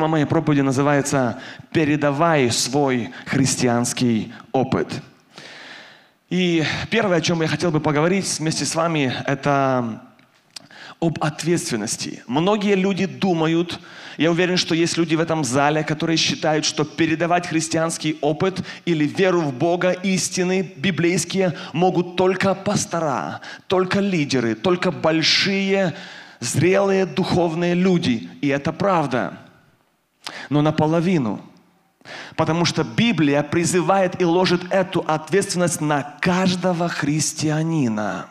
Тема 0.00 0.08
моей 0.08 0.24
проповеди 0.24 0.62
называется 0.62 1.42
«Передавай 1.72 2.50
свой 2.50 3.10
христианский 3.26 4.32
опыт». 4.50 4.88
И 6.30 6.64
первое, 6.88 7.18
о 7.18 7.20
чем 7.20 7.42
я 7.42 7.48
хотел 7.48 7.70
бы 7.70 7.80
поговорить 7.80 8.38
вместе 8.38 8.64
с 8.64 8.74
вами, 8.74 9.14
это 9.26 10.00
об 11.02 11.22
ответственности. 11.22 12.22
Многие 12.26 12.76
люди 12.76 13.04
думают, 13.04 13.78
я 14.16 14.30
уверен, 14.30 14.56
что 14.56 14.74
есть 14.74 14.96
люди 14.96 15.16
в 15.16 15.20
этом 15.20 15.44
зале, 15.44 15.84
которые 15.84 16.16
считают, 16.16 16.64
что 16.64 16.86
передавать 16.86 17.46
христианский 17.48 18.16
опыт 18.22 18.62
или 18.86 19.04
веру 19.04 19.42
в 19.42 19.52
Бога, 19.52 19.90
истины 19.90 20.72
библейские 20.76 21.58
могут 21.74 22.16
только 22.16 22.54
пастора, 22.54 23.42
только 23.66 24.00
лидеры, 24.00 24.54
только 24.54 24.92
большие, 24.92 25.94
зрелые 26.38 27.04
духовные 27.04 27.74
люди. 27.74 28.30
И 28.40 28.48
это 28.48 28.72
правда. 28.72 29.36
Но 30.48 30.62
наполовину. 30.62 31.40
Потому 32.36 32.64
что 32.64 32.82
Библия 32.84 33.42
призывает 33.42 34.20
и 34.20 34.24
ложит 34.24 34.62
эту 34.70 35.00
ответственность 35.00 35.80
на 35.80 36.02
каждого 36.20 36.88
христианина. 36.88 38.26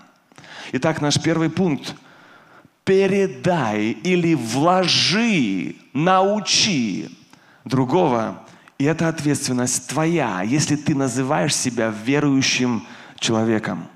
Итак, 0.72 1.02
наш 1.02 1.22
первый 1.22 1.50
пункт– 1.50 1.96
передай 2.84 3.92
или 3.92 4.34
вложи, 4.34 5.76
научи 5.94 7.16
другого. 7.64 8.44
И 8.80 8.86
это 8.86 9.08
ответственность 9.10 9.90
твоя, 9.90 10.42
если 10.42 10.76
ты 10.76 10.96
называешь 10.96 11.56
себя 11.56 11.94
верующим 12.04 12.88
человеком. 13.20 13.88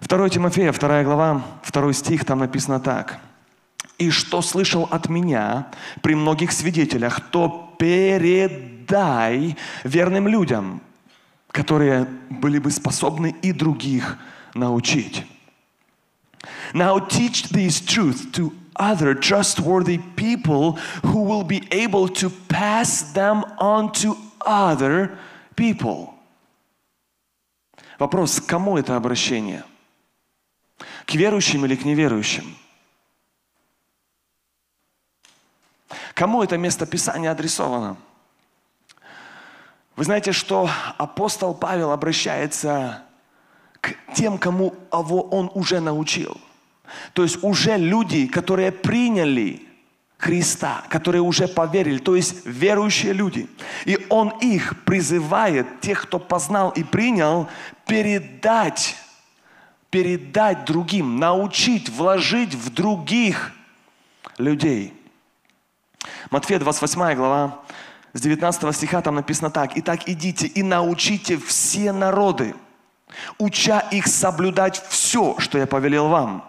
2 0.00 0.30
Тимофея, 0.30 0.72
2 0.72 1.02
глава, 1.02 1.42
2 1.70 1.92
стих, 1.92 2.24
там 2.24 2.38
написано 2.38 2.80
так. 2.80 3.18
«И 3.98 4.10
что 4.10 4.42
слышал 4.42 4.88
от 4.90 5.08
меня 5.08 5.68
при 6.02 6.14
многих 6.14 6.52
свидетелях, 6.52 7.20
то 7.30 7.74
передай 7.78 9.56
верным 9.84 10.28
людям, 10.28 10.82
которые 11.48 12.04
были 12.28 12.58
бы 12.58 12.70
способны 12.70 13.34
и 13.42 13.52
других 13.52 14.18
научить». 14.54 15.24
Now 16.74 16.98
teach 16.98 17.48
these 17.50 17.80
truths 17.80 18.26
to 18.32 18.52
other 18.78 19.14
trustworthy 19.14 19.98
people 20.16 20.78
who 21.02 21.22
will 21.22 21.44
be 21.44 21.66
able 21.70 22.08
to 22.08 22.30
pass 22.48 23.12
them 23.12 23.44
on 23.58 23.92
to 23.92 24.16
other 24.40 25.18
people. 25.56 26.12
Вопрос, 27.98 28.40
кому 28.40 28.76
это 28.76 28.96
обращение? 28.96 29.64
К 31.06 31.14
верующим 31.14 31.64
или 31.64 31.76
к 31.76 31.84
неверующим? 31.84 32.44
Кому 36.16 36.42
это 36.42 36.56
место 36.56 36.86
Писания 36.86 37.30
адресовано? 37.30 37.98
Вы 39.96 40.04
знаете, 40.04 40.32
что 40.32 40.70
апостол 40.96 41.54
Павел 41.54 41.92
обращается 41.92 43.02
к 43.82 43.94
тем, 44.14 44.38
кому 44.38 44.74
он 44.90 45.50
уже 45.52 45.78
научил. 45.78 46.40
То 47.12 47.22
есть 47.22 47.44
уже 47.44 47.76
люди, 47.76 48.26
которые 48.28 48.72
приняли 48.72 49.60
Христа, 50.16 50.84
которые 50.88 51.20
уже 51.20 51.48
поверили, 51.48 51.98
то 51.98 52.16
есть 52.16 52.46
верующие 52.46 53.12
люди. 53.12 53.46
И 53.84 53.98
Он 54.08 54.30
их 54.40 54.84
призывает, 54.84 55.82
тех, 55.82 56.04
кто 56.04 56.18
познал 56.18 56.70
и 56.70 56.82
принял, 56.82 57.46
передать, 57.86 58.96
передать 59.90 60.64
другим, 60.64 61.18
научить, 61.18 61.90
вложить 61.90 62.54
в 62.54 62.72
других 62.72 63.52
людей. 64.38 64.95
Матфея 66.30 66.58
28 66.58 67.14
глава, 67.14 67.60
с 68.12 68.20
19 68.20 68.74
стиха 68.74 69.02
там 69.02 69.16
написано 69.16 69.50
так. 69.50 69.72
«Итак, 69.76 70.08
идите 70.08 70.46
и 70.46 70.62
научите 70.62 71.36
все 71.36 71.92
народы, 71.92 72.54
уча 73.38 73.80
их 73.80 74.06
соблюдать 74.06 74.82
все, 74.88 75.36
что 75.38 75.58
я 75.58 75.66
повелел 75.66 76.08
вам. 76.08 76.44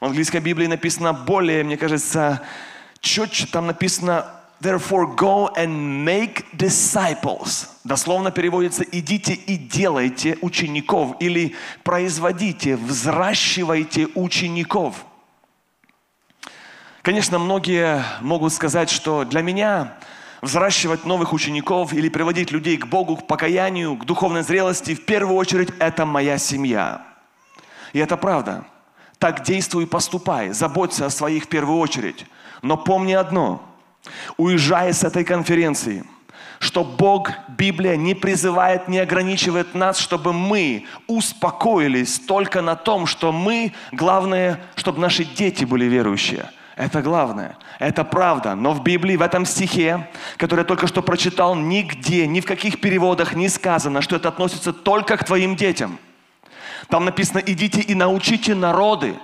В 0.00 0.04
английской 0.04 0.40
Библии 0.40 0.66
написано 0.66 1.12
более, 1.12 1.64
мне 1.64 1.76
кажется, 1.76 2.42
четче, 3.00 3.46
там 3.46 3.66
написано 3.66 4.26
Therefore 4.60 5.16
go 5.16 5.48
and 5.56 6.04
make 6.04 6.44
disciples. 6.52 7.68
Дословно 7.84 8.30
переводится 8.30 8.84
«идите 8.84 9.32
и 9.32 9.56
делайте 9.56 10.36
учеников» 10.42 11.16
или 11.18 11.56
«производите, 11.82 12.76
взращивайте 12.76 14.08
учеников». 14.14 15.06
Конечно, 17.02 17.38
многие 17.38 18.04
могут 18.20 18.52
сказать, 18.52 18.90
что 18.90 19.24
для 19.24 19.40
меня 19.40 19.94
взращивать 20.42 21.06
новых 21.06 21.32
учеников 21.32 21.94
или 21.94 22.10
приводить 22.10 22.50
людей 22.50 22.76
к 22.76 22.86
Богу, 22.86 23.16
к 23.16 23.26
покаянию, 23.26 23.96
к 23.96 24.04
духовной 24.04 24.42
зрелости, 24.42 24.94
в 24.94 25.06
первую 25.06 25.36
очередь, 25.36 25.70
это 25.78 26.04
моя 26.04 26.36
семья. 26.36 27.02
И 27.94 27.98
это 27.98 28.18
правда. 28.18 28.64
Так 29.18 29.42
действуй 29.44 29.84
и 29.84 29.86
поступай. 29.86 30.50
Заботься 30.50 31.06
о 31.06 31.10
своих 31.10 31.44
в 31.44 31.48
первую 31.48 31.78
очередь. 31.78 32.26
Но 32.60 32.76
помни 32.76 33.14
одно. 33.14 33.62
Уезжая 34.36 34.92
с 34.92 35.02
этой 35.02 35.24
конференции, 35.24 36.04
что 36.58 36.84
Бог, 36.84 37.30
Библия 37.48 37.96
не 37.96 38.14
призывает, 38.14 38.88
не 38.88 38.98
ограничивает 38.98 39.74
нас, 39.74 39.98
чтобы 39.98 40.34
мы 40.34 40.84
успокоились 41.06 42.18
только 42.18 42.60
на 42.60 42.76
том, 42.76 43.06
что 43.06 43.32
мы, 43.32 43.72
главное, 43.90 44.60
чтобы 44.74 45.00
наши 45.00 45.24
дети 45.24 45.64
были 45.64 45.86
верующие– 45.86 46.50
это 46.80 47.02
главное. 47.02 47.58
Это 47.78 48.04
правда. 48.04 48.54
Но 48.54 48.72
в 48.72 48.82
Библии, 48.82 49.16
в 49.16 49.22
этом 49.22 49.44
стихе, 49.44 50.08
который 50.38 50.60
я 50.60 50.64
только 50.64 50.86
что 50.86 51.02
прочитал, 51.02 51.54
нигде, 51.54 52.26
ни 52.26 52.40
в 52.40 52.46
каких 52.46 52.80
переводах 52.80 53.34
не 53.34 53.48
сказано, 53.50 54.00
что 54.00 54.16
это 54.16 54.28
относится 54.28 54.72
только 54.72 55.18
к 55.18 55.24
твоим 55.24 55.56
детям. 55.56 55.98
Там 56.88 57.04
написано, 57.04 57.42
идите 57.44 57.82
и 57.82 57.94
научите 57.94 58.54
народы. 58.54 59.14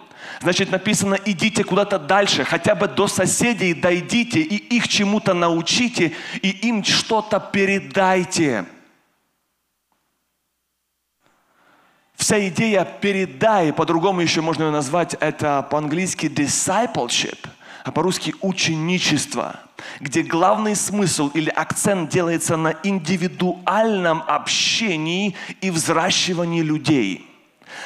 Значит, 0.42 0.70
написано, 0.70 1.18
идите 1.24 1.64
куда-то 1.64 1.98
дальше, 1.98 2.44
хотя 2.44 2.74
бы 2.74 2.88
до 2.88 3.08
соседей 3.08 3.72
дойдите 3.72 4.40
и 4.40 4.56
их 4.76 4.86
чему-то 4.86 5.32
научите, 5.32 6.12
и 6.42 6.50
им 6.50 6.84
что-то 6.84 7.40
передайте. 7.40 8.66
Вся 12.26 12.48
идея 12.48 12.84
«передай», 12.84 13.72
по-другому 13.72 14.20
еще 14.20 14.40
можно 14.40 14.64
ее 14.64 14.70
назвать, 14.72 15.14
это 15.20 15.64
по-английски 15.70 16.26
discipleship, 16.26 17.38
а 17.84 17.92
по-русски 17.92 18.34
ученичество, 18.40 19.60
где 20.00 20.24
главный 20.24 20.74
смысл 20.74 21.30
или 21.34 21.48
акцент 21.50 22.10
делается 22.10 22.56
на 22.56 22.74
индивидуальном 22.82 24.24
общении 24.26 25.36
и 25.60 25.70
взращивании 25.70 26.62
людей. 26.62 27.30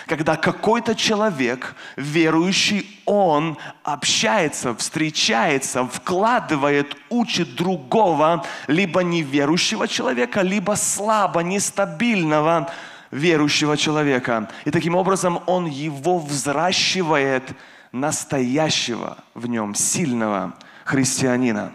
Когда 0.07 0.37
какой-то 0.37 0.95
человек, 0.95 1.77
верующий, 1.97 2.99
он 3.05 3.59
общается, 3.83 4.75
встречается, 4.75 5.85
вкладывает, 5.85 6.97
учит 7.11 7.57
другого, 7.57 8.47
либо 8.69 9.03
неверующего 9.03 9.87
человека, 9.87 10.41
либо 10.41 10.77
слабо, 10.77 11.41
нестабильного, 11.41 12.71
верующего 13.11 13.77
человека. 13.77 14.49
И 14.65 14.71
таким 14.71 14.95
образом 14.95 15.41
он 15.47 15.67
его 15.67 16.19
взращивает 16.19 17.45
настоящего 17.93 19.19
в 19.35 19.47
нем 19.47 19.75
сильного 19.75 20.55
христианина. 20.85 21.73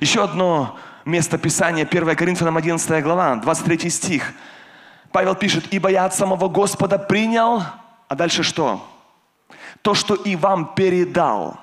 Еще 0.00 0.22
одно 0.22 0.78
место 1.04 1.38
Писания, 1.38 1.86
1 1.86 2.16
Коринфянам 2.16 2.56
11 2.56 3.02
глава, 3.02 3.36
23 3.36 3.90
стих. 3.90 4.32
Павел 5.12 5.34
пишет, 5.34 5.66
«Ибо 5.70 5.90
я 5.90 6.04
от 6.04 6.14
самого 6.14 6.48
Господа 6.48 6.98
принял...» 6.98 7.62
А 8.08 8.14
дальше 8.14 8.42
что? 8.42 8.86
То, 9.82 9.94
что 9.94 10.14
и 10.14 10.36
вам 10.36 10.74
передал. 10.74 11.58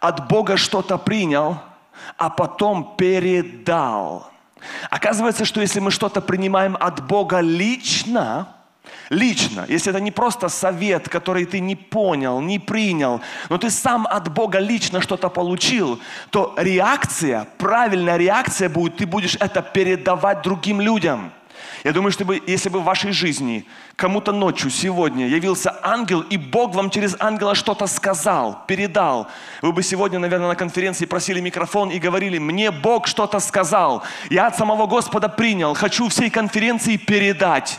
От 0.00 0.28
Бога 0.28 0.56
что-то 0.56 0.96
принял, 0.96 1.58
а 2.16 2.30
потом 2.30 2.94
передал. 2.96 4.30
Оказывается, 4.90 5.44
что 5.44 5.60
если 5.60 5.80
мы 5.80 5.90
что-то 5.90 6.20
принимаем 6.20 6.76
от 6.80 7.06
Бога 7.06 7.40
лично, 7.40 8.48
лично, 9.10 9.64
если 9.68 9.90
это 9.90 10.00
не 10.00 10.10
просто 10.10 10.48
совет, 10.48 11.08
который 11.08 11.44
ты 11.44 11.60
не 11.60 11.76
понял, 11.76 12.40
не 12.40 12.58
принял, 12.58 13.20
но 13.48 13.58
ты 13.58 13.70
сам 13.70 14.06
от 14.06 14.32
Бога 14.32 14.58
лично 14.58 15.00
что-то 15.00 15.28
получил, 15.28 16.00
то 16.30 16.54
реакция, 16.56 17.46
правильная 17.58 18.16
реакция 18.16 18.68
будет, 18.68 18.96
ты 18.96 19.06
будешь 19.06 19.36
это 19.40 19.62
передавать 19.62 20.42
другим 20.42 20.80
людям– 20.80 21.32
я 21.86 21.92
думаю, 21.92 22.10
что 22.10 22.24
если 22.32 22.68
бы 22.68 22.80
в 22.80 22.82
вашей 22.82 23.12
жизни 23.12 23.64
кому-то 23.94 24.32
ночью 24.32 24.70
сегодня 24.70 25.28
явился 25.28 25.78
ангел, 25.84 26.20
и 26.22 26.36
Бог 26.36 26.74
вам 26.74 26.90
через 26.90 27.14
ангела 27.20 27.54
что-то 27.54 27.86
сказал, 27.86 28.64
передал, 28.66 29.28
вы 29.62 29.72
бы 29.72 29.84
сегодня, 29.84 30.18
наверное, 30.18 30.48
на 30.48 30.56
конференции 30.56 31.06
просили 31.06 31.38
микрофон 31.38 31.90
и 31.90 32.00
говорили, 32.00 32.38
мне 32.38 32.72
Бог 32.72 33.06
что-то 33.06 33.38
сказал, 33.38 34.02
я 34.30 34.48
от 34.48 34.56
самого 34.56 34.88
Господа 34.88 35.28
принял, 35.28 35.74
хочу 35.74 36.08
всей 36.08 36.28
конференции 36.28 36.96
передать. 36.96 37.78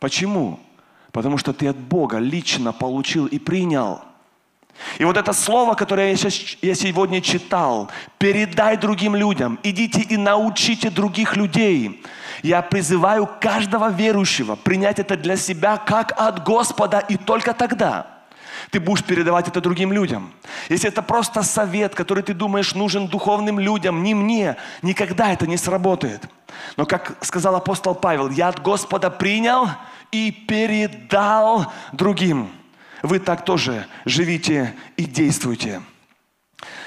Почему? 0.00 0.60
Потому 1.10 1.38
что 1.38 1.54
ты 1.54 1.68
от 1.68 1.78
Бога 1.78 2.18
лично 2.18 2.74
получил 2.74 3.24
и 3.24 3.38
принял. 3.38 4.02
И 4.98 5.04
вот 5.04 5.16
это 5.16 5.32
слово, 5.32 5.74
которое 5.74 6.10
я, 6.10 6.16
сейчас, 6.16 6.56
я 6.62 6.74
сегодня 6.74 7.20
читал, 7.20 7.90
передай 8.18 8.76
другим 8.76 9.16
людям, 9.16 9.58
идите 9.62 10.00
и 10.00 10.16
научите 10.16 10.90
других 10.90 11.36
людей. 11.36 12.02
Я 12.42 12.62
призываю 12.62 13.28
каждого 13.40 13.90
верующего 13.90 14.56
принять 14.56 14.98
это 14.98 15.16
для 15.16 15.36
себя 15.36 15.76
как 15.76 16.12
от 16.20 16.44
Господа 16.44 16.98
и 16.98 17.16
только 17.16 17.54
тогда 17.54 18.14
ты 18.70 18.80
будешь 18.80 19.04
передавать 19.04 19.48
это 19.48 19.60
другим 19.60 19.92
людям. 19.92 20.32
Если 20.68 20.88
это 20.88 21.02
просто 21.02 21.42
совет, 21.42 21.94
который 21.94 22.22
ты 22.22 22.34
думаешь 22.34 22.74
нужен 22.74 23.06
духовным 23.06 23.60
людям, 23.60 24.02
не 24.02 24.14
мне, 24.14 24.56
никогда 24.82 25.32
это 25.32 25.46
не 25.46 25.56
сработает. 25.56 26.24
Но 26.76 26.86
как 26.86 27.16
сказал 27.20 27.54
апостол 27.54 27.94
Павел, 27.94 28.30
я 28.30 28.48
от 28.48 28.60
Господа 28.62 29.10
принял 29.10 29.68
и 30.10 30.30
передал 30.30 31.72
другим 31.92 32.50
вы 33.04 33.18
так 33.18 33.44
тоже 33.44 33.86
живите 34.06 34.74
и 34.96 35.04
действуйте. 35.04 35.82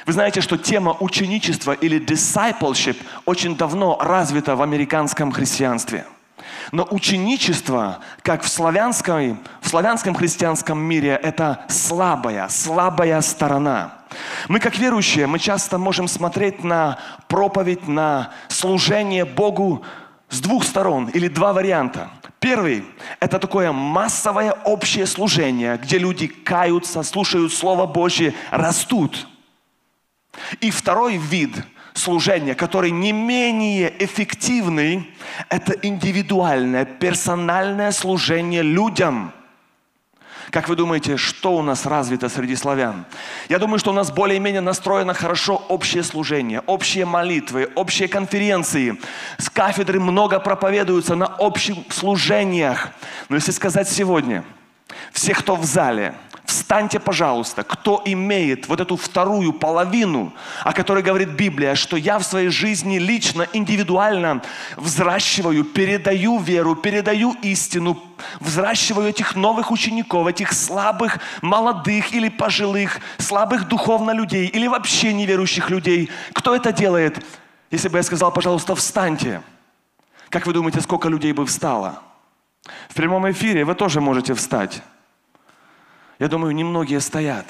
Вы 0.07 0.13
знаете, 0.13 0.41
что 0.41 0.57
тема 0.57 0.97
ученичества 0.99 1.73
или 1.73 2.01
discipleship 2.01 2.97
очень 3.25 3.55
давно 3.55 3.99
развита 3.99 4.55
в 4.55 4.63
американском 4.63 5.31
христианстве. 5.31 6.07
Но 6.71 6.87
ученичество, 6.89 7.99
как 8.23 8.41
в 8.41 8.49
славянском, 8.49 9.39
в 9.61 9.69
славянском 9.69 10.15
христианском 10.15 10.79
мире, 10.79 11.19
это 11.21 11.65
слабая, 11.69 12.47
слабая 12.49 13.21
сторона. 13.21 13.93
Мы, 14.47 14.59
как 14.59 14.77
верующие, 14.77 15.27
мы 15.27 15.37
часто 15.37 15.77
можем 15.77 16.07
смотреть 16.07 16.63
на 16.63 16.97
проповедь, 17.27 17.87
на 17.87 18.31
служение 18.47 19.23
Богу 19.23 19.83
с 20.29 20.39
двух 20.39 20.63
сторон 20.63 21.09
или 21.09 21.27
два 21.27 21.53
варианта. 21.53 22.09
Первый– 22.39 22.83
это 23.19 23.39
такое 23.39 23.71
массовое 23.71 24.51
общее 24.51 25.05
служение, 25.05 25.77
где 25.77 25.97
люди 25.97 26.27
каются, 26.27 27.03
слушают 27.03 27.51
Слово 27.51 27.87
Божье, 27.87 28.33
растут. 28.51 29.27
И 30.61 30.69
второй 30.69 31.17
вид 31.17 31.55
служения, 31.93 32.53
который 32.53 32.91
не 32.91 33.11
менее 33.11 33.91
эффективный, 34.03 35.11
это 35.49 35.73
индивидуальное, 35.73 36.85
персональное 36.85 37.91
служение 37.91 38.61
людям– 38.61 39.33
как 40.49 40.69
вы 40.69 40.75
думаете, 40.75 41.17
что 41.17 41.55
у 41.55 41.61
нас 41.61 41.85
развито 41.85 42.29
среди 42.29 42.55
славян? 42.55 43.05
Я 43.49 43.59
думаю, 43.59 43.79
что 43.79 43.91
у 43.91 43.93
нас 43.93 44.11
более-менее 44.11 44.61
настроено 44.61 45.13
хорошо 45.13 45.55
общее 45.69 46.03
служение, 46.03 46.61
общие 46.65 47.05
молитвы, 47.05 47.69
общие 47.75 48.07
конференции. 48.07 48.99
С 49.37 49.49
кафедры 49.49 49.99
много 49.99 50.39
проповедуются 50.39 51.15
на 51.15 51.27
общих 51.27 51.75
служениях. 51.89 52.89
Но 53.29 53.35
если 53.35 53.51
сказать 53.51 53.89
сегодня, 53.89 54.43
все, 55.11 55.33
кто 55.33 55.55
в 55.55 55.65
зале– 55.65 56.13
Встаньте, 56.47 57.01
пожалуйста, 57.01 57.63
кто 57.63 58.01
имеет 58.05 58.69
вот 58.69 58.79
эту 58.79 58.95
вторую 58.95 59.51
половину, 59.51 60.33
о 60.63 60.71
которой 60.71 61.03
говорит 61.03 61.31
Библия, 61.31 61.75
что 61.75 61.97
я 61.97 62.17
в 62.19 62.23
своей 62.23 62.47
жизни 62.47 62.99
лично, 62.99 63.45
индивидуально 63.51 64.41
взращиваю, 64.77 65.65
передаю 65.65 66.39
веру, 66.39 66.73
передаю 66.75 67.33
истину, 67.41 68.01
взращиваю 68.39 69.09
этих 69.09 69.35
новых 69.35 69.71
учеников, 69.71 70.25
этих 70.25 70.53
слабых, 70.53 71.19
молодых 71.41 72.13
или 72.13 72.29
пожилых, 72.29 73.01
слабых 73.17 73.67
духовно 73.67 74.11
людей 74.11 74.47
или 74.47 74.67
вообще 74.67 75.11
неверующих 75.11 75.69
людей. 75.69 76.09
Кто 76.31 76.55
это 76.55 76.71
делает? 76.71 77.25
Если 77.71 77.89
бы 77.89 77.97
я 77.97 78.03
сказал, 78.03 78.31
пожалуйста, 78.31 78.73
встаньте. 78.73 79.41
Как 80.29 80.47
вы 80.47 80.53
думаете, 80.53 80.79
сколько 80.79 81.09
людей 81.09 81.33
бы 81.33 81.45
встало? 81.45 82.01
В 82.87 82.93
прямом 82.93 83.29
эфире 83.31 83.65
вы 83.65 83.75
тоже 83.75 83.99
можете 83.99 84.33
встать. 84.33 84.81
Я 86.19 86.27
думаю, 86.27 86.55
немногие 86.55 86.99
стоят. 86.99 87.45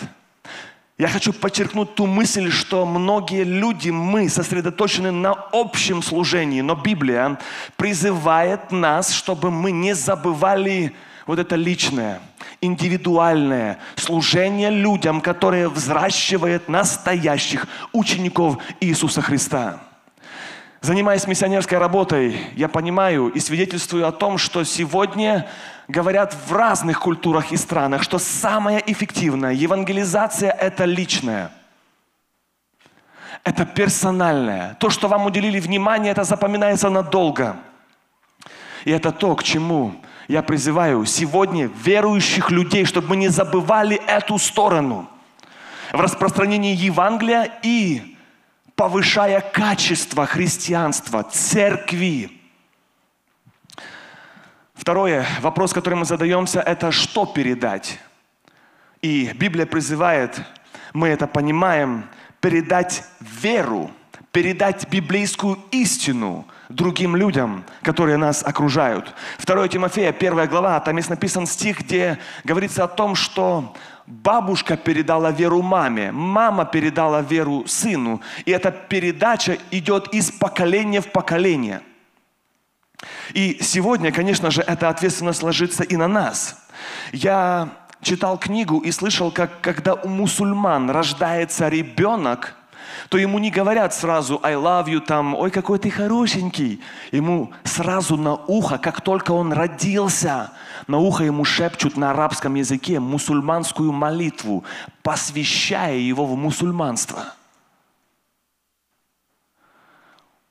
Я 0.98 1.08
хочу 1.08 1.32
подчеркнуть 1.32 1.94
ту 1.94 2.08
мысль, 2.08 2.50
что 2.52 2.86
многие 2.86 3.44
люди, 3.44 3.92
мы 3.92 4.30
сосредоточены 4.30 5.12
на 5.12 5.32
общем 5.52 6.02
служении, 6.02 6.62
но 6.62 6.74
Библия 6.74 7.40
призывает 7.76 8.72
нас, 8.72 9.12
чтобы 9.12 9.52
мы 9.52 9.72
не 9.72 9.94
забывали 9.94 10.96
вот 11.28 11.38
это 11.38 11.56
личное, 11.56 12.20
индивидуальное 12.62 13.78
служение 13.96 14.72
людям, 14.72 15.22
которое 15.22 15.70
взращивает 15.70 16.68
настоящих 16.68 17.68
учеников 17.94 18.58
Иисуса 18.80 19.22
Христа. 19.22 19.82
Занимаясь 20.82 21.28
миссионерской 21.28 21.78
работой, 21.78 22.38
я 22.56 22.68
понимаю 22.68 23.28
и 23.28 23.40
свидетельствую 23.40 24.08
о 24.08 24.12
том, 24.12 24.38
что 24.38 24.64
сегодня 24.64 25.48
говорят 25.88 26.36
в 26.48 26.54
разных 26.54 27.00
культурах 27.00 27.52
и 27.52 27.58
странах, 27.58 28.04
что 28.04 28.20
самая 28.20 28.80
эффективная 28.80 29.54
евангелизация– 29.54 30.52
это 30.60 30.86
личная. 30.86 31.52
Это 33.44 33.66
персональное. 33.66 34.76
То, 34.80 34.90
что 34.90 35.08
вам 35.08 35.26
уделили 35.26 35.60
внимание, 35.60 36.12
это 36.12 36.24
запоминается 36.24 36.90
надолго. 36.90 37.56
И 38.84 38.92
это 38.92 39.12
то, 39.12 39.36
к 39.36 39.44
чему 39.44 39.96
я 40.28 40.42
призываю 40.42 41.06
сегодня 41.06 41.68
верующих 41.68 42.52
людей, 42.52 42.84
чтобы 42.86 43.10
мы 43.10 43.16
не 43.16 43.30
забывали 43.30 44.02
эту 44.08 44.38
сторону 44.38 45.10
в 45.94 46.02
распространении 46.02 46.76
Евангелия 46.76 47.50
и 47.64 48.18
повышая 48.76 49.40
качество 49.40 50.26
христианства, 50.26 51.24
церкви. 51.24 52.37
Второе, 54.88 55.26
вопрос, 55.42 55.74
который 55.74 55.96
мы 55.96 56.06
задаемся, 56.06 56.62
это 56.62 56.94
что 56.94 57.26
передать? 57.26 58.00
И 59.02 59.34
Библия 59.34 59.66
призывает, 59.66 60.40
мы 60.94 61.10
это 61.10 61.28
понимаем, 61.28 62.06
передать 62.40 63.04
веру, 63.20 63.92
передать 64.32 64.88
библейскую 64.90 65.60
истину 65.72 66.48
другим 66.70 67.18
людям, 67.18 67.66
которые 67.82 68.16
нас 68.16 68.42
окружают. 68.46 69.14
2 69.46 69.68
Тимофея, 69.68 70.14
первая 70.14 70.48
глава, 70.48 70.80
там 70.80 70.96
есть 70.96 71.10
написан 71.10 71.48
стих, 71.48 71.82
где 71.82 72.18
говорится 72.46 72.86
о 72.86 72.88
том, 72.88 73.16
что 73.16 73.76
бабушка 74.06 74.78
передала 74.78 75.32
веру 75.32 75.62
маме, 75.62 76.14
мама 76.14 76.64
передала 76.64 77.22
веру 77.22 77.66
сыну. 77.68 78.22
И 78.46 78.52
эта 78.52 78.72
передача 78.72 79.58
идет 79.70 80.14
из 80.14 80.32
поколения 80.32 81.02
в 81.02 81.12
поколение. 81.12 81.82
И 83.34 83.60
сегодня, 83.62 84.12
конечно 84.12 84.52
же, 84.52 84.62
эта 84.62 84.90
ответственность 84.90 85.44
ложится 85.44 85.84
и 85.84 85.96
на 85.96 86.08
нас. 86.08 86.66
Я 87.12 87.70
читал 88.02 88.38
книгу 88.38 88.80
и 88.80 88.92
слышал, 88.92 89.32
как 89.32 89.62
когда 89.62 89.94
у 89.94 90.08
мусульман 90.08 90.90
рождается 90.90 91.68
ребенок, 91.68 92.56
то 93.10 93.18
ему 93.18 93.40
не 93.40 93.52
говорят 93.52 93.94
сразу 93.94 94.40
«I 94.44 94.56
love 94.56 94.88
you», 94.88 95.00
там 95.00 95.36
«Ой, 95.36 95.52
какой 95.52 95.80
ты 95.80 95.90
хорошенький». 95.90 96.82
Ему 97.12 97.54
сразу 97.64 98.18
на 98.18 98.36
ухо, 98.36 98.78
как 98.78 99.02
только 99.02 99.32
он 99.32 99.54
родился, 99.54 100.52
на 100.88 100.98
ухо 100.98 101.24
ему 101.24 101.46
шепчут 101.46 101.96
на 101.98 102.12
арабском 102.12 102.56
языке 102.56 103.00
мусульманскую 103.00 103.92
молитву, 103.92 104.64
посвящая 105.04 105.98
его 105.98 106.26
в 106.26 106.36
мусульманство. 106.36 107.37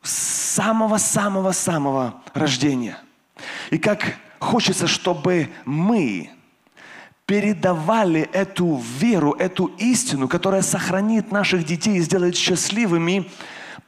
Самого-самого-самого 0.07 2.23
рождения. 2.35 2.99
И 3.71 3.79
как 3.79 4.17
хочется, 4.39 4.87
чтобы 4.87 5.49
мы 5.65 6.31
передавали 7.27 8.29
эту 8.33 8.81
веру, 8.99 9.33
эту 9.33 9.67
истину, 9.79 10.29
которая 10.29 10.63
сохранит 10.63 11.33
наших 11.33 11.65
детей 11.65 11.97
и 11.97 12.01
сделает 12.01 12.37
счастливыми, 12.37 13.29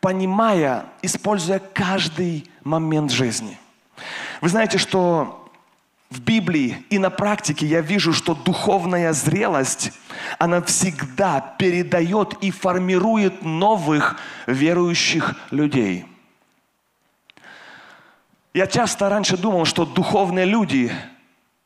понимая, 0.01 0.87
используя 1.03 1.61
каждый 1.61 2.51
момент 2.65 3.13
жизни. 3.13 3.59
Вы 4.41 4.49
знаете, 4.49 4.79
что 4.79 5.49
в 6.11 6.21
Библии 6.21 6.85
и 6.91 6.99
на 6.99 7.11
практике 7.11 7.67
я 7.67 7.81
вижу, 7.81 8.13
что 8.13 8.35
духовная 8.35 9.13
зрелость, 9.13 9.93
она 10.39 10.63
всегда 10.63 11.41
передает 11.59 12.35
и 12.41 12.51
формирует 12.51 13.43
новых 13.43 14.17
верующих 14.47 15.37
людей– 15.51 16.07
я 18.55 18.67
часто 18.67 19.09
раньше 19.09 19.37
думал, 19.37 19.65
что 19.65 19.85
духовные 19.85 20.47
люди, 20.47 20.93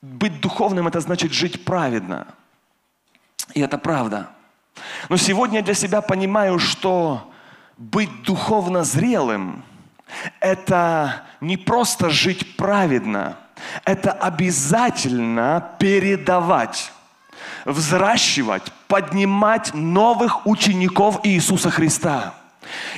быть 0.00 0.40
духовным 0.40 0.88
это 0.88 1.00
значит 1.00 1.32
жить 1.32 1.64
праведно. 1.64 2.26
И 3.54 3.60
это 3.60 3.78
правда. 3.78 4.30
Но 5.08 5.16
сегодня 5.16 5.58
я 5.58 5.64
для 5.64 5.74
себя 5.74 6.00
понимаю, 6.00 6.58
что 6.58 7.30
быть 7.76 8.22
духовно 8.22 8.84
зрелым– 8.84 9.64
это 10.40 11.22
не 11.40 11.56
просто 11.56 12.10
жить 12.10 12.56
праведно, 12.56 13.36
это 13.84 14.12
обязательно 14.12 15.70
передавать, 15.78 16.92
взращивать, 17.64 18.72
поднимать 18.88 19.72
новых 19.72 20.46
учеников 20.46 21.20
Иисуса 21.22 21.70
Христа– 21.70 22.34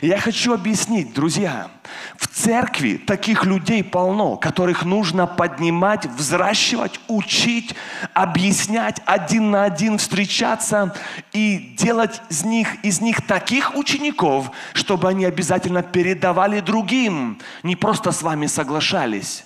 Я 0.03 0.19
хочу 0.19 0.53
объяснить, 0.53 1.15
друзья, 1.15 1.71
в 2.17 2.27
церкви 2.27 2.97
таких 2.97 3.45
людей 3.45 3.83
полно, 3.83 4.37
которых 4.37 4.85
нужно 4.85 5.27
поднимать, 5.27 6.07
взращивать, 6.07 7.01
учить, 7.09 7.75
объяснять, 8.13 9.01
один 9.07 9.51
на 9.51 9.65
один 9.65 9.99
встречаться 9.99 10.95
и 11.33 11.75
делать 11.79 12.21
из 12.29 12.45
них, 12.45 12.85
из 12.85 13.01
них 13.01 13.27
таких 13.27 13.75
учеников, 13.75 14.51
чтобы 14.75 15.09
они 15.09 15.25
обязательно 15.25 15.83
передавали 15.83 16.61
другим, 16.61 17.39
не 17.63 17.77
просто 17.77 18.13
с 18.13 18.23
вами 18.23 18.47
соглашались. 18.47 19.45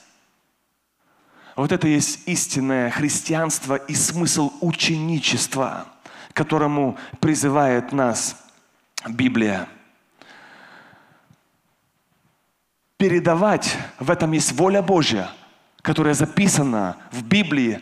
Вот 1.55 1.73
это 1.73 1.89
есть 1.89 2.21
истинное 2.27 2.91
христианство 2.91 3.75
и 3.75 3.95
смысл 3.95 4.53
ученичества, 4.61 5.87
которому 6.33 6.97
призывает 7.21 7.93
нас 7.93 8.37
Библия. 9.09 9.69
Передавать, 12.99 13.77
в 14.01 14.11
этом 14.11 14.33
есть 14.33 14.53
воля 14.53 14.83
Божья, 14.83 15.31
которая 15.83 16.15
записана 16.15 16.97
в 17.13 17.23
Библии 17.23 17.81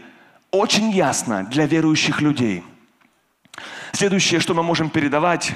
очень 0.51 0.91
ясно 0.91 1.45
для 1.45 1.67
верующих 1.67 2.21
людей. 2.21 2.63
Следующее, 3.93 4.41
что 4.41 4.53
мы 4.53 4.63
можем 4.63 4.91
передавать, 4.91 5.55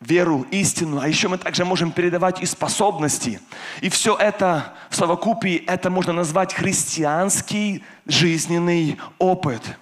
веру, 0.00 0.46
истину, 0.50 1.00
а 1.00 1.08
еще 1.08 1.28
мы 1.28 1.36
также 1.36 1.66
можем 1.66 1.92
передавать 1.92 2.42
и 2.42 2.46
способности. 2.46 3.40
И 3.82 3.90
все 3.90 4.16
это 4.16 4.74
в 4.88 4.96
совокупии, 4.96 5.62
это 5.66 5.90
можно 5.90 6.14
назвать 6.14 6.54
христианский 6.54 7.84
жизненный 8.06 8.98
опыт. 9.18 9.78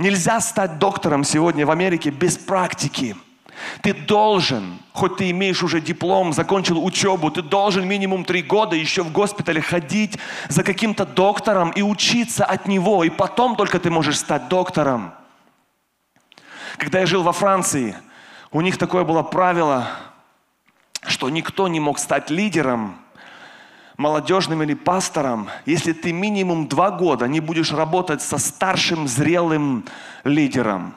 Нельзя 0.00 0.40
стать 0.40 0.78
доктором 0.78 1.22
сегодня 1.24 1.64
в 1.64 1.70
Америке 1.70 2.10
без 2.10 2.36
практики. 2.36 3.16
Ты 3.82 3.94
должен, 3.94 4.78
хоть 4.92 5.16
ты 5.16 5.30
имеешь 5.30 5.62
уже 5.62 5.80
диплом, 5.80 6.32
закончил 6.32 6.84
учебу, 6.84 7.30
ты 7.30 7.42
должен 7.42 7.86
минимум 7.86 8.24
три 8.24 8.42
года 8.42 8.76
еще 8.76 9.02
в 9.02 9.12
госпитале 9.12 9.60
ходить 9.60 10.18
за 10.48 10.62
каким-то 10.62 11.06
доктором 11.06 11.70
и 11.70 11.82
учиться 11.82 12.44
от 12.44 12.68
него, 12.68 13.04
и 13.04 13.10
потом 13.10 13.56
только 13.56 13.78
ты 13.78 13.90
можешь 13.90 14.18
стать 14.18 14.48
доктором. 14.48 15.12
Когда 16.76 17.00
я 17.00 17.06
жил 17.06 17.22
во 17.22 17.32
Франции– 17.32 17.96
у 18.56 18.60
них 18.60 18.78
такое 18.78 19.04
было 19.04 19.22
правило, 19.22 19.88
что 21.06 21.28
никто 21.28 21.68
не 21.68 21.80
мог 21.80 21.98
стать 21.98 22.30
лидером, 22.30 22.96
молодежным 23.96 24.62
или 24.62 24.74
пастором, 24.74 25.48
если 25.66 25.92
ты 25.92 26.12
минимум 26.12 26.68
два 26.68 26.90
года 26.90 27.26
не 27.26 27.40
будешь 27.40 27.72
работать 27.72 28.22
со 28.22 28.38
старшим 28.38 29.08
зрелым 29.08 29.84
лидером. 30.24 30.94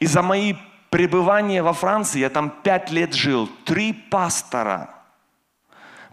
И 0.00 0.06
за 0.06 0.22
мои 0.22 0.54
пребывания 0.96 1.62
во 1.62 1.74
Франции, 1.74 2.20
я 2.20 2.30
там 2.30 2.48
пять 2.48 2.90
лет 2.90 3.12
жил, 3.12 3.50
три 3.66 3.92
пастора 3.92 4.88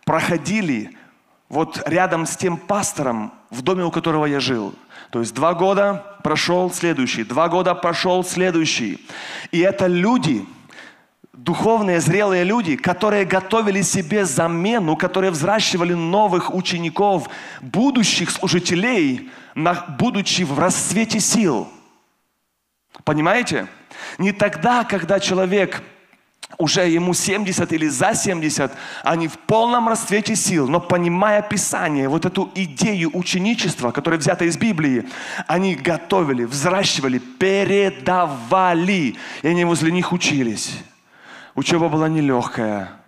проходили 0.04 0.98
вот 1.48 1.82
рядом 1.86 2.26
с 2.26 2.36
тем 2.36 2.58
пастором, 2.58 3.32
в 3.50 3.62
доме 3.62 3.86
у 3.86 3.92
которого 3.92 4.26
я 4.26 4.42
жил. 4.42 4.76
То 5.10 5.22
есть 5.22 5.34
два 5.34 5.54
года 5.54 6.18
прошел 6.22 6.70
следующий, 6.70 7.24
два 7.24 7.48
года 7.48 7.76
прошел 7.76 8.26
следующий. 8.26 9.00
И 9.52 9.60
это 9.60 9.88
люди, 9.88 10.46
духовные 11.32 12.02
зрелые 12.02 12.44
люди, 12.44 12.76
которые 12.76 13.24
готовили 13.24 13.84
себе 13.84 14.26
замену, 14.26 14.98
которые 14.98 15.32
взращивали 15.32 15.94
новых 15.94 16.54
учеников, 16.54 17.30
будущих 17.62 18.32
служителей, 18.32 19.32
будучи 19.98 20.42
в 20.42 20.60
расцвете 20.60 21.22
сил. 21.22 21.70
Понимаете? 23.04 23.68
Не 24.18 24.32
тогда, 24.32 24.84
когда 24.84 25.20
человек 25.20 25.82
уже 26.58 26.88
ему 26.88 27.14
70 27.14 27.72
или 27.74 27.88
за 27.88 28.14
70, 28.14 28.72
они 29.04 29.28
в 29.28 29.38
полном 29.40 29.90
расцвете 29.90 30.36
сил, 30.36 30.68
но 30.68 30.80
понимая 30.80 31.42
Писание, 31.42 32.08
вот 32.08 32.26
эту 32.26 32.52
идею 32.56 33.12
ученичества, 33.14 33.92
которая 33.92 34.20
взята 34.20 34.46
из 34.46 34.58
Библии, 34.58 35.08
они 35.48 35.76
готовили, 35.76 36.46
взращивали, 36.46 37.18
передавали, 37.18 39.16
и 39.42 39.48
они 39.48 39.66
возле 39.66 39.92
них 39.92 40.14
учились. 40.14 40.78
Учеба 41.56 41.90
была 41.90 42.08
нелегкая. 42.08 43.03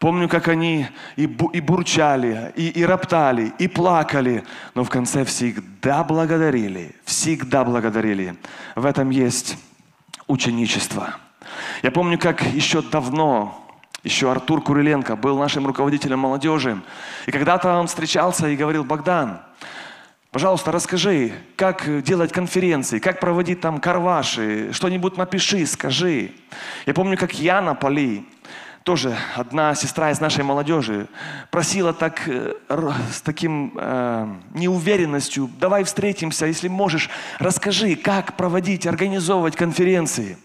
Помню, 0.00 0.30
как 0.30 0.48
они 0.48 0.86
и, 1.16 1.26
бу, 1.26 1.48
и 1.48 1.60
бурчали, 1.60 2.54
и, 2.56 2.68
и 2.68 2.84
роптали, 2.86 3.52
и 3.58 3.68
плакали, 3.68 4.44
но 4.74 4.82
в 4.82 4.88
конце 4.88 5.26
всегда 5.26 6.02
благодарили, 6.04 6.96
всегда 7.04 7.64
благодарили. 7.64 8.34
В 8.76 8.86
этом 8.86 9.10
есть 9.10 9.58
ученичество. 10.26 11.16
Я 11.82 11.90
помню, 11.90 12.18
как 12.18 12.42
еще 12.42 12.80
давно, 12.80 13.62
еще 14.02 14.30
Артур 14.30 14.62
Куриленко 14.62 15.16
был 15.16 15.38
нашим 15.38 15.66
руководителем 15.66 16.20
молодежи. 16.20 16.80
И 17.26 17.30
когда-то 17.30 17.78
он 17.78 17.86
встречался 17.86 18.48
и 18.48 18.56
говорил, 18.56 18.84
Богдан, 18.84 19.42
Пожалуйста, 20.30 20.70
расскажи, 20.70 21.32
как 21.56 22.02
делать 22.04 22.32
конференции, 22.32 23.00
как 23.00 23.18
проводить 23.18 23.60
там 23.60 23.80
карваши, 23.80 24.72
что-нибудь 24.72 25.16
напиши, 25.16 25.66
скажи. 25.66 26.30
Я 26.86 26.94
помню, 26.94 27.18
как 27.18 27.34
Яна 27.34 27.74
Поли, 27.74 28.24
тоже 28.82 29.16
одна 29.36 29.74
сестра 29.74 30.10
из 30.10 30.20
нашей 30.20 30.44
молодежи, 30.44 31.06
просила 31.50 31.92
так, 31.92 32.22
э, 32.26 32.54
с 33.12 33.20
таким 33.20 33.72
э, 33.76 34.26
неуверенностью, 34.54 35.50
давай 35.58 35.84
встретимся, 35.84 36.46
если 36.46 36.68
можешь, 36.68 37.08
расскажи, 37.38 37.96
как 37.96 38.36
проводить, 38.36 38.86
организовывать 38.86 39.56
конференции. 39.56 40.38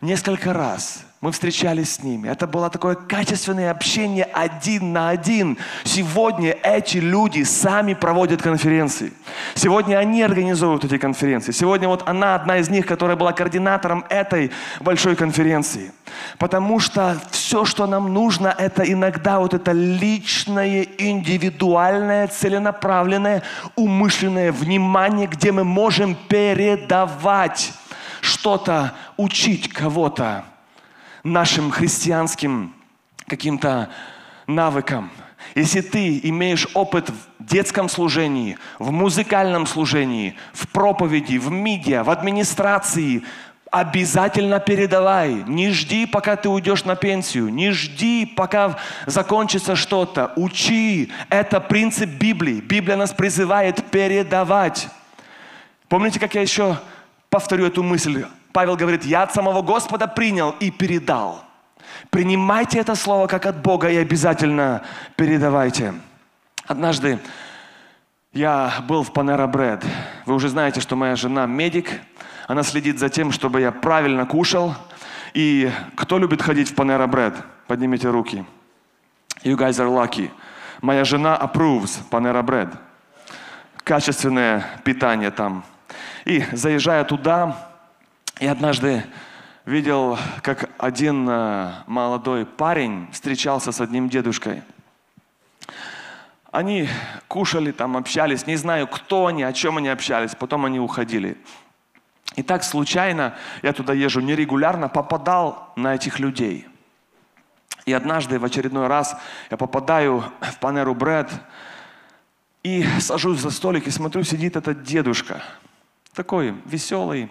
Несколько 0.00 0.52
раз 0.52 1.05
мы 1.26 1.32
встречались 1.32 1.94
с 1.94 2.02
ними. 2.04 2.28
Это 2.28 2.46
было 2.46 2.70
такое 2.70 2.94
качественное 2.94 3.72
общение 3.72 4.22
один 4.22 4.92
на 4.92 5.08
один. 5.08 5.58
Сегодня 5.82 6.56
эти 6.62 6.98
люди 6.98 7.42
сами 7.42 7.94
проводят 7.94 8.42
конференции. 8.42 9.12
Сегодня 9.56 9.96
они 9.96 10.22
организовывают 10.22 10.84
эти 10.84 10.98
конференции. 10.98 11.50
Сегодня 11.50 11.88
вот 11.88 12.04
она 12.06 12.36
одна 12.36 12.58
из 12.58 12.70
них, 12.70 12.86
которая 12.86 13.16
была 13.16 13.32
координатором 13.32 14.04
этой 14.08 14.52
большой 14.78 15.16
конференции. 15.16 15.90
Потому 16.38 16.78
что 16.78 17.20
все, 17.32 17.64
что 17.64 17.88
нам 17.88 18.14
нужно, 18.14 18.54
это 18.56 18.84
иногда 18.84 19.40
вот 19.40 19.52
это 19.52 19.72
личное, 19.72 20.86
индивидуальное, 20.96 22.28
целенаправленное, 22.28 23.42
умышленное 23.74 24.52
внимание, 24.52 25.26
где 25.26 25.50
мы 25.50 25.64
можем 25.64 26.14
передавать 26.28 27.72
что-то, 28.20 28.92
учить 29.16 29.68
кого-то 29.72 30.44
нашим 31.32 31.70
христианским 31.70 32.72
каким-то 33.26 33.90
навыкам. 34.46 35.10
Если 35.54 35.80
ты 35.80 36.20
имеешь 36.24 36.66
опыт 36.74 37.10
в 37.10 37.44
детском 37.44 37.88
служении, 37.88 38.58
в 38.78 38.90
музыкальном 38.90 39.66
служении, 39.66 40.36
в 40.52 40.68
проповеди, 40.68 41.38
в 41.38 41.50
медиа, 41.50 42.04
в 42.04 42.10
администрации, 42.10 43.22
обязательно 43.70 44.60
передавай. 44.60 45.44
Не 45.46 45.70
жди, 45.70 46.06
пока 46.06 46.36
ты 46.36 46.48
уйдешь 46.48 46.84
на 46.84 46.96
пенсию. 46.96 47.48
Не 47.48 47.72
жди, 47.72 48.26
пока 48.26 48.78
закончится 49.06 49.76
что-то. 49.76 50.32
Учи. 50.36 51.10
Это 51.28 51.60
принцип 51.60 52.08
Библии. 52.08 52.60
Библия 52.60 52.96
нас 52.96 53.12
призывает 53.12 53.84
передавать. 53.90 54.88
Помните, 55.88 56.18
как 56.20 56.34
я 56.34 56.42
еще 56.42 56.78
повторю 57.30 57.66
эту 57.66 57.82
мысль? 57.82 58.24
Павел 58.56 58.74
говорит, 58.76 59.04
я 59.04 59.24
от 59.24 59.34
самого 59.34 59.60
Господа 59.60 60.06
принял 60.06 60.52
и 60.60 60.70
передал. 60.70 61.44
Принимайте 62.08 62.78
это 62.78 62.94
слово 62.94 63.26
как 63.26 63.44
от 63.44 63.60
Бога 63.60 63.90
и 63.90 63.96
обязательно 63.98 64.80
передавайте. 65.14 65.92
Однажды 66.66 67.18
я 68.32 68.72
был 68.88 69.02
в 69.02 69.12
Panera 69.12 69.46
Bread. 69.46 69.84
Вы 70.24 70.34
уже 70.34 70.48
знаете, 70.48 70.80
что 70.80 70.96
моя 70.96 71.16
жена 71.16 71.44
медик. 71.44 72.00
Она 72.48 72.62
следит 72.62 72.98
за 72.98 73.10
тем, 73.10 73.30
чтобы 73.30 73.60
я 73.60 73.72
правильно 73.72 74.24
кушал. 74.24 74.74
И 75.34 75.70
кто 75.94 76.16
любит 76.16 76.40
ходить 76.40 76.70
в 76.70 76.74
Panera 76.74 77.06
Bread? 77.06 77.34
Поднимите 77.66 78.08
руки. 78.08 78.42
You 79.44 79.58
guys 79.58 79.72
are 79.72 79.90
lucky. 79.90 80.30
Моя 80.80 81.04
жена 81.04 81.38
approves 81.38 81.98
Panera 82.10 82.42
Bread. 82.42 82.74
Качественное 83.84 84.64
питание 84.82 85.30
там. 85.30 85.62
И 86.24 86.42
заезжая 86.52 87.04
туда, 87.04 87.75
и 88.38 88.46
однажды 88.46 89.04
видел, 89.64 90.18
как 90.42 90.70
один 90.78 91.28
э, 91.28 91.72
молодой 91.86 92.44
парень 92.44 93.08
встречался 93.12 93.72
с 93.72 93.80
одним 93.80 94.08
дедушкой. 94.08 94.62
Они 96.52 96.88
кушали 97.28 97.72
там, 97.72 97.96
общались, 97.96 98.46
не 98.46 98.56
знаю, 98.56 98.86
кто 98.86 99.26
они, 99.26 99.42
о 99.42 99.52
чем 99.52 99.78
они 99.78 99.88
общались, 99.88 100.34
потом 100.34 100.64
они 100.64 100.78
уходили. 100.78 101.36
И 102.34 102.42
так 102.42 102.62
случайно, 102.62 103.34
я 103.62 103.72
туда 103.72 103.94
езжу 103.94 104.20
нерегулярно, 104.20 104.88
попадал 104.88 105.72
на 105.76 105.94
этих 105.94 106.18
людей. 106.18 106.66
И 107.86 107.92
однажды 107.92 108.38
в 108.38 108.44
очередной 108.44 108.86
раз 108.86 109.16
я 109.50 109.56
попадаю 109.56 110.24
в 110.40 110.58
Панеру 110.58 110.94
Бред 110.94 111.30
и 112.62 112.84
сажусь 113.00 113.40
за 113.40 113.50
столик 113.50 113.86
и 113.86 113.90
смотрю, 113.90 114.22
сидит 114.24 114.56
этот 114.56 114.82
дедушка. 114.82 115.42
Такой 116.12 116.54
веселый, 116.66 117.30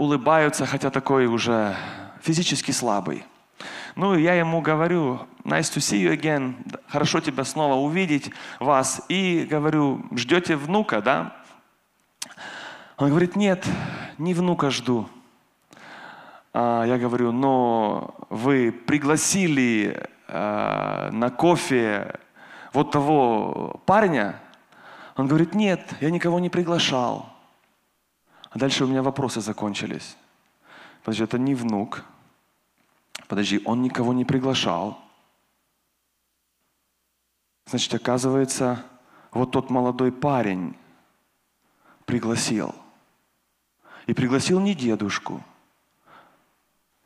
улыбаются, 0.00 0.64
хотя 0.64 0.88
такой 0.88 1.26
уже 1.26 1.76
физически 2.22 2.70
слабый. 2.70 3.22
Ну, 3.96 4.16
я 4.16 4.32
ему 4.32 4.62
говорю, 4.62 5.20
nice 5.44 5.68
to 5.70 5.78
see 5.78 6.02
you 6.02 6.18
again, 6.18 6.54
хорошо 6.88 7.20
тебя 7.20 7.44
снова 7.44 7.74
увидеть, 7.74 8.30
вас. 8.60 9.02
И 9.10 9.46
говорю, 9.50 10.02
ждете 10.16 10.56
внука, 10.56 11.02
да? 11.02 11.36
Он 12.96 13.10
говорит, 13.10 13.36
нет, 13.36 13.66
не 14.16 14.32
внука 14.32 14.70
жду. 14.70 15.06
А 16.54 16.84
я 16.84 16.96
говорю, 16.96 17.30
но 17.30 18.14
вы 18.30 18.72
пригласили 18.72 20.08
э, 20.28 21.10
на 21.12 21.28
кофе 21.28 22.14
вот 22.72 22.90
того 22.90 23.82
парня? 23.84 24.40
Он 25.16 25.26
говорит, 25.26 25.54
нет, 25.54 25.94
я 26.00 26.10
никого 26.10 26.40
не 26.40 26.48
приглашал. 26.48 27.39
А 28.50 28.58
дальше 28.58 28.84
у 28.84 28.88
меня 28.88 29.02
вопросы 29.02 29.40
закончились. 29.40 30.16
Подожди, 31.02 31.24
это 31.24 31.38
не 31.38 31.54
внук. 31.54 32.04
Подожди, 33.28 33.62
он 33.64 33.82
никого 33.82 34.12
не 34.12 34.24
приглашал. 34.24 35.00
Значит, 37.66 37.94
оказывается, 37.94 38.84
вот 39.30 39.52
тот 39.52 39.70
молодой 39.70 40.10
парень 40.10 40.76
пригласил. 42.04 42.74
И 44.06 44.14
пригласил 44.14 44.58
не 44.58 44.74
дедушку. 44.74 45.42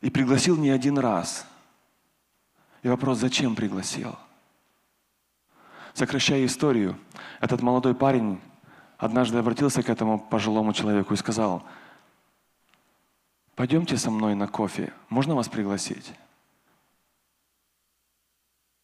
И 0.01 0.09
пригласил 0.09 0.57
не 0.57 0.71
один 0.71 0.97
раз. 0.97 1.45
И 2.81 2.87
вопрос, 2.87 3.19
зачем 3.19 3.55
пригласил? 3.55 4.15
Сокращая 5.93 6.45
историю, 6.45 6.97
этот 7.39 7.61
молодой 7.61 7.93
парень 7.93 8.41
однажды 8.97 9.37
обратился 9.37 9.83
к 9.83 9.89
этому 9.89 10.19
пожилому 10.19 10.73
человеку 10.73 11.13
и 11.13 11.17
сказал, 11.17 11.63
пойдемте 13.55 13.97
со 13.97 14.11
мной 14.11 14.35
на 14.35 14.47
кофе, 14.47 14.93
можно 15.09 15.35
вас 15.35 15.49
пригласить? 15.49 16.13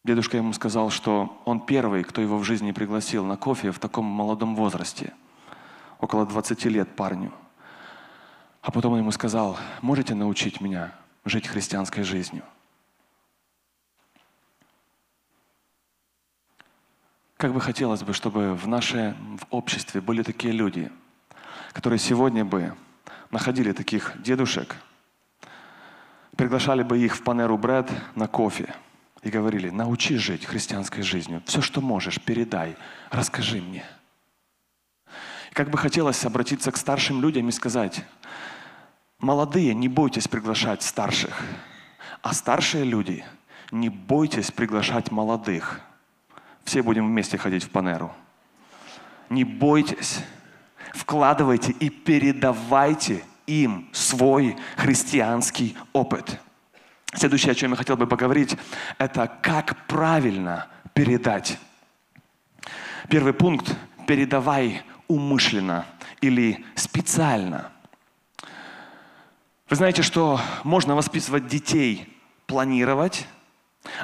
Дедушка 0.04 0.36
ему 0.36 0.52
сказал, 0.52 0.90
что 0.90 1.40
он 1.44 1.60
первый, 1.60 2.02
кто 2.02 2.20
его 2.20 2.36
в 2.36 2.44
жизни 2.44 2.72
пригласил 2.72 3.24
на 3.24 3.36
кофе 3.36 3.70
в 3.70 3.78
таком 3.78 4.04
молодом 4.04 4.56
возрасте, 4.56 5.12
около 6.00 6.26
20 6.26 6.64
лет 6.64 6.96
парню. 6.96 7.32
А 8.62 8.72
потом 8.72 8.94
он 8.94 9.00
ему 9.00 9.12
сказал, 9.12 9.56
можете 9.80 10.14
научить 10.14 10.60
меня 10.60 10.92
жить 11.24 11.46
христианской 11.46 12.02
жизнью? 12.02 12.42
Как 17.42 17.52
бы 17.52 17.60
хотелось 17.60 18.04
бы, 18.04 18.12
чтобы 18.12 18.54
в 18.54 18.68
нашем 18.68 19.36
в 19.36 19.46
обществе 19.50 20.00
были 20.00 20.22
такие 20.22 20.52
люди, 20.52 20.92
которые 21.72 21.98
сегодня 21.98 22.44
бы 22.44 22.72
находили 23.32 23.72
таких 23.72 24.12
дедушек, 24.22 24.76
приглашали 26.36 26.84
бы 26.84 27.00
их 27.00 27.16
в 27.16 27.24
Панеру 27.24 27.58
Брэд 27.58 27.90
на 28.14 28.28
кофе 28.28 28.72
и 29.24 29.28
говорили, 29.28 29.70
научи 29.70 30.18
жить 30.18 30.44
христианской 30.44 31.02
жизнью. 31.02 31.42
Все, 31.44 31.60
что 31.62 31.80
можешь, 31.80 32.20
передай, 32.20 32.76
расскажи 33.10 33.60
мне. 33.60 33.84
Как 35.52 35.68
бы 35.68 35.78
хотелось 35.78 36.24
обратиться 36.24 36.70
к 36.70 36.76
старшим 36.76 37.20
людям 37.20 37.48
и 37.48 37.50
сказать, 37.50 38.04
молодые, 39.18 39.74
не 39.74 39.88
бойтесь 39.88 40.28
приглашать 40.28 40.84
старших, 40.84 41.42
а 42.22 42.34
старшие 42.34 42.84
люди, 42.84 43.24
не 43.72 43.88
бойтесь 43.88 44.52
приглашать 44.52 45.10
молодых– 45.10 45.80
все 46.64 46.82
будем 46.82 47.06
вместе 47.06 47.38
ходить 47.38 47.64
в 47.64 47.70
Панеру. 47.70 48.12
Не 49.28 49.44
бойтесь, 49.44 50.20
вкладывайте 50.94 51.72
и 51.72 51.88
передавайте 51.90 53.24
им 53.46 53.88
свой 53.92 54.56
христианский 54.76 55.76
опыт. 55.92 56.40
Следующее, 57.14 57.52
о 57.52 57.54
чем 57.54 57.72
я 57.72 57.76
хотел 57.76 57.96
бы 57.96 58.06
поговорить, 58.06 58.56
это 58.98 59.26
как 59.42 59.86
правильно 59.86 60.68
передать. 60.94 61.58
Первый 63.08 63.32
пункт– 63.32 63.76
передавай 64.06 64.82
умышленно 65.08 65.84
или 66.20 66.64
специально. 66.74 67.70
Вы 69.68 69.76
знаете, 69.76 70.02
что 70.02 70.40
можно 70.64 70.94
воспитывать 70.94 71.46
детей, 71.46 72.18
планировать, 72.46 73.26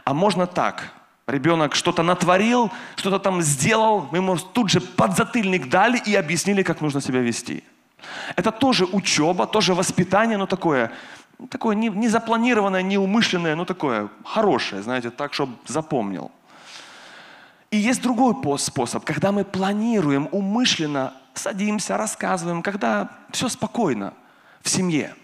а 0.04 0.12
можно 0.14 0.46
так– 0.46 0.92
Ребенок 1.28 1.74
что-то 1.74 2.02
натворил, 2.02 2.70
что-то 2.96 3.18
там 3.18 3.42
сделал, 3.42 4.08
мы 4.10 4.18
ему 4.18 4.38
тут 4.38 4.70
же 4.70 4.80
подзатыльник 4.80 5.68
дали 5.68 5.98
и 5.98 6.14
объяснили, 6.14 6.62
как 6.62 6.80
нужно 6.80 7.02
себя 7.02 7.20
вести. 7.20 7.62
Это 8.36 8.50
тоже 8.50 8.86
учеба, 8.86 9.46
тоже 9.46 9.74
воспитание, 9.74 10.38
но 10.38 10.46
такое, 10.46 10.90
такое 11.50 11.76
не, 11.76 11.90
не 11.90 12.08
запланированное, 12.08 12.80
не 12.80 12.96
но 13.54 13.66
такое 13.66 14.08
хорошее, 14.24 14.82
знаете, 14.82 15.10
так, 15.10 15.34
чтобы 15.34 15.52
запомнил. 15.66 16.30
И 17.70 17.76
есть 17.76 18.00
другой 18.00 18.34
способ, 18.58 19.04
когда 19.04 19.30
мы 19.30 19.44
планируем 19.44 20.30
умышленно, 20.32 21.12
садимся, 21.34 21.98
рассказываем, 21.98 22.62
когда 22.62 23.10
все 23.32 23.50
спокойно 23.50 24.14
в 24.62 24.70
семье. 24.70 25.14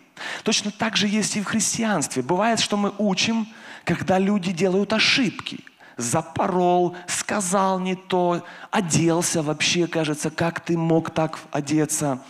Точно 0.43 0.71
так 0.71 0.99
же 0.99 1.09
есть 1.09 1.37
и 1.37 1.41
в 1.41 1.47
христианстве. 1.47 2.23
Бывает, 2.23 2.61
что 2.61 2.77
мы 2.77 2.93
учим, 2.99 3.47
когда 3.85 4.19
люди 4.19 4.53
делают 4.53 4.93
ошибки– 4.93 5.65
запорол, 5.97 6.97
сказал 7.07 7.79
не 7.81 7.95
то, 7.95 8.45
оделся 8.71 9.43
вообще, 9.43 9.87
кажется, 9.87 10.31
как 10.31 10.61
ты 10.61 10.77
мог 10.77 11.11
так 11.11 11.39
одеться. 11.51 12.21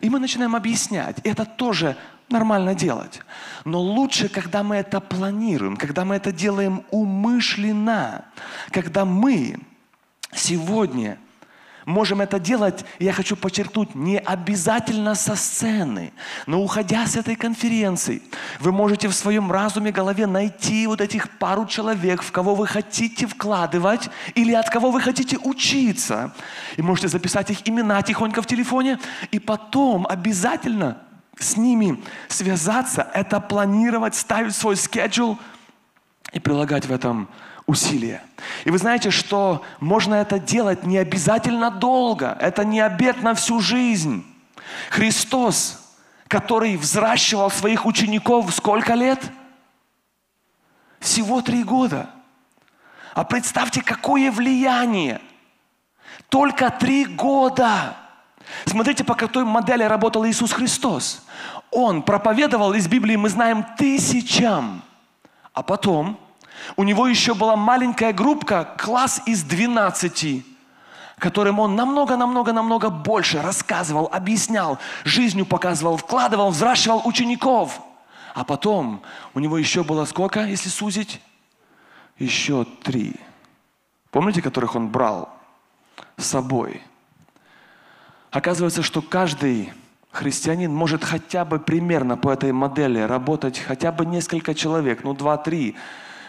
И 0.00 0.10
мы 0.10 0.18
начинаем 0.18 0.54
объяснять. 0.54 1.18
Это 1.24 1.44
тоже 1.44 1.96
нормально 2.28 2.74
делать. 2.74 3.20
Но 3.64 3.80
лучше, 3.80 4.28
когда 4.28 4.62
мы 4.62 4.76
это 4.76 5.00
планируем, 5.00 5.76
когда 5.76 6.04
мы 6.04 6.16
это 6.16 6.32
делаем 6.32 6.84
умышленно, 6.90 8.24
когда 8.70 9.04
мы 9.04 9.58
сегодня 10.32 11.18
можем 11.84 12.20
это 12.20 12.38
делать, 12.38 12.84
я 12.98 13.12
хочу 13.12 13.36
подчеркнуть, 13.36 13.94
не 13.94 14.18
обязательно 14.18 15.14
со 15.14 15.36
сцены, 15.36 16.12
но 16.46 16.62
уходя 16.62 17.06
с 17.06 17.16
этой 17.16 17.36
конференции, 17.36 18.22
вы 18.60 18.72
можете 18.72 19.08
в 19.08 19.14
своем 19.14 19.50
разуме, 19.50 19.92
голове 19.92 20.26
найти 20.26 20.86
вот 20.86 21.00
этих 21.00 21.30
пару 21.38 21.66
человек, 21.66 22.22
в 22.22 22.32
кого 22.32 22.54
вы 22.54 22.66
хотите 22.66 23.26
вкладывать 23.26 24.10
или 24.34 24.52
от 24.52 24.68
кого 24.70 24.90
вы 24.90 25.00
хотите 25.00 25.38
учиться. 25.38 26.32
И 26.76 26.82
можете 26.82 27.08
записать 27.08 27.50
их 27.50 27.68
имена 27.68 28.02
тихонько 28.02 28.42
в 28.42 28.46
телефоне, 28.46 28.98
и 29.30 29.38
потом 29.38 30.06
обязательно 30.06 30.98
с 31.38 31.56
ними 31.56 32.02
связаться, 32.28 33.08
это 33.12 33.40
планировать, 33.40 34.14
ставить 34.14 34.54
свой 34.54 34.74
schedule 34.74 35.36
и 36.32 36.40
прилагать 36.40 36.86
в 36.86 36.92
этом 36.92 37.28
усилия. 37.66 38.22
И 38.64 38.70
вы 38.70 38.78
знаете, 38.78 39.10
что 39.10 39.62
можно 39.80 40.14
это 40.14 40.38
делать 40.38 40.84
не 40.84 40.98
обязательно 40.98 41.70
долго. 41.70 42.36
Это 42.40 42.64
не 42.64 42.80
обед 42.80 43.22
на 43.22 43.34
всю 43.34 43.60
жизнь. 43.60 44.24
Христос, 44.90 45.80
который 46.28 46.76
взращивал 46.76 47.50
своих 47.50 47.86
учеников 47.86 48.54
сколько 48.54 48.94
лет? 48.94 49.20
Всего 51.00 51.42
три 51.42 51.64
года. 51.64 52.10
А 53.14 53.24
представьте, 53.24 53.82
какое 53.82 54.30
влияние. 54.30 55.20
Только 56.28 56.70
три 56.70 57.04
года. 57.04 57.96
Смотрите, 58.66 59.04
по 59.04 59.14
какой 59.14 59.44
модели 59.44 59.84
работал 59.84 60.26
Иисус 60.26 60.52
Христос. 60.52 61.24
Он 61.70 62.02
проповедовал 62.02 62.72
из 62.74 62.88
Библии, 62.88 63.16
мы 63.16 63.28
знаем, 63.28 63.64
тысячам. 63.76 64.82
А 65.52 65.62
потом 65.62 66.18
у 66.76 66.84
него 66.84 67.06
еще 67.06 67.34
была 67.34 67.56
маленькая 67.56 68.12
группка, 68.12 68.74
класс 68.78 69.22
из 69.26 69.42
12, 69.42 70.44
которым 71.18 71.60
он 71.60 71.76
намного-намного-намного 71.76 72.90
больше 72.90 73.40
рассказывал, 73.42 74.08
объяснял, 74.12 74.78
жизнью 75.04 75.46
показывал, 75.46 75.96
вкладывал, 75.96 76.50
взращивал 76.50 77.02
учеников. 77.04 77.80
А 78.34 78.44
потом 78.44 79.02
у 79.32 79.40
него 79.40 79.58
еще 79.58 79.84
было 79.84 80.04
сколько, 80.04 80.40
если 80.44 80.68
сузить? 80.68 81.20
Еще 82.18 82.66
три. 82.82 83.14
Помните, 84.10 84.42
которых 84.42 84.74
он 84.74 84.88
брал 84.88 85.28
с 86.16 86.26
собой? 86.26 86.82
Оказывается, 88.30 88.82
что 88.82 89.00
каждый 89.02 89.72
христианин 90.14 90.72
может 90.72 91.04
хотя 91.04 91.44
бы 91.44 91.58
примерно 91.58 92.16
по 92.16 92.30
этой 92.30 92.52
модели 92.52 93.00
работать 93.00 93.58
хотя 93.58 93.92
бы 93.92 94.06
несколько 94.06 94.54
человек, 94.54 95.02
ну 95.04 95.14
два-три, 95.14 95.76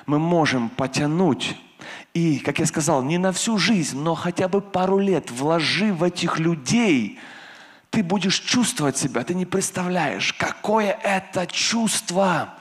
мы 0.05 0.19
можем 0.19 0.69
потянуть. 0.69 1.57
И, 2.13 2.39
как 2.39 2.59
я 2.59 2.65
сказал, 2.65 3.03
не 3.03 3.17
на 3.17 3.31
всю 3.31 3.57
жизнь, 3.57 3.99
но 3.99 4.15
хотя 4.15 4.47
бы 4.47 4.61
пару 4.61 4.99
лет 4.99 5.31
вложи 5.31 5.93
в 5.93 6.03
этих 6.03 6.39
людей, 6.39 7.19
ты 7.89 8.03
будешь 8.03 8.39
чувствовать 8.39 8.97
себя, 8.97 9.23
ты 9.23 9.35
не 9.35 9.45
представляешь, 9.45 10.33
какое 10.33 10.91
это 11.03 11.47
чувство 11.47 12.55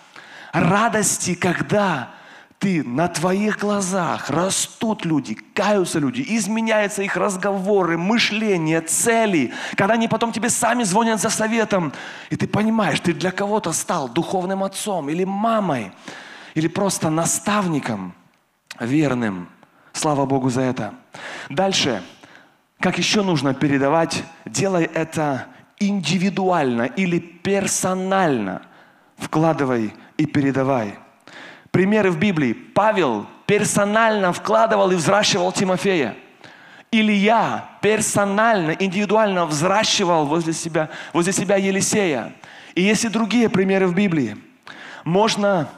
радости, 0.52 1.35
когда 1.35 2.11
ты 2.59 2.83
на 2.83 3.09
твоих 3.09 3.59
глазах 3.59 4.30
растут 4.30 5.04
люди, 5.04 5.37
каются 5.54 5.98
люди, 5.98 6.24
изменяются 6.26 7.02
их 7.02 7.16
разговоры, 7.16 7.98
мышление, 7.98 8.80
цели, 8.80 9.52
когда 9.76 9.94
они 9.94 10.09
потом 10.09 10.33
тебе 10.33 10.48
сами 10.48 10.83
звонят 10.83 11.20
за 11.20 11.30
советом, 11.30 11.92
и 12.30 12.37
ты 12.37 12.46
понимаешь, 12.46 13.00
ты 13.00 13.12
для 13.12 13.33
кого-то 13.33 13.72
стал 13.72 14.09
духовным 14.09 14.64
отцом 14.64 15.11
или 15.11 15.24
мамой, 15.24 15.92
или 16.55 16.69
просто 16.69 17.11
наставником 17.11 18.14
верным. 18.81 19.49
Слава 19.93 20.27
Богу 20.27 20.51
за 20.51 20.62
это. 20.62 20.95
Дальше. 21.49 22.03
Как 22.81 22.99
еще 22.99 23.23
нужно 23.23 23.55
передавать? 23.55 24.25
Делай 24.45 24.85
это 24.85 25.47
индивидуально 25.79 26.83
или 26.83 27.19
персонально. 27.19 28.62
Вкладывай 29.17 29.95
и 30.17 30.27
передавай. 30.27 30.99
Примеры 31.71 32.11
в 32.11 32.19
Библии. 32.19 32.53
Павел 32.53 33.27
персонально 33.47 34.33
вкладывал 34.33 34.90
и 34.90 34.97
взращивал 34.97 35.53
Тимофея. 35.53 36.17
Илья 36.90 37.69
персонально, 37.81 38.73
индивидуально 38.73 39.47
взращивал 39.47 40.27
возле 40.27 40.53
себя, 40.53 40.90
возле 41.12 41.33
себя 41.33 41.57
Елисея. 41.57 42.33
И 42.75 42.83
есть 42.83 43.05
и 43.05 43.09
другие 43.09 43.49
примеры 43.49 43.87
в 43.88 43.95
Библии. 43.95 44.37
Можно 45.05 45.69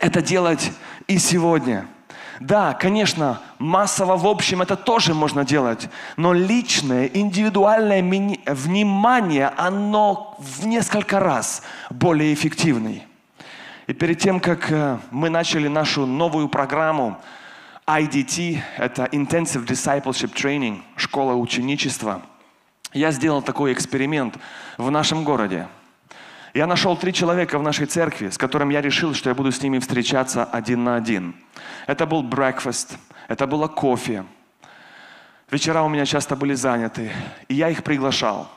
это 0.00 0.22
делать 0.22 0.72
и 1.06 1.18
сегодня. 1.18 1.86
Да, 2.40 2.72
конечно, 2.74 3.40
массово 3.58 4.16
в 4.16 4.26
общем 4.26 4.62
это 4.62 4.76
тоже 4.76 5.12
можно 5.12 5.44
делать, 5.44 5.88
но 6.16 6.32
личное, 6.32 7.06
индивидуальное 7.06 8.00
внимание, 8.46 9.48
оно 9.56 10.36
в 10.38 10.64
несколько 10.66 11.18
раз 11.18 11.62
более 11.90 12.32
эффективное. 12.32 13.02
И 13.88 13.92
перед 13.92 14.20
тем, 14.20 14.38
как 14.38 14.70
э, 14.70 14.98
мы 15.10 15.30
начали 15.30 15.66
нашу 15.66 16.06
новую 16.06 16.48
программу 16.48 17.18
IDT, 17.86 18.60
это 18.76 19.06
Intensive 19.06 19.66
Discipleship 19.66 20.32
Training, 20.34 20.82
школа 20.94 21.32
ученичества, 21.32 22.22
я 22.92 23.10
сделал 23.10 23.42
такой 23.42 23.72
эксперимент 23.72 24.38
в 24.76 24.90
нашем 24.90 25.24
городе– 25.24 25.66
я 26.54 26.66
нашел 26.66 26.96
три 26.96 27.12
человека 27.12 27.58
в 27.58 27.62
нашей 27.62 27.86
церкви, 27.86 28.30
с 28.30 28.38
которыми 28.38 28.72
я 28.72 28.80
решил, 28.80 29.14
что 29.14 29.28
я 29.28 29.34
буду 29.34 29.52
с 29.52 29.62
ними 29.62 29.78
встречаться 29.78 30.44
один 30.44 30.84
на 30.84 30.96
один. 30.96 31.34
Это 31.86 32.06
был 32.06 32.22
breakfast, 32.22 32.96
это 33.28 33.46
было 33.46 33.68
кофе. 33.68 34.24
Вечера 35.50 35.82
у 35.82 35.88
меня 35.88 36.06
часто 36.06 36.36
были 36.36 36.54
заняты, 36.54 37.12
и 37.48 37.54
я 37.54 37.68
их 37.68 37.82
приглашал. 37.82 38.50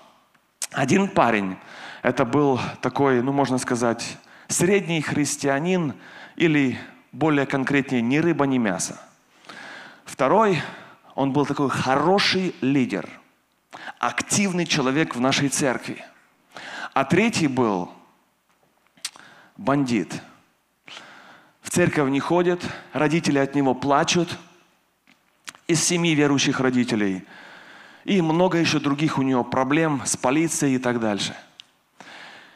Один 0.71 1.09
парень, 1.09 1.57
это 2.01 2.25
был 2.25 2.59
такой, 2.81 3.21
ну 3.21 3.31
можно 3.31 3.57
сказать, 3.57 4.17
средний 4.47 5.01
христианин 5.01 5.93
или 6.37 6.77
более 7.11 7.45
конкретнее, 7.45 8.01
ни 8.01 8.17
рыба, 8.17 8.45
ни 8.45 8.57
мясо. 8.57 8.99
Второй, 10.05 10.61
он 11.15 11.33
был 11.33 11.45
такой 11.45 11.69
хороший 11.69 12.55
лидер, 12.61 13.09
активный 13.99 14.65
человек 14.65 15.15
в 15.15 15.19
нашей 15.19 15.49
церкви– 15.49 16.05
а 16.93 17.05
третий 17.05 17.47
был 17.47 17.91
бандит. 19.57 20.21
В 21.61 21.69
церковь 21.69 22.09
не 22.09 22.19
ходит, 22.19 22.63
родители 22.91 23.37
от 23.37 23.55
него 23.55 23.73
плачут. 23.73 24.37
Из 25.67 25.81
семи 25.81 26.15
верующих 26.15 26.59
родителей. 26.59 27.23
И 28.03 28.21
много 28.21 28.57
еще 28.57 28.79
других 28.79 29.17
у 29.17 29.21
него 29.21 29.45
проблем 29.45 30.01
с 30.03 30.17
полицией 30.17 30.75
и 30.75 30.79
так 30.79 30.99
дальше. 30.99 31.33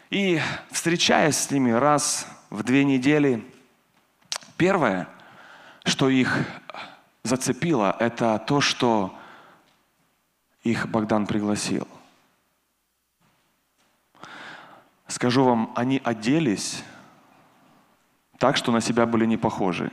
И 0.09 0.41
встречаясь 0.69 1.37
с 1.37 1.49
ними 1.49 1.71
раз 1.71 2.27
в 2.49 2.63
две 2.63 2.83
недели, 2.83 3.45
первое, 4.57 5.07
что 5.85 6.09
их 6.09 6.37
зацепило, 7.23 7.95
это 7.99 8.43
то, 8.45 8.59
что 8.59 9.17
их 10.63 10.89
Богдан 10.89 11.25
пригласил. 11.25 11.87
Скажу 15.07 15.43
вам, 15.43 15.71
они 15.75 16.01
оделись 16.03 16.83
так, 18.37 18.57
что 18.57 18.71
на 18.71 18.81
себя 18.81 19.05
были 19.05 19.25
не 19.25 19.37
похожи. 19.37 19.91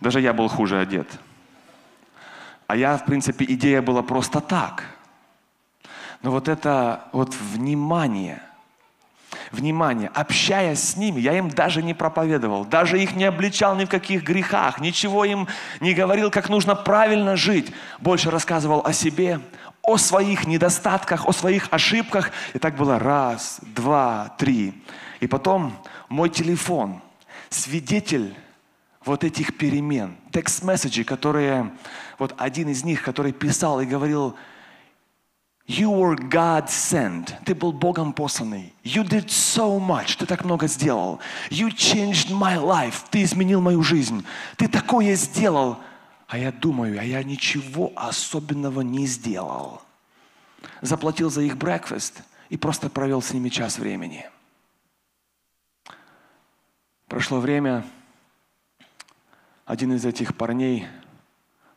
Даже 0.00 0.20
я 0.20 0.32
был 0.32 0.48
хуже 0.48 0.80
одет. 0.80 1.08
А 2.66 2.76
я, 2.76 2.96
в 2.96 3.04
принципе, 3.04 3.44
идея 3.46 3.82
была 3.82 4.02
просто 4.02 4.40
так. 4.40 4.84
Но 6.22 6.30
вот 6.30 6.48
это 6.48 7.04
вот 7.12 7.34
внимание, 7.34 8.42
внимание, 9.50 10.10
общаясь 10.14 10.80
с 10.80 10.96
ними, 10.96 11.20
я 11.20 11.36
им 11.36 11.48
даже 11.48 11.82
не 11.82 11.94
проповедовал, 11.94 12.64
даже 12.64 13.02
их 13.02 13.16
не 13.16 13.24
обличал 13.24 13.74
ни 13.74 13.86
в 13.86 13.88
каких 13.88 14.22
грехах, 14.22 14.80
ничего 14.80 15.24
им 15.24 15.48
не 15.80 15.94
говорил, 15.94 16.30
как 16.30 16.48
нужно 16.48 16.74
правильно 16.74 17.36
жить. 17.36 17.72
Больше 17.98 18.30
рассказывал 18.30 18.82
о 18.84 18.92
себе, 18.92 19.40
о 19.90 19.98
своих 19.98 20.46
недостатках, 20.46 21.26
о 21.26 21.32
своих 21.32 21.68
ошибках. 21.72 22.30
И 22.54 22.58
так 22.58 22.76
было 22.76 22.98
раз, 22.98 23.60
два, 23.62 24.34
три. 24.38 24.74
И 25.20 25.26
потом 25.26 25.76
мой 26.08 26.30
телефон, 26.30 27.00
свидетель 27.48 28.34
вот 29.04 29.24
этих 29.24 29.56
перемен, 29.56 30.16
текст-месседжи, 30.32 31.04
которые, 31.04 31.72
вот 32.18 32.34
один 32.38 32.68
из 32.68 32.84
них, 32.84 33.02
который 33.02 33.32
писал 33.32 33.80
и 33.80 33.86
говорил, 33.86 34.36
You 35.66 35.90
were 35.92 36.16
God 36.16 36.66
sent. 36.66 37.32
Ты 37.44 37.54
был 37.54 37.72
Богом 37.72 38.12
посланный. 38.12 38.74
You 38.82 39.04
did 39.04 39.26
so 39.28 39.78
much. 39.78 40.16
Ты 40.18 40.26
так 40.26 40.44
много 40.44 40.66
сделал. 40.66 41.20
You 41.48 41.68
changed 41.68 42.30
my 42.30 42.56
life. 42.56 43.04
Ты 43.08 43.22
изменил 43.22 43.60
мою 43.60 43.82
жизнь. 43.84 44.24
Ты 44.56 44.66
такое 44.66 45.14
сделал. 45.14 45.78
А 46.30 46.38
я 46.38 46.52
думаю, 46.52 47.00
а 47.00 47.02
я 47.02 47.24
ничего 47.24 47.92
особенного 47.96 48.82
не 48.82 49.04
сделал. 49.08 49.82
Заплатил 50.80 51.28
за 51.28 51.42
их 51.42 51.56
брекфест 51.56 52.22
и 52.50 52.56
просто 52.56 52.88
провел 52.88 53.20
с 53.20 53.32
ними 53.32 53.48
час 53.48 53.78
времени. 53.78 54.30
Прошло 57.08 57.40
время, 57.40 57.84
один 59.64 59.92
из 59.92 60.04
этих 60.04 60.36
парней 60.36 60.86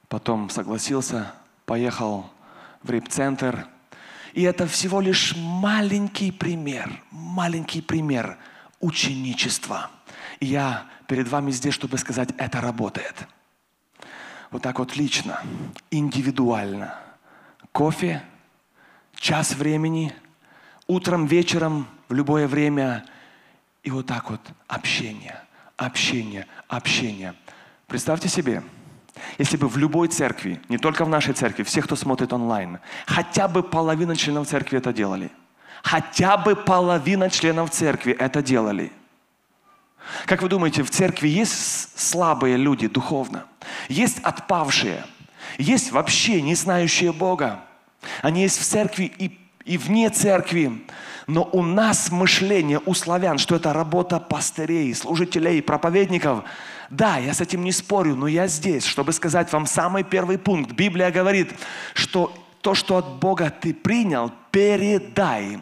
потом 0.07 0.51
согласился, 0.51 1.33
поехал 1.65 2.29
в 2.83 2.91
рип-центр. 2.91 3.67
И 4.33 4.43
это 4.43 4.67
всего 4.67 5.01
лишь 5.01 5.35
маленький 5.35 6.31
пример, 6.31 7.01
маленький 7.09 7.81
пример 7.81 8.37
ученичества. 8.79 9.89
И 10.39 10.45
я 10.45 10.85
перед 11.07 11.27
вами 11.27 11.49
здесь, 11.49 11.73
чтобы 11.73 11.97
сказать, 11.97 12.29
это 12.37 12.61
работает– 12.61 13.27
вот 14.53 14.61
так 14.61 14.77
вот 14.77 14.95
лично, 14.95 15.41
индивидуально. 15.89 16.93
Кофе, 17.71 18.21
час 19.15 19.55
времени, 19.55 20.13
утром, 20.85 21.25
вечером, 21.25 21.87
в 22.07 22.13
любое 22.13 22.47
время. 22.47 23.03
И 23.81 23.89
вот 23.89 24.05
так 24.05 24.29
вот 24.29 24.39
общение, 24.67 25.41
общение, 25.75 26.45
общение. 26.67 27.33
Представьте 27.87 28.29
себе, 28.29 28.61
если 29.39 29.57
бы 29.57 29.67
в 29.67 29.75
любой 29.75 30.07
церкви, 30.07 30.61
не 30.69 30.77
только 30.77 31.03
в 31.03 31.09
нашей 31.09 31.33
церкви, 31.33 31.63
все, 31.63 31.81
кто 31.81 31.95
смотрит 31.95 32.31
онлайн, 32.31 32.77
хотя 33.07 33.47
бы 33.47 33.63
половина 33.63 34.15
членов 34.15 34.47
церкви 34.47 34.77
это 34.77 34.93
делали. 34.93 35.31
Хотя 35.81 36.37
бы 36.37 36.55
половина 36.55 37.31
членов 37.31 37.71
церкви 37.71 38.13
это 38.13 38.43
делали– 38.43 38.91
как 40.25 40.41
вы 40.41 40.49
думаете, 40.49 40.83
в 40.83 40.89
церкви 40.89 41.27
есть 41.27 41.99
слабые 41.99 42.57
люди 42.57 42.87
духовно? 42.87 43.45
Есть 43.89 44.19
отпавшие? 44.19 45.05
Есть 45.57 45.91
вообще 45.91 46.41
не 46.41 46.55
знающие 46.55 47.11
Бога? 47.11 47.61
Они 48.21 48.41
есть 48.41 48.59
в 48.59 48.63
церкви 48.63 49.11
и, 49.17 49.39
и 49.65 49.77
вне 49.77 50.09
церкви. 50.09 50.83
Но 51.27 51.49
у 51.51 51.61
нас 51.61 52.11
мышление, 52.11 52.81
у 52.85 52.93
славян, 52.93 53.37
что 53.37 53.55
это 53.55 53.71
работа 53.71 54.19
пастырей, 54.19 54.93
служителей, 54.93 55.61
проповедников. 55.61 56.43
Да, 56.89 57.17
я 57.17 57.33
с 57.33 57.41
этим 57.41 57.63
не 57.63 57.71
спорю, 57.71 58.15
но 58.15 58.27
я 58.27 58.47
здесь, 58.47 58.85
чтобы 58.85 59.13
сказать 59.13 59.51
вам 59.53 59.65
самый 59.65 60.03
первый 60.03 60.37
пункт. 60.37 60.73
Библия 60.73 61.11
говорит, 61.11 61.53
что 61.93 62.33
то, 62.61 62.75
что 62.75 62.97
от 62.97 63.19
Бога 63.19 63.49
ты 63.49 63.73
принял, 63.73 64.31
передай. 64.53 65.57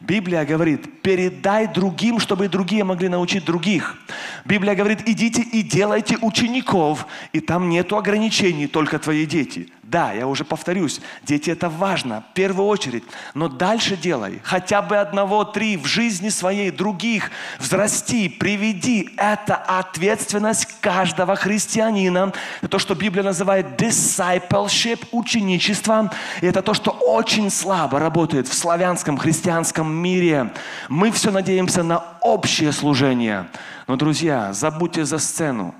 Библия 0.00 0.44
говорит, 0.44 1.02
передай 1.02 1.66
другим, 1.66 2.20
чтобы 2.20 2.48
другие 2.48 2.84
могли 2.84 3.08
научить 3.08 3.44
других. 3.44 3.96
Библия 4.44 4.76
говорит, 4.76 5.08
идите 5.08 5.42
и 5.42 5.62
делайте 5.62 6.16
учеников, 6.22 7.06
и 7.32 7.40
там 7.40 7.68
нету 7.68 7.96
ограничений, 7.96 8.68
только 8.68 9.00
твои 9.00 9.26
дети. 9.26 9.68
Да, 9.82 10.12
я 10.12 10.26
уже 10.26 10.44
повторюсь, 10.44 11.00
дети 11.22 11.48
это 11.48 11.68
важно, 11.68 12.24
в 12.32 12.34
первую 12.34 12.66
очередь, 12.66 13.04
но 13.34 13.48
дальше 13.48 13.96
делай, 13.96 14.40
хотя 14.42 14.82
бы 14.82 14.96
одного, 14.96 15.44
три 15.44 15.76
в 15.76 15.86
жизни 15.86 16.28
своей, 16.28 16.72
других, 16.72 17.30
взрасти, 17.60 18.28
приведи. 18.28 19.10
Это 19.16 19.54
ответственность 19.54 20.80
каждого 20.80 21.36
христианина. 21.36 22.32
Это 22.62 22.68
то, 22.68 22.78
что 22.80 22.96
Библия 22.96 23.22
называет 23.22 23.80
discipleship, 23.80 25.06
ученичество. 25.12 26.12
И 26.42 26.46
это 26.46 26.62
то, 26.62 26.74
что 26.74 26.90
очень 26.90 27.48
слабо 27.48 28.00
работает 28.00 28.35
в 28.42 28.54
славянском 28.54 29.16
христианском 29.16 29.90
мире. 29.92 30.52
Мы 30.88 31.10
все 31.10 31.30
надеемся 31.30 31.82
на 31.82 32.04
общее 32.20 32.72
служение. 32.72 33.46
Но, 33.86 33.96
друзья, 33.96 34.52
забудьте 34.52 35.04
за 35.04 35.18
сцену. 35.18 35.74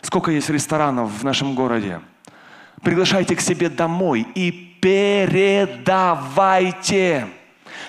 Сколько 0.00 0.30
есть 0.30 0.50
ресторанов 0.50 1.10
в 1.20 1.24
нашем 1.24 1.54
городе? 1.54 2.00
приглашайте 2.84 3.34
к 3.34 3.40
себе 3.40 3.68
домой 3.68 4.28
и 4.36 4.52
передавайте. 4.80 6.06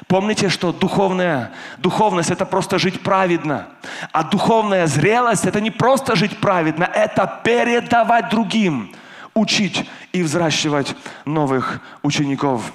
Помните, 0.08 0.50
что 0.50 0.72
духовная, 0.72 1.52
духовность– 1.78 2.32
это 2.32 2.46
просто 2.46 2.80
жить 2.80 3.02
праведно. 3.02 3.68
А 4.12 4.24
духовная 4.24 4.88
зрелость– 4.88 5.46
это 5.48 5.62
не 5.62 5.70
просто 5.70 6.16
жить 6.16 6.40
праведно, 6.40 6.84
это 6.84 7.42
передавать 7.44 8.30
другим, 8.30 8.96
учить 9.34 9.88
и 10.12 10.24
взращивать 10.24 10.96
новых 11.26 11.82
учеников. 12.02 12.74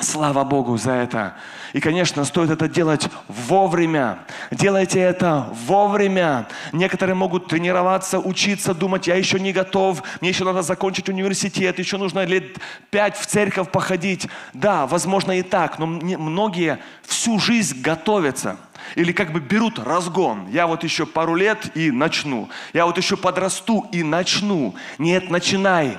Слава 0.00 0.44
Богу 0.44 0.76
за 0.76 0.92
это. 0.92 1.34
И, 1.72 1.80
конечно, 1.80 2.24
стоит 2.24 2.50
это 2.50 2.68
делать 2.68 3.08
вовремя. 3.28 4.18
Делайте 4.50 4.98
это 4.98 5.48
вовремя. 5.66 6.48
Некоторые 6.72 7.14
могут 7.14 7.48
тренироваться, 7.48 8.18
учиться, 8.18 8.74
думать, 8.74 9.06
я 9.06 9.14
еще 9.14 9.38
не 9.38 9.52
готов, 9.52 10.02
мне 10.20 10.30
еще 10.30 10.44
надо 10.44 10.62
закончить 10.62 11.08
университет, 11.08 11.78
еще 11.78 11.96
нужно 11.96 12.24
лет 12.24 12.58
пять 12.90 13.16
в 13.16 13.26
церковь 13.26 13.70
походить. 13.70 14.26
Да, 14.52 14.86
возможно 14.86 15.38
и 15.38 15.42
так, 15.42 15.78
но 15.78 15.86
многие 15.86 16.78
всю 17.02 17.38
жизнь 17.38 17.80
готовятся. 17.80 18.56
Или 18.94 19.12
как 19.12 19.32
бы 19.32 19.40
берут 19.40 19.78
разгон. 19.78 20.48
Я 20.48 20.66
вот 20.66 20.82
еще 20.82 21.06
пару 21.06 21.34
лет 21.34 21.76
и 21.76 21.90
начну. 21.90 22.48
Я 22.72 22.86
вот 22.86 22.96
еще 22.96 23.16
подрасту 23.16 23.86
и 23.92 24.02
начну. 24.02 24.74
Нет, 24.98 25.30
начинай. 25.30 25.98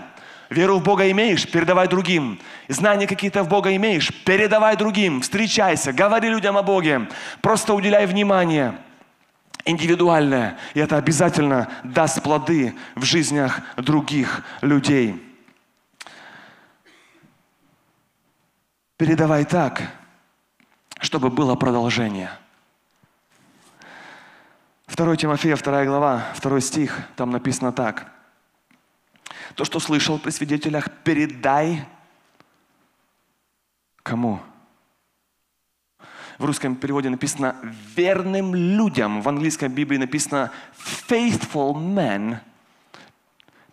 Веру 0.51 0.79
в 0.79 0.83
Бога 0.83 1.09
имеешь, 1.09 1.49
передавай 1.49 1.87
другим. 1.87 2.37
Знания 2.67 3.07
какие-то 3.07 3.41
в 3.43 3.47
Бога 3.47 3.73
имеешь, 3.73 4.11
передавай 4.25 4.75
другим. 4.75 5.21
Встречайся, 5.21 5.93
говори 5.93 6.27
людям 6.27 6.57
о 6.57 6.61
Боге. 6.61 7.07
Просто 7.41 7.73
уделяй 7.73 8.05
внимание 8.05 8.77
индивидуальное. 9.63 10.57
И 10.73 10.81
это 10.81 10.97
обязательно 10.97 11.69
даст 11.85 12.21
плоды 12.21 12.75
в 12.95 13.05
жизнях 13.05 13.61
других 13.77 14.43
людей. 14.59 15.25
Передавай 18.97 19.45
так, 19.45 19.83
чтобы 20.99 21.29
было 21.29 21.55
продолжение. 21.55 22.29
2 24.87 25.15
Тимофея, 25.15 25.55
2 25.55 25.85
глава, 25.85 26.25
2 26.41 26.59
стих, 26.59 26.99
там 27.15 27.31
написано 27.31 27.71
так– 27.71 28.10
то, 29.55 29.65
что 29.65 29.79
слышал 29.79 30.19
при 30.19 30.31
свидетелях, 30.31 30.89
передай 31.03 31.85
кому? 34.03 34.39
В 36.37 36.45
русском 36.45 36.75
переводе 36.75 37.09
написано 37.09 37.55
«верным 37.95 38.55
людям». 38.55 39.21
В 39.21 39.29
английской 39.29 39.69
Библии 39.69 39.97
написано 39.97 40.51
«faithful 41.07 41.75
men». 41.75 42.37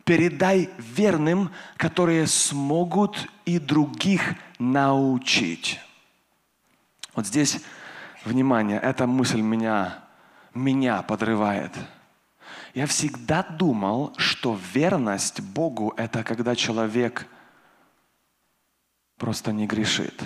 Передай 0.04 0.70
верным, 0.78 1.50
которые 1.76 2.26
смогут 2.26 3.30
и 3.44 3.58
других 3.58 4.34
научить. 4.58 5.80
Вот 7.14 7.26
здесь, 7.26 7.60
внимание, 8.24 8.78
эта 8.80 9.06
мысль 9.06 9.40
меня, 9.40 10.04
меня 10.54 11.02
подрывает– 11.02 11.72
я 12.78 12.86
всегда 12.86 13.42
думал, 13.42 14.14
что 14.18 14.56
верность 14.72 15.40
Богу– 15.40 15.92
это 15.96 16.22
когда 16.22 16.54
человек 16.54 17.26
просто 19.16 19.52
не 19.52 19.66
грешит. 19.66 20.22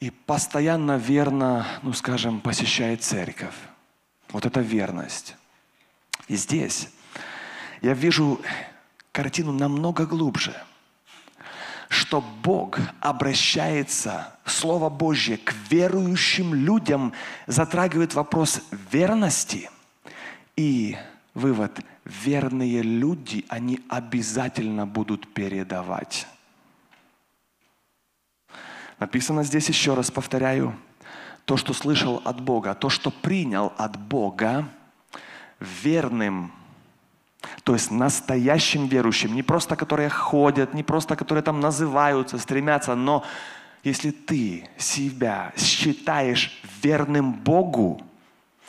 И 0.00 0.10
постоянно 0.10 0.98
верно, 0.98 1.66
ну 1.80 1.94
скажем, 1.94 2.42
посещает 2.42 3.02
церковь. 3.02 3.56
Вот 4.28 4.44
это 4.44 4.60
верность. 4.60 5.34
И 6.28 6.36
здесь 6.36 6.90
я 7.80 7.94
вижу 7.94 8.38
картину 9.12 9.50
намного 9.50 10.04
глубже– 10.04 10.54
что 11.88 12.20
Бог 12.20 12.78
обращается, 13.00 14.34
Слово 14.44 14.88
Божье, 14.88 15.36
к 15.38 15.54
верующим 15.70 16.54
людям, 16.54 17.12
затрагивает 17.46 18.14
вопрос 18.14 18.60
верности. 18.90 19.70
И 20.56 20.96
вывод, 21.34 21.80
верные 22.04 22.82
люди, 22.82 23.44
они 23.48 23.80
обязательно 23.88 24.86
будут 24.86 25.32
передавать. 25.32 26.26
Написано 28.98 29.44
здесь 29.44 29.68
еще 29.68 29.94
раз, 29.94 30.10
повторяю, 30.10 30.76
то, 31.44 31.56
что 31.56 31.72
слышал 31.74 32.22
от 32.24 32.40
Бога, 32.40 32.74
то, 32.74 32.88
что 32.88 33.10
принял 33.10 33.72
от 33.76 33.98
Бога, 33.98 34.68
верным 35.60 36.52
то 37.66 37.72
есть 37.72 37.90
настоящим 37.90 38.86
верующим, 38.86 39.34
не 39.34 39.42
просто 39.42 39.74
которые 39.74 40.08
ходят, 40.08 40.72
не 40.72 40.84
просто 40.84 41.16
которые 41.16 41.42
там 41.42 41.58
называются, 41.58 42.38
стремятся, 42.38 42.94
но 42.94 43.24
если 43.82 44.12
ты 44.12 44.68
себя 44.78 45.52
считаешь 45.56 46.62
верным 46.80 47.32
Богу, 47.32 48.00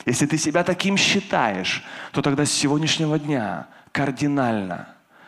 если 0.07 0.25
ты 0.25 0.39
себя 0.39 0.63
таким 0.63 0.97
считаешь, 0.97 1.85
то 2.11 2.23
тогда 2.23 2.43
с 2.43 2.51
сегодняшнего 2.51 3.19
дня 3.19 3.67
кардинально 3.91 4.87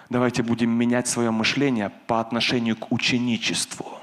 давайте 0.09 0.41
будем 0.41 0.71
менять 0.71 1.07
свое 1.07 1.29
мышление 1.29 1.91
по 2.07 2.19
отношению 2.19 2.75
к 2.75 2.91
ученичеству. 2.91 3.99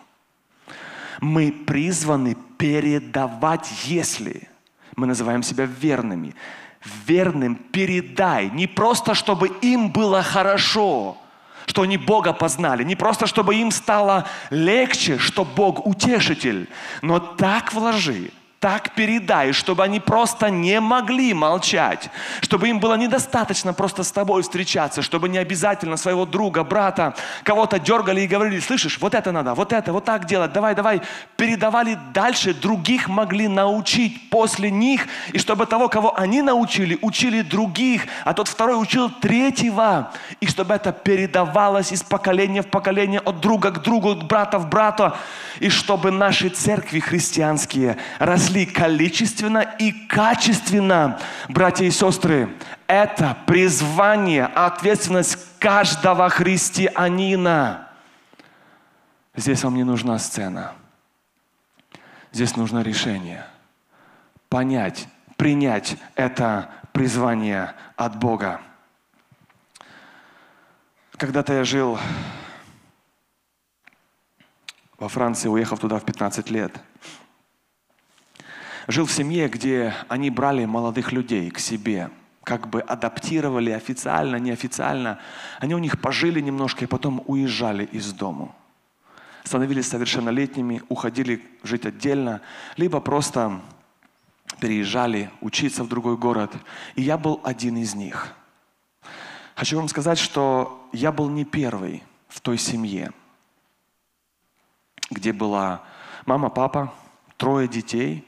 Мы 1.20 1.50
призваны 1.50 2.36
передавать, 2.56 3.68
если 3.86 4.48
мы 4.94 5.08
называем 5.08 5.42
себя 5.42 5.64
верными 5.64 6.36
верным 7.06 7.56
передай. 7.56 8.50
Не 8.50 8.66
просто, 8.66 9.14
чтобы 9.14 9.48
им 9.62 9.90
было 9.90 10.22
хорошо, 10.22 11.18
что 11.66 11.82
они 11.82 11.96
Бога 11.96 12.32
познали. 12.32 12.84
Не 12.84 12.96
просто, 12.96 13.26
чтобы 13.26 13.56
им 13.56 13.70
стало 13.70 14.26
легче, 14.50 15.18
что 15.18 15.44
Бог 15.44 15.86
утешитель. 15.86 16.68
Но 17.02 17.18
так 17.18 17.72
вложи, 17.72 18.30
так 18.66 18.90
передай, 18.96 19.52
чтобы 19.52 19.84
они 19.84 20.00
просто 20.00 20.50
не 20.50 20.80
могли 20.80 21.32
молчать, 21.34 22.10
чтобы 22.40 22.68
им 22.68 22.80
было 22.80 22.94
недостаточно 22.94 23.72
просто 23.72 24.02
с 24.02 24.10
тобой 24.10 24.42
встречаться, 24.42 25.02
чтобы 25.02 25.28
не 25.28 25.38
обязательно 25.38 25.96
своего 25.96 26.26
друга, 26.26 26.64
брата, 26.64 27.14
кого-то 27.44 27.78
дергали 27.78 28.22
и 28.22 28.26
говорили, 28.26 28.58
слышишь, 28.58 28.98
вот 29.00 29.14
это 29.14 29.30
надо, 29.30 29.54
вот 29.54 29.72
это, 29.72 29.92
вот 29.92 30.04
так 30.04 30.24
делать, 30.24 30.52
давай, 30.52 30.74
давай, 30.74 31.00
передавали 31.36 31.96
дальше, 32.12 32.54
других 32.54 33.08
могли 33.08 33.46
научить 33.46 34.30
после 34.30 34.68
них, 34.68 35.06
и 35.32 35.38
чтобы 35.38 35.66
того, 35.66 35.88
кого 35.88 36.18
они 36.18 36.42
научили, 36.42 36.98
учили 37.02 37.42
других, 37.42 38.02
а 38.24 38.34
тот 38.34 38.48
второй 38.48 38.82
учил 38.82 39.10
третьего, 39.10 40.10
и 40.40 40.48
чтобы 40.48 40.74
это 40.74 40.90
передавалось 40.90 41.92
из 41.92 42.02
поколения 42.02 42.62
в 42.62 42.66
поколение, 42.66 43.20
от 43.20 43.38
друга 43.38 43.70
к 43.70 43.80
другу, 43.80 44.10
от 44.10 44.24
брата 44.24 44.58
в 44.58 44.68
брата, 44.68 45.16
и 45.60 45.68
чтобы 45.68 46.10
наши 46.10 46.48
церкви 46.48 46.98
христианские 46.98 47.96
росли 48.18 48.55
количественно 48.64 49.58
и 49.58 49.92
качественно. 50.06 51.20
Братья 51.48 51.84
и 51.84 51.90
сестры, 51.90 52.48
это 52.86 53.36
призвание, 53.46 54.46
ответственность 54.46 55.36
каждого 55.58 56.28
христианина. 56.30 57.88
Здесь 59.34 59.62
вам 59.64 59.74
не 59.74 59.84
нужна 59.84 60.18
сцена. 60.18 60.72
Здесь 62.32 62.56
нужно 62.56 62.82
решение. 62.82 63.44
Понять, 64.48 65.08
принять 65.36 65.96
это 66.14 66.70
призвание 66.92 67.74
от 67.96 68.18
Бога. 68.18 68.60
Когда-то 71.16 71.54
я 71.54 71.64
жил 71.64 71.98
во 74.98 75.08
Франции, 75.08 75.48
уехав 75.48 75.78
туда 75.80 75.98
в 75.98 76.04
15 76.04 76.50
лет. 76.50 76.72
Жил 78.86 79.06
в 79.06 79.12
семье, 79.12 79.48
где 79.48 79.94
они 80.08 80.30
брали 80.30 80.64
молодых 80.64 81.12
людей 81.12 81.50
к 81.50 81.58
себе, 81.58 82.10
как 82.44 82.68
бы 82.68 82.80
адаптировали 82.80 83.70
официально, 83.70 84.36
неофициально. 84.36 85.18
Они 85.58 85.74
у 85.74 85.78
них 85.78 86.00
пожили 86.00 86.40
немножко 86.40 86.84
и 86.84 86.88
потом 86.88 87.22
уезжали 87.26 87.84
из 87.84 88.12
дому. 88.12 88.54
Становились 89.44 89.88
совершеннолетними, 89.88 90.82
уходили 90.88 91.42
жить 91.62 91.86
отдельно, 91.86 92.40
либо 92.76 93.00
просто 93.00 93.60
переезжали 94.60 95.30
учиться 95.40 95.84
в 95.84 95.88
другой 95.88 96.16
город. 96.16 96.52
И 96.94 97.02
я 97.02 97.18
был 97.18 97.40
один 97.44 97.76
из 97.76 97.94
них. 97.94 98.34
Хочу 99.54 99.76
вам 99.76 99.88
сказать, 99.88 100.18
что 100.18 100.88
я 100.92 101.12
был 101.12 101.28
не 101.28 101.44
первый 101.44 102.02
в 102.28 102.40
той 102.40 102.58
семье– 102.58 103.12
где 105.10 105.32
была 105.32 105.82
мама, 106.24 106.50
папа, 106.50 106.92
трое 107.36 107.68
детей, 107.68 108.25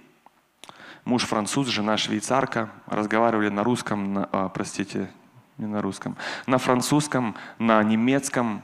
муж 1.09 1.25
француз, 1.25 1.69
жена 1.69 1.97
швейцарка, 1.97 2.69
разговаривали 2.87 3.49
на 3.49 3.65
русском, 3.65 4.13
на, 4.13 4.29
а, 4.31 4.49
простите, 4.51 5.11
не 5.57 5.67
на 5.67 5.81
русском, 5.81 6.17
на 6.47 6.59
французском, 6.59 7.35
на 7.59 7.83
немецком. 7.83 8.63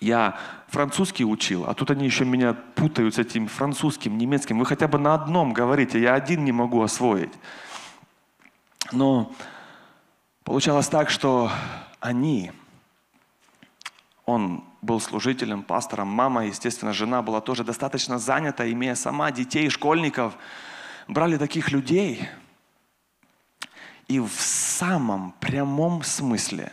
Я 0.00 0.38
французский 0.68 1.26
учил, 1.26 1.66
а 1.66 1.74
тут 1.74 1.90
они 1.90 2.06
еще 2.06 2.24
меня 2.24 2.54
путают 2.54 3.16
с 3.16 3.18
этим 3.18 3.48
французским, 3.48 4.16
немецким. 4.16 4.58
Вы 4.58 4.64
хотя 4.64 4.88
бы 4.88 4.98
на 4.98 5.12
одном 5.12 5.52
говорите, 5.52 6.00
я 6.00 6.14
один 6.14 6.42
не 6.42 6.52
могу 6.52 6.80
освоить. 6.82 7.32
Но 8.90 9.30
получалось 10.42 10.88
так, 10.88 11.10
что 11.10 11.50
они, 12.00 12.50
он 14.24 14.64
был 14.80 15.00
служителем, 15.00 15.62
пастором. 15.62 16.08
Мама, 16.08 16.46
естественно, 16.46 16.94
жена 16.94 17.20
была 17.20 17.42
тоже 17.42 17.62
достаточно 17.62 18.18
занята, 18.18 18.70
имея 18.70 18.94
сама 18.94 19.30
детей, 19.30 19.68
школьников. 19.68 20.34
Брали 21.08 21.36
таких 21.36 21.70
людей 21.70 22.28
и 24.08 24.20
в 24.20 24.32
самом 24.32 25.32
прямом 25.32 26.02
смысле 26.02 26.72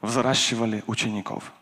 взращивали 0.00 0.84
учеников. 0.86 1.52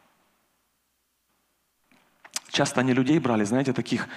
Часто 2.49 2.81
они 2.81 2.93
людей 2.93 3.19
брали, 3.19 3.45
знаете, 3.45 3.73
таких 3.73 4.09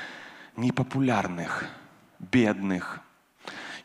непопулярных, 0.55 1.65
бедных, 2.19 3.01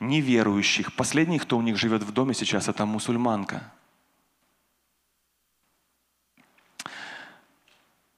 неверующих. 0.00 0.94
Последний, 0.94 1.38
кто 1.38 1.58
у 1.58 1.62
них 1.62 1.76
живет 1.76 2.02
в 2.02 2.12
доме 2.12 2.34
сейчас, 2.34 2.68
это 2.68 2.86
мусульманка. 2.86 3.72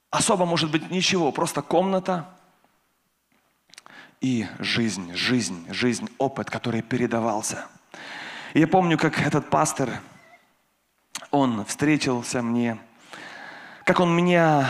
Особо 0.09 0.45
может 0.45 0.71
быть 0.71 0.89
ничего, 0.91 1.31
просто 1.31 1.61
комната 1.61 2.27
и 4.21 4.47
жизнь, 4.59 5.13
жизнь, 5.15 5.67
жизнь, 5.71 6.07
опыт, 6.17 6.49
который 6.49 6.81
передавался. 6.81 7.65
Я 8.53 8.67
помню, 8.67 8.97
как 8.97 9.19
этот 9.19 9.49
пастор, 9.49 9.89
он 11.31 11.65
встретился 11.65 12.41
мне, 12.41 12.77
как 13.83 13.99
он 13.99 14.15
меня 14.15 14.69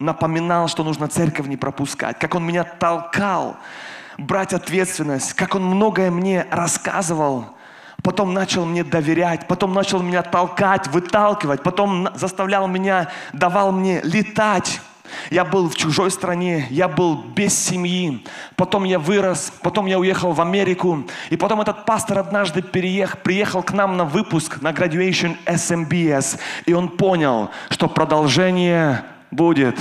напоминал, 0.00 0.68
что 0.68 0.84
нужно 0.84 1.08
церковь 1.08 1.46
не 1.46 1.56
пропускать, 1.56 2.18
как 2.18 2.34
он 2.34 2.44
меня 2.44 2.64
толкал 2.64 3.56
брать 4.16 4.52
ответственность, 4.52 5.34
как 5.34 5.54
он 5.54 5.64
многое 5.64 6.10
мне 6.10 6.46
рассказывал, 6.50 7.56
потом 8.02 8.32
начал 8.32 8.64
мне 8.64 8.84
доверять, 8.84 9.46
потом 9.46 9.74
начал 9.74 10.02
меня 10.02 10.22
толкать, 10.22 10.88
выталкивать, 10.88 11.62
потом 11.62 12.08
заставлял 12.14 12.66
меня, 12.66 13.10
давал 13.32 13.72
мне 13.72 14.00
летать. 14.02 14.80
Я 15.30 15.44
был 15.44 15.68
в 15.68 15.74
чужой 15.74 16.10
стране, 16.10 16.66
я 16.70 16.88
был 16.88 17.16
без 17.16 17.58
семьи, 17.58 18.24
потом 18.56 18.84
я 18.84 18.98
вырос, 18.98 19.52
потом 19.62 19.86
я 19.86 19.98
уехал 19.98 20.32
в 20.32 20.40
Америку, 20.40 21.04
и 21.30 21.36
потом 21.36 21.60
этот 21.60 21.84
пастор 21.84 22.18
однажды 22.18 22.62
переехал, 22.62 23.18
приехал 23.22 23.62
к 23.62 23.72
нам 23.72 23.96
на 23.96 24.04
выпуск, 24.04 24.60
на 24.60 24.72
graduation 24.72 25.36
SMBS, 25.46 26.38
и 26.66 26.72
он 26.72 26.88
понял, 26.88 27.50
что 27.70 27.88
продолжение 27.88 29.04
будет. 29.30 29.76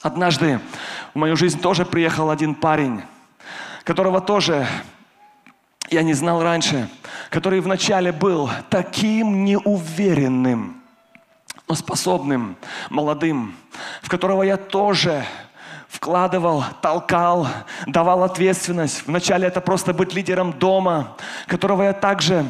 Однажды 0.00 0.60
в 1.14 1.18
мою 1.18 1.36
жизнь 1.36 1.60
тоже 1.60 1.84
приехал 1.84 2.30
один 2.30 2.54
парень, 2.54 3.02
которого 3.84 4.20
тоже 4.20 4.66
я 5.90 6.02
не 6.02 6.12
знал 6.12 6.42
раньше, 6.42 6.88
который 7.30 7.60
вначале 7.60 8.12
был 8.12 8.50
таким 8.70 9.44
неуверенным, 9.44 10.77
но 11.68 11.74
способным, 11.74 12.56
молодым, 12.88 13.54
в 14.02 14.08
которого 14.08 14.42
я 14.42 14.56
тоже 14.56 15.24
вкладывал, 15.88 16.64
толкал, 16.80 17.46
давал 17.86 18.24
ответственность. 18.24 19.06
Вначале 19.06 19.46
это 19.48 19.60
просто 19.60 19.92
быть 19.92 20.14
лидером 20.14 20.52
дома, 20.52 21.16
которого 21.46 21.82
я 21.82 21.92
также 21.92 22.46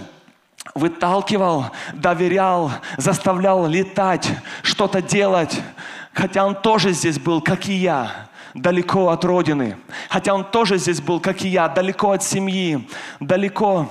выталкивал, 0.74 1.66
доверял, 1.94 2.70
заставлял 2.96 3.66
летать, 3.66 4.28
что-то 4.62 5.02
делать. 5.02 5.60
Хотя 6.12 6.46
он 6.46 6.54
тоже 6.54 6.92
здесь 6.92 7.18
был, 7.18 7.40
как 7.40 7.68
и 7.68 7.74
я 7.74 8.28
далеко 8.54 9.08
от 9.08 9.24
родины. 9.24 9.76
Хотя 10.08 10.34
он 10.34 10.44
тоже 10.44 10.78
здесь 10.78 11.00
был, 11.00 11.20
как 11.20 11.42
и 11.42 11.48
я, 11.48 11.68
далеко 11.68 12.12
от 12.12 12.22
семьи, 12.22 12.88
далеко 13.20 13.88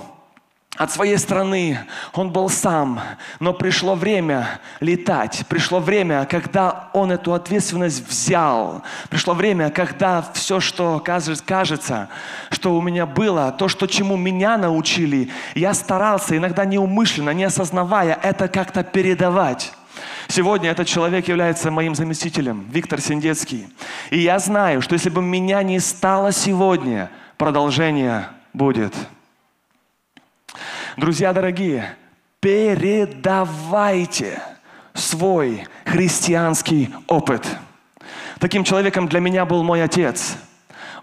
от 0.78 0.92
своей 0.92 1.18
страны. 1.18 1.80
Он 2.14 2.30
был 2.30 2.48
сам. 2.48 3.00
Но 3.40 3.52
пришло 3.52 3.96
время 3.96 4.60
летать. 4.80 5.44
Пришло 5.48 5.80
время, 5.80 6.24
когда 6.24 6.88
он 6.92 7.10
эту 7.10 7.34
ответственность 7.34 8.08
взял. 8.08 8.82
Пришло 9.10 9.34
время, 9.34 9.70
когда 9.70 10.24
все, 10.32 10.60
что 10.60 11.02
кажется, 11.04 12.08
что 12.50 12.76
у 12.76 12.80
меня 12.80 13.06
было, 13.06 13.50
то, 13.50 13.68
что 13.68 13.86
чему 13.88 14.16
меня 14.16 14.56
научили, 14.56 15.30
я 15.54 15.74
старался, 15.74 16.36
иногда 16.36 16.64
неумышленно, 16.64 17.30
не 17.30 17.44
осознавая, 17.44 18.18
это 18.22 18.46
как-то 18.46 18.84
передавать. 18.84 19.72
Сегодня 20.28 20.70
этот 20.70 20.86
человек 20.86 21.26
является 21.26 21.72
моим 21.72 21.96
заместителем, 21.96 22.68
Виктор 22.70 23.00
Синдецкий. 23.00 23.66
И 24.10 24.20
я 24.20 24.38
знаю, 24.38 24.80
что 24.80 24.92
если 24.92 25.10
бы 25.10 25.22
меня 25.22 25.62
не 25.64 25.80
стало 25.80 26.30
сегодня, 26.30 27.10
продолжение 27.36 28.28
будет. 28.52 28.94
Друзья 30.98 31.32
дорогие, 31.32 31.94
передавайте 32.40 34.42
свой 34.94 35.64
христианский 35.84 36.90
опыт. 37.06 37.46
Таким 38.40 38.64
человеком 38.64 39.06
для 39.06 39.20
меня 39.20 39.44
был 39.44 39.62
мой 39.62 39.80
отец– 39.80 40.36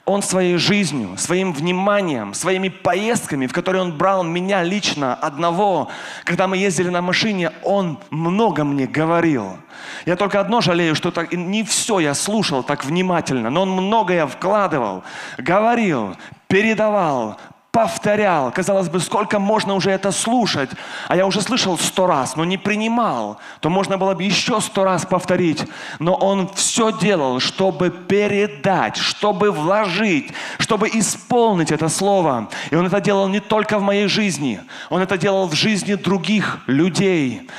он 0.05 0.21
своей 0.21 0.57
жизнью, 0.57 1.17
своим 1.17 1.51
вниманием, 1.51 2.35
своими 2.35 2.69
поездками, 2.69 3.47
в 3.47 3.53
которые 3.53 3.81
он 3.81 3.97
брал 3.97 4.23
меня 4.23 4.63
лично 4.63 5.15
одного, 5.15 5.89
когда 6.23 6.47
мы 6.47 6.57
ездили 6.57 6.89
на 6.89 7.01
машине, 7.01 7.51
он 7.63 7.99
много 8.11 8.63
мне 8.63 8.85
говорил. 8.85 9.57
Я 10.05 10.15
только 10.15 10.39
одно 10.39 10.61
жалею, 10.61 10.93
что 10.93 11.09
так, 11.09 11.33
не 11.33 11.63
все 11.63 11.99
я 11.99 12.13
слушал 12.13 12.61
так 12.61 12.85
внимательно, 12.85 13.49
но 13.49 13.63
он 13.63 13.71
многое 13.71 14.27
вкладывал, 14.27 15.03
говорил, 15.39 16.15
передавал, 16.47 17.39
повторял. 17.75 18.53
Казалось 18.53 18.87
бы, 18.87 19.01
сколько 19.01 19.37
можно 19.37 19.75
уже 19.75 19.91
это 19.91 20.13
слушать? 20.13 20.69
А 21.09 21.17
я 21.17 21.25
уже 21.25 21.41
слышал 21.41 21.77
сто 21.77 22.07
раз, 22.07 22.37
но 22.37 22.45
не 22.45 22.57
принимал. 22.57 23.37
То 23.59 23.69
можно 23.69 23.97
было 23.97 24.13
бы 24.13 24.23
еще 24.23 24.61
сто 24.61 24.85
раз 24.85 25.05
повторить. 25.05 25.65
Но 25.99 26.15
он 26.15 26.47
все 26.55 26.93
делал, 26.93 27.41
чтобы 27.41 27.89
передать, 27.89 28.95
чтобы 28.95 29.51
вложить, 29.51 30.31
чтобы 30.57 30.87
исполнить 30.87 31.73
это 31.73 31.89
слово. 31.89 32.47
И 32.71 32.75
он 32.75 32.85
это 32.85 33.01
делал 33.01 33.27
не 33.27 33.41
только 33.41 33.77
в 33.77 33.81
моей 33.81 34.07
жизни, 34.07 34.61
он 34.89 35.01
это 35.01 35.17
делал 35.17 35.49
в 35.49 35.53
жизни 35.53 35.95
других 35.95 36.59
людей. 36.67 37.49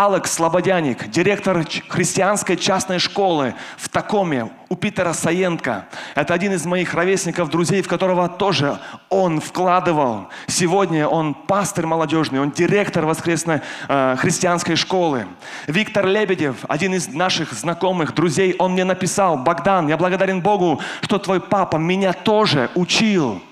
Алекс 0.00 0.32
Слободяник, 0.32 1.10
директор 1.10 1.62
христианской 1.88 2.56
частной 2.56 2.98
школы 2.98 3.54
в 3.76 3.90
Такоме 3.90 4.48
у 4.70 4.74
Питера 4.74 5.12
Саенко. 5.12 5.88
Это 6.14 6.32
один 6.32 6.54
из 6.54 6.64
моих 6.64 6.94
ровесников, 6.94 7.50
друзей, 7.50 7.82
в 7.82 7.88
которого 7.88 8.26
тоже 8.30 8.78
он 9.10 9.42
вкладывал. 9.42 10.28
Сегодня 10.46 11.06
он 11.06 11.34
пастор 11.34 11.86
молодежный, 11.86 12.40
он 12.40 12.50
директор 12.50 13.04
воскресной 13.04 13.60
э, 13.88 14.16
христианской 14.16 14.74
школы. 14.76 15.26
Виктор 15.66 16.06
Лебедев, 16.06 16.56
один 16.66 16.94
из 16.94 17.08
наших 17.08 17.52
знакомых, 17.52 18.14
друзей, 18.14 18.56
он 18.58 18.72
мне 18.72 18.84
написал, 18.84 19.36
Богдан, 19.36 19.86
я 19.86 19.98
благодарен 19.98 20.40
Богу, 20.40 20.80
что 21.02 21.18
твой 21.18 21.42
папа 21.42 21.76
меня 21.76 22.14
тоже 22.14 22.70
учил. 22.74 23.42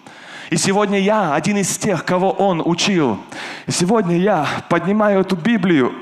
И 0.48 0.56
сегодня 0.56 0.98
я 0.98 1.34
один 1.34 1.58
из 1.58 1.76
тех, 1.76 2.06
кого 2.06 2.30
он 2.30 2.62
учил. 2.64 3.20
И 3.66 3.70
сегодня 3.70 4.16
я 4.16 4.46
поднимаю 4.70 5.20
эту 5.20 5.36
Библию, 5.36 5.92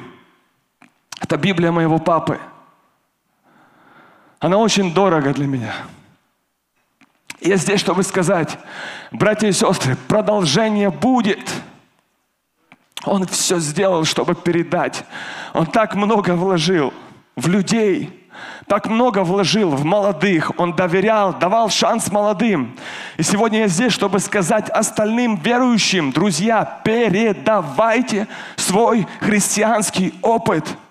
это 1.20 1.36
Библия 1.36 1.72
моего 1.72 1.98
папы. 1.98 2.38
Она 4.38 4.58
очень 4.58 4.92
дорога 4.92 5.32
для 5.32 5.46
меня. 5.46 5.74
Я 7.40 7.56
здесь, 7.56 7.80
чтобы 7.80 8.02
сказать, 8.02 8.58
братья 9.10 9.48
и 9.48 9.52
сестры, 9.52 9.96
продолжение 10.08 10.90
будет. 10.90 11.50
Он 13.04 13.26
все 13.26 13.58
сделал, 13.58 14.04
чтобы 14.04 14.34
передать. 14.34 15.04
Он 15.52 15.66
так 15.66 15.94
много 15.94 16.34
вложил 16.34 16.92
в 17.36 17.46
людей, 17.46 18.28
так 18.66 18.86
много 18.86 19.22
вложил 19.22 19.70
в 19.70 19.84
молодых. 19.84 20.52
Он 20.58 20.74
доверял, 20.74 21.32
давал 21.34 21.70
шанс 21.70 22.10
молодым. 22.10 22.76
И 23.16 23.22
сегодня 23.22 23.60
я 23.60 23.68
здесь, 23.68 23.92
чтобы 23.92 24.18
сказать 24.18 24.68
остальным 24.70 25.36
верующим, 25.36 26.10
друзья, 26.10 26.80
передавайте 26.84 28.28
свой 28.56 29.06
христианский 29.20 30.14
опыт– 30.22 30.66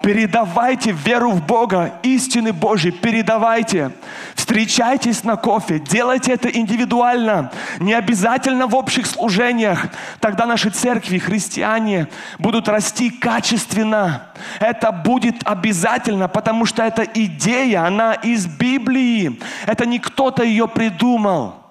Передавайте 0.00 0.92
веру 0.92 1.32
в 1.32 1.44
Бога, 1.44 1.94
истины 2.02 2.52
Божьи, 2.52 2.90
передавайте. 2.90 3.90
Встречайтесь 4.34 5.24
на 5.24 5.36
кофе, 5.36 5.78
делайте 5.78 6.32
это 6.32 6.48
индивидуально, 6.48 7.50
не 7.80 7.92
обязательно 7.92 8.66
в 8.66 8.74
общих 8.74 9.06
служениях. 9.06 9.88
Тогда 10.20 10.46
наши 10.46 10.70
церкви, 10.70 11.18
христиане, 11.18 12.08
будут 12.38 12.68
расти 12.68 13.10
качественно. 13.10 14.28
Это 14.60 14.92
будет 14.92 15.36
обязательно, 15.44 16.28
потому 16.28 16.64
что 16.64 16.82
эта 16.82 17.02
идея, 17.02 17.84
она 17.84 18.14
из 18.14 18.46
Библии. 18.46 19.38
Это 19.66 19.84
не 19.84 19.98
кто-то 19.98 20.42
ее 20.42 20.68
придумал. 20.68 21.67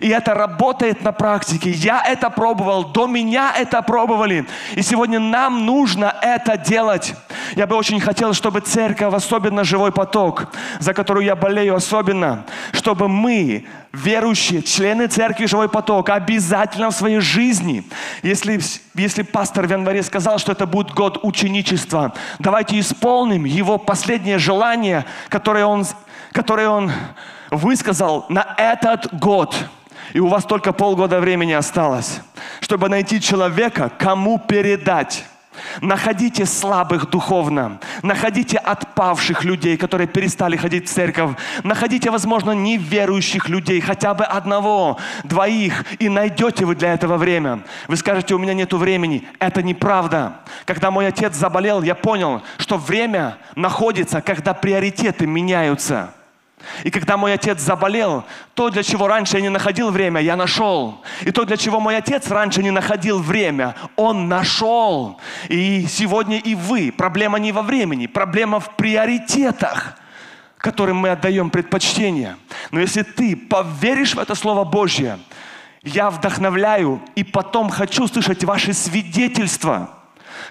И 0.00 0.08
это 0.08 0.34
работает 0.34 1.02
на 1.02 1.12
практике. 1.12 1.70
Я 1.70 2.02
это 2.04 2.30
пробовал, 2.30 2.84
до 2.84 3.06
меня 3.06 3.54
это 3.56 3.80
пробовали. 3.80 4.46
И 4.74 4.82
сегодня 4.82 5.20
нам 5.20 5.64
нужно 5.66 6.14
это 6.20 6.56
делать. 6.56 7.14
Я 7.54 7.66
бы 7.66 7.76
очень 7.76 8.00
хотел, 8.00 8.34
чтобы 8.34 8.60
церковь, 8.60 9.14
особенно 9.14 9.62
живой 9.62 9.92
поток, 9.92 10.48
за 10.80 10.94
которую 10.94 11.24
я 11.24 11.36
болею 11.36 11.76
особенно, 11.76 12.44
чтобы 12.72 13.08
мы 13.08 13.66
верующие, 13.92 14.62
члены 14.62 15.06
церкви 15.06 15.46
«Живой 15.46 15.68
поток» 15.68 16.10
обязательно 16.10 16.90
в 16.90 16.94
своей 16.94 17.20
жизни, 17.20 17.84
если, 18.22 18.60
если 18.94 19.22
пастор 19.22 19.66
в 19.66 19.70
январе 19.70 20.02
сказал, 20.02 20.38
что 20.38 20.52
это 20.52 20.66
будет 20.66 20.92
год 20.92 21.20
ученичества, 21.22 22.12
давайте 22.38 22.78
исполним 22.78 23.44
его 23.44 23.78
последнее 23.78 24.38
желание, 24.38 25.06
которое 25.30 25.64
он, 25.64 25.86
которое 26.32 26.68
он 26.68 26.92
высказал 27.50 28.26
на 28.28 28.54
этот 28.56 29.12
год. 29.18 29.54
И 30.12 30.20
у 30.20 30.28
вас 30.28 30.44
только 30.44 30.72
полгода 30.72 31.20
времени 31.20 31.52
осталось, 31.52 32.20
чтобы 32.60 32.88
найти 32.88 33.20
человека, 33.20 33.90
кому 33.98 34.38
передать 34.38 35.24
Находите 35.80 36.46
слабых 36.46 37.10
духовно. 37.10 37.78
Находите 38.02 38.58
отпавших 38.58 39.44
людей, 39.44 39.76
которые 39.76 40.06
перестали 40.06 40.56
ходить 40.56 40.88
в 40.88 40.92
церковь. 40.92 41.32
Находите, 41.62 42.10
возможно, 42.10 42.52
неверующих 42.52 43.48
людей, 43.48 43.80
хотя 43.80 44.14
бы 44.14 44.24
одного, 44.24 44.98
двоих, 45.24 45.84
и 45.98 46.08
найдете 46.08 46.64
вы 46.64 46.74
для 46.74 46.94
этого 46.94 47.16
время. 47.16 47.60
Вы 47.86 47.96
скажете, 47.96 48.34
у 48.34 48.38
меня 48.38 48.54
нет 48.54 48.72
времени. 48.72 49.26
Это 49.38 49.62
неправда. 49.62 50.38
Когда 50.64 50.90
мой 50.90 51.06
отец 51.06 51.34
заболел, 51.34 51.82
я 51.82 51.94
понял, 51.94 52.42
что 52.58 52.76
время 52.76 53.38
находится, 53.54 54.20
когда 54.20 54.54
приоритеты 54.54 55.26
меняются. 55.26 56.12
И 56.84 56.90
когда 56.90 57.16
мой 57.16 57.32
отец 57.32 57.60
заболел, 57.60 58.24
то, 58.54 58.70
для 58.70 58.82
чего 58.82 59.08
раньше 59.08 59.36
я 59.36 59.42
не 59.42 59.48
находил 59.48 59.90
время, 59.90 60.20
я 60.20 60.36
нашел. 60.36 61.02
И 61.22 61.30
то, 61.30 61.44
для 61.44 61.56
чего 61.56 61.80
мой 61.80 61.96
отец 61.96 62.30
раньше 62.30 62.62
не 62.62 62.70
находил 62.70 63.20
время, 63.20 63.74
он 63.96 64.28
нашел. 64.28 65.20
И 65.48 65.86
сегодня 65.88 66.38
и 66.38 66.54
вы. 66.54 66.92
Проблема 66.96 67.38
не 67.38 67.52
во 67.52 67.62
времени, 67.62 68.06
проблема 68.06 68.60
в 68.60 68.76
приоритетах 68.76 69.94
которым 70.58 70.96
мы 70.96 71.10
отдаем 71.10 71.50
предпочтение. 71.50 72.36
Но 72.72 72.80
если 72.80 73.02
ты 73.02 73.36
поверишь 73.36 74.16
в 74.16 74.18
это 74.18 74.34
Слово 74.34 74.64
Божье, 74.64 75.20
я 75.82 76.10
вдохновляю 76.10 77.00
и 77.14 77.24
потом 77.24 77.70
хочу 77.70 78.08
слышать 78.08 78.42
ваши 78.42 78.72
свидетельства, 78.72 79.98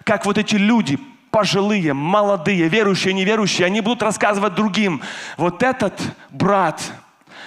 как 0.06 0.26
вот 0.26 0.38
эти 0.38 0.56
люди 0.56 0.98
пожилые, 1.38 1.94
молодые, 1.94 2.68
верующие, 2.68 3.14
неверующие, 3.14 3.68
они 3.68 3.82
будут 3.82 4.02
рассказывать 4.02 4.56
другим. 4.56 5.04
Вот 5.38 5.62
этот 5.62 5.94
брат 6.32 6.82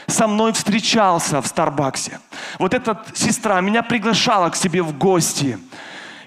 со 0.06 0.28
мной 0.28 0.52
встречался 0.52 1.42
в 1.42 1.46
Старбаксе. 1.48 2.20
Вот 2.60 2.72
эта 2.72 3.02
сестра 3.14 3.60
меня 3.60 3.82
приглашала 3.82 4.48
к 4.50 4.54
себе 4.54 4.80
в 4.82 4.96
гости. 4.96 5.58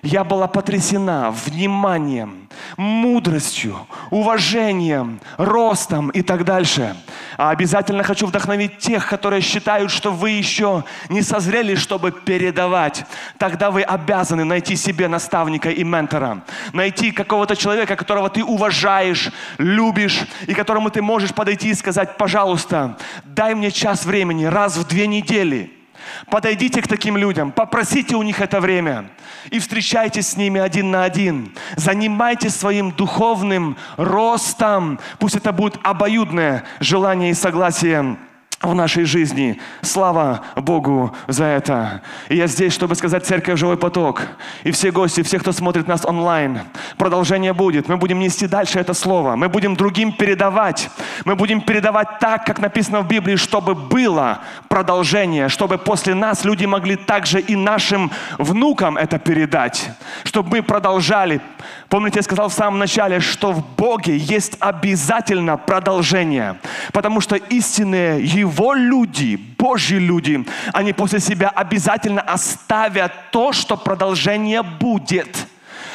Я 0.04 0.26
была 0.26 0.47
потрясена 0.47 1.32
вниманием, 1.32 2.49
мудростью, 2.76 3.88
уважением, 4.10 5.22
ростом 5.38 6.10
и 6.10 6.22
так 6.22 6.43
дальше. 6.43 6.93
А 7.38 7.51
обязательно 7.51 8.04
хочу 8.04 8.28
вдохновить 8.28 8.80
тех, 8.80 9.08
которые 9.08 9.41
считают, 9.41 9.91
что 9.91 10.12
вы 10.12 10.32
еще 10.32 10.84
не 11.08 11.22
созрели, 11.22 11.76
чтобы 11.76 12.12
передавать. 12.12 13.06
Тогда 13.38 13.72
вы 13.72 13.82
обязаны 13.82 14.43
найти 14.43 14.76
себе 14.76 15.08
наставника 15.08 15.70
и 15.70 15.86
ментора. 15.86 16.43
Найти 16.74 17.14
какого-то 17.14 17.56
человека, 17.56 17.95
которого 17.95 18.30
ты 18.30 18.43
уважаешь, 18.43 19.32
любишь, 19.58 20.26
и 20.47 20.54
которому 20.54 20.89
ты 20.89 21.01
можешь 21.01 21.34
подойти 21.34 21.70
и 21.70 21.76
сказать, 21.76 22.18
пожалуйста, 22.18 22.97
дай 23.24 23.56
мне 23.56 23.72
час 23.72 24.04
времени 24.04 24.43
раз 24.43 24.76
в 24.76 24.86
две 24.86 25.08
недели– 25.08 25.72
Подойдите 26.30 26.82
к 26.82 26.88
таким 26.88 27.18
людям, 27.18 27.51
попросите 27.51 28.16
у 28.16 28.24
них 28.24 28.41
это 28.41 28.60
время 28.60 29.10
и 29.49 29.60
встречайтесь 29.60 30.30
с 30.30 30.38
ними 30.38 30.60
один 30.60 30.91
на 30.91 31.04
один. 31.04 31.54
Занимайтесь 31.76 32.56
своим 32.56 32.91
духовным 32.91 33.78
ростом. 33.97 34.99
Пусть 35.20 35.36
это 35.36 35.51
будет 35.51 35.78
обоюдное 35.84 36.64
желание 36.80 37.32
и 37.32 37.36
согласие 37.36 38.18
в 38.64 38.74
нашей 38.74 39.03
жизни. 39.03 39.59
Слава 39.82 40.41
Богу 40.55 41.14
за 41.28 41.43
это. 41.45 42.01
И 42.30 42.38
я 42.38 42.47
здесь, 42.47 42.74
чтобы 42.74 42.95
сказать 42.95 43.26
Церковь 43.26 43.59
Живой 43.59 43.78
Поток. 43.78 44.22
И 44.64 44.72
все 44.72 44.91
гости, 44.91 45.22
все, 45.22 45.38
кто 45.38 45.51
смотрит 45.51 45.88
нас 45.88 46.05
онлайн. 46.05 46.61
Продолжение 46.97 47.53
будет. 47.53 47.89
Мы 47.89 47.97
будем 47.97 48.20
нести 48.20 48.47
дальше 48.47 48.80
это 48.80 48.93
слово. 48.93 49.36
Мы 49.36 49.49
будем 49.49 49.76
другим 49.76 50.14
передавать. 50.14 50.89
Мы 51.26 51.36
будем 51.36 51.59
передавать 51.59 52.20
так, 52.20 52.45
как 52.45 52.59
написано 52.59 53.01
в 53.01 53.07
Библии, 53.07 53.36
чтобы 53.36 53.76
было 53.76 54.39
продолжение. 54.70 55.49
Чтобы 55.49 55.78
после 55.78 56.16
нас 56.16 56.45
люди 56.45 56.66
могли 56.66 56.95
также 56.95 57.41
и 57.41 57.57
нашим 57.57 58.11
внукам 58.38 58.95
это 58.95 59.20
передать. 59.20 59.89
Чтобы 60.24 60.49
мы 60.49 60.64
продолжали. 60.64 61.41
Помните, 61.89 62.20
я 62.20 62.24
сказал 62.24 62.47
в 62.47 62.53
самом 62.53 62.80
начале, 62.80 63.20
что 63.20 63.51
в 63.51 63.64
Боге 63.76 64.16
есть 64.16 64.55
обязательно 64.59 65.57
продолжение. 65.57 66.59
Потому 66.93 67.20
что 67.20 67.36
истинные 67.36 68.24
Его 68.24 68.53
его 68.54 68.74
люди, 68.74 69.36
Божьи 69.58 69.97
люди, 69.97 70.45
они 70.74 70.93
после 70.93 71.20
себя 71.20 71.49
обязательно 71.49 72.22
оставят 72.22 73.12
то, 73.32 73.51
что 73.51 73.78
продолжение 73.78 74.62
будет. 74.62 75.47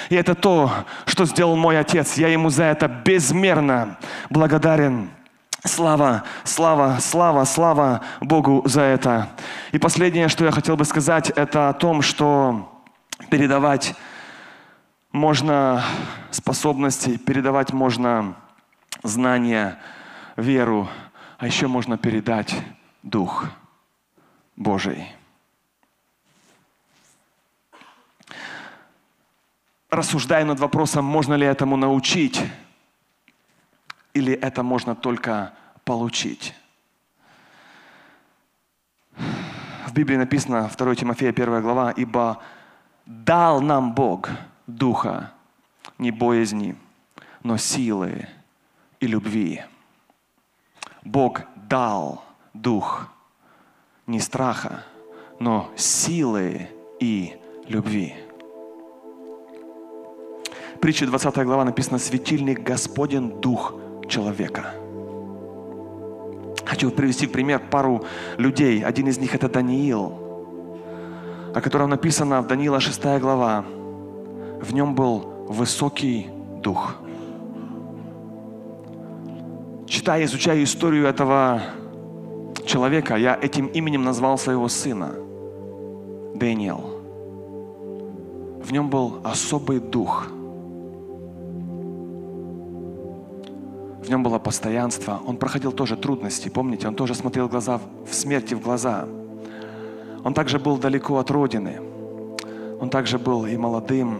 И 0.08 0.14
это 0.14 0.34
то, 0.34 0.72
что 1.06 1.26
сделал 1.26 1.56
мой 1.56 1.78
отец. 1.78 2.16
Я 2.16 2.28
ему 2.28 2.50
за 2.50 2.64
это 2.64 2.88
безмерно 2.88 3.98
благодарен. 4.30 5.10
Слава, 5.64 6.24
слава, 6.44 6.98
слава, 7.00 7.44
слава 7.44 8.00
Богу 8.20 8.62
за 8.64 8.82
это. 8.82 9.28
И 9.72 9.78
последнее, 9.78 10.28
что 10.28 10.44
я 10.44 10.50
хотел 10.50 10.76
бы 10.76 10.84
сказать, 10.84 11.30
это 11.30 11.68
о 11.68 11.74
том, 11.74 12.00
что 12.00 12.82
передавать 13.28 13.94
можно 15.12 15.82
способности, 16.30 17.18
передавать 17.18 17.72
можно 17.72 18.34
знания, 19.02 19.78
веру, 20.36 20.88
а 21.38 21.46
еще 21.46 21.68
можно 21.68 21.96
передать 21.96 22.54
Дух 23.02 23.46
Божий. 24.56 25.14
Рассуждая 29.88 30.44
над 30.44 30.58
вопросом, 30.58 31.04
можно 31.04 31.34
ли 31.34 31.46
этому 31.46 31.76
научить, 31.76 32.42
или 34.12 34.34
это 34.34 34.62
можно 34.62 34.94
только 34.96 35.54
получить. 35.84 36.54
В 39.16 39.92
Библии 39.94 40.16
написано, 40.16 40.68
2 40.76 40.94
Тимофея 40.96 41.30
1 41.30 41.62
глава, 41.62 41.92
«Ибо 41.92 42.42
дал 43.06 43.62
нам 43.62 43.94
Бог 43.94 44.28
Духа 44.66 45.32
не 45.98 46.10
боязни, 46.10 46.76
но 47.44 47.56
силы 47.56 48.28
и 48.98 49.06
любви». 49.06 49.64
Бог 51.08 51.40
дал 51.70 52.22
дух 52.52 53.08
не 54.06 54.20
страха, 54.20 54.84
но 55.40 55.70
силы 55.74 56.68
и 57.00 57.34
любви. 57.66 58.14
Притча 60.82 61.06
20 61.06 61.34
глава 61.44 61.64
написано 61.64 61.98
«Светильник 61.98 62.60
Господен 62.60 63.40
Дух 63.40 63.74
человека». 64.06 64.74
Хочу 66.66 66.90
привести 66.90 67.26
в 67.26 67.32
пример 67.32 67.62
пару 67.70 68.04
людей. 68.36 68.84
Один 68.84 69.08
из 69.08 69.18
них 69.18 69.34
это 69.34 69.48
Даниил, 69.48 70.12
о 71.54 71.60
котором 71.62 71.88
написано 71.88 72.42
в 72.42 72.46
Даниила 72.46 72.80
6 72.80 73.18
глава. 73.18 73.64
В 74.60 74.74
нем 74.74 74.94
был 74.94 75.46
высокий 75.48 76.28
дух– 76.62 76.96
читая, 79.88 80.24
изучая 80.24 80.62
историю 80.62 81.06
этого 81.06 81.62
человека, 82.66 83.16
я 83.16 83.38
этим 83.40 83.66
именем 83.66 84.04
назвал 84.04 84.38
своего 84.38 84.68
сына 84.68 85.14
Дэниел. 86.34 87.00
В 88.62 88.70
нем 88.70 88.90
был 88.90 89.20
особый 89.24 89.80
дух. 89.80 90.28
В 94.02 94.10
нем 94.10 94.22
было 94.22 94.38
постоянство. 94.38 95.20
Он 95.26 95.36
проходил 95.36 95.72
тоже 95.72 95.96
трудности. 95.96 96.48
Помните, 96.48 96.86
он 96.86 96.94
тоже 96.94 97.14
смотрел 97.14 97.48
глаза 97.48 97.80
в 98.08 98.14
смерти 98.14 98.54
в 98.54 98.60
глаза. 98.60 99.06
Он 100.24 100.34
также 100.34 100.58
был 100.58 100.76
далеко 100.76 101.18
от 101.18 101.30
родины. 101.30 101.80
Он 102.80 102.90
также 102.90 103.18
был 103.18 103.46
и 103.46 103.56
молодым. 103.56 104.18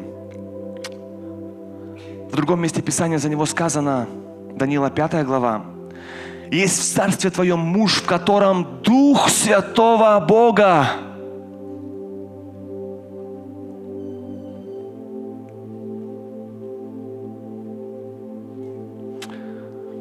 В 2.31 2.33
другом 2.33 2.61
месте 2.61 2.83
Писания 2.83 3.19
за 3.19 3.29
него 3.29 3.47
сказано, 3.47 4.09
Данила 4.59 4.91
5 4.91 5.25
глава. 5.25 5.65
Есть 6.51 6.81
в 6.81 6.95
царстве 6.95 7.31
твоем 7.31 7.61
муж, 7.61 8.03
в 8.03 8.07
котором 8.07 8.83
Дух 8.83 9.29
Святого 9.29 10.19
Бога. 10.19 10.87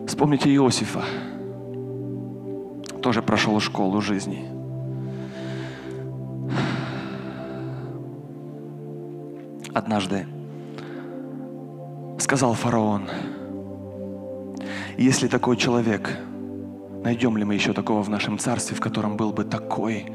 Вспомните 0.08 0.54
Иосифа. 0.56 1.04
Тоже 3.04 3.22
прошел 3.22 3.60
школу 3.60 4.02
жизни. 4.02 4.46
Однажды 9.76 10.26
сказал 12.18 12.56
фараон– 12.56 13.08
если 15.04 15.28
такой 15.28 15.58
человек 15.58 16.18
найдем 17.04 17.38
ли 17.38 17.44
мы 17.44 17.54
еще 17.54 17.74
такого 17.74 18.04
в 18.04 18.10
нашем 18.10 18.38
царстве, 18.38 18.76
в 18.76 18.80
котором 18.80 19.16
был 19.16 19.32
бы 19.32 19.46
такой 19.46 20.06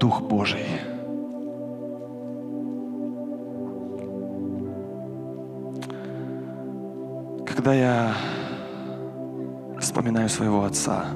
Дух 0.00 0.22
Божий. 0.22 0.66
Когда 7.46 7.74
я 7.74 8.14
вспоминаю 9.78 10.28
своего 10.28 10.64
отца, 10.64 11.06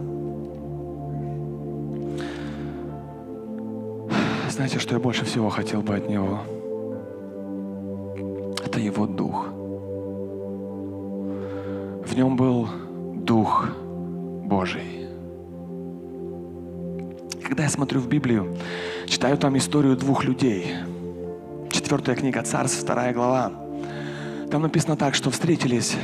знаете, 4.51 4.78
что 4.78 4.94
я 4.94 5.01
больше 5.01 5.24
всего 5.24 5.51
хотел 5.51 5.82
бы 5.82 5.97
от 5.97 6.09
него? 6.09 6.40
Это 8.64 8.78
его 8.78 9.07
дух. 9.07 9.45
В 12.17 12.19
нем 12.19 12.35
был 12.35 12.67
дух 13.27 13.69
Божий. 14.47 15.07
Когда 17.45 17.64
я 17.64 17.69
смотрю 17.69 18.01
в 18.01 18.09
Библию, 18.09 18.57
читаю 19.07 19.37
там 19.37 19.59
историю 19.59 19.99
двух 19.99 20.25
людей. 20.25 20.77
Четвертая 21.71 22.17
книга 22.17 22.43
Царств, 22.43 22.81
вторая 22.81 23.12
глава. 23.12 23.53
Там 24.51 24.62
написано 24.62 24.97
так, 24.97 25.14
что 25.14 25.31
встретились 25.31 25.95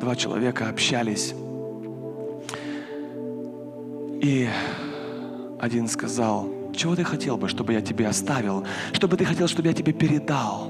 два 0.00 0.16
человека, 0.16 0.70
общались. 0.70 1.34
И 4.22 4.48
один 5.60 5.88
сказал, 5.88 6.48
чего 6.74 6.96
ты 6.96 7.04
хотел 7.04 7.36
бы, 7.36 7.48
чтобы 7.48 7.74
я 7.74 7.82
тебе 7.82 8.08
оставил? 8.08 8.64
Что 8.94 9.08
бы 9.08 9.18
ты 9.18 9.26
хотел, 9.26 9.46
чтобы 9.46 9.68
я 9.68 9.74
тебе 9.74 9.92
передал? 9.92 10.68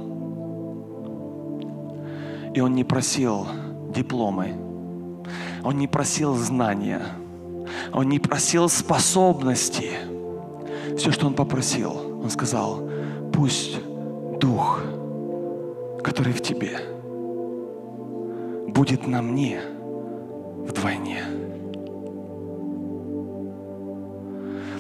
И 2.57 2.61
он 2.61 2.75
не 2.75 2.83
просил 2.83 3.47
дипломы, 3.89 4.55
он 5.65 5.79
не 5.79 5.89
просил 5.89 6.37
знания, 6.37 7.03
он 7.93 8.09
не 8.09 8.19
просил 8.19 8.69
способности. 8.69 9.91
Все, 10.97 11.11
что 11.13 11.27
он 11.27 11.35
попросил, 11.35 12.21
он 12.23 12.31
сказал, 12.31 12.89
пусть 13.33 13.79
Дух, 14.41 14.83
который 16.03 16.33
в 16.33 16.41
тебе, 16.41 16.79
будет 18.69 19.07
на 19.07 19.21
мне 19.21 19.61
вдвойне. 20.67 21.25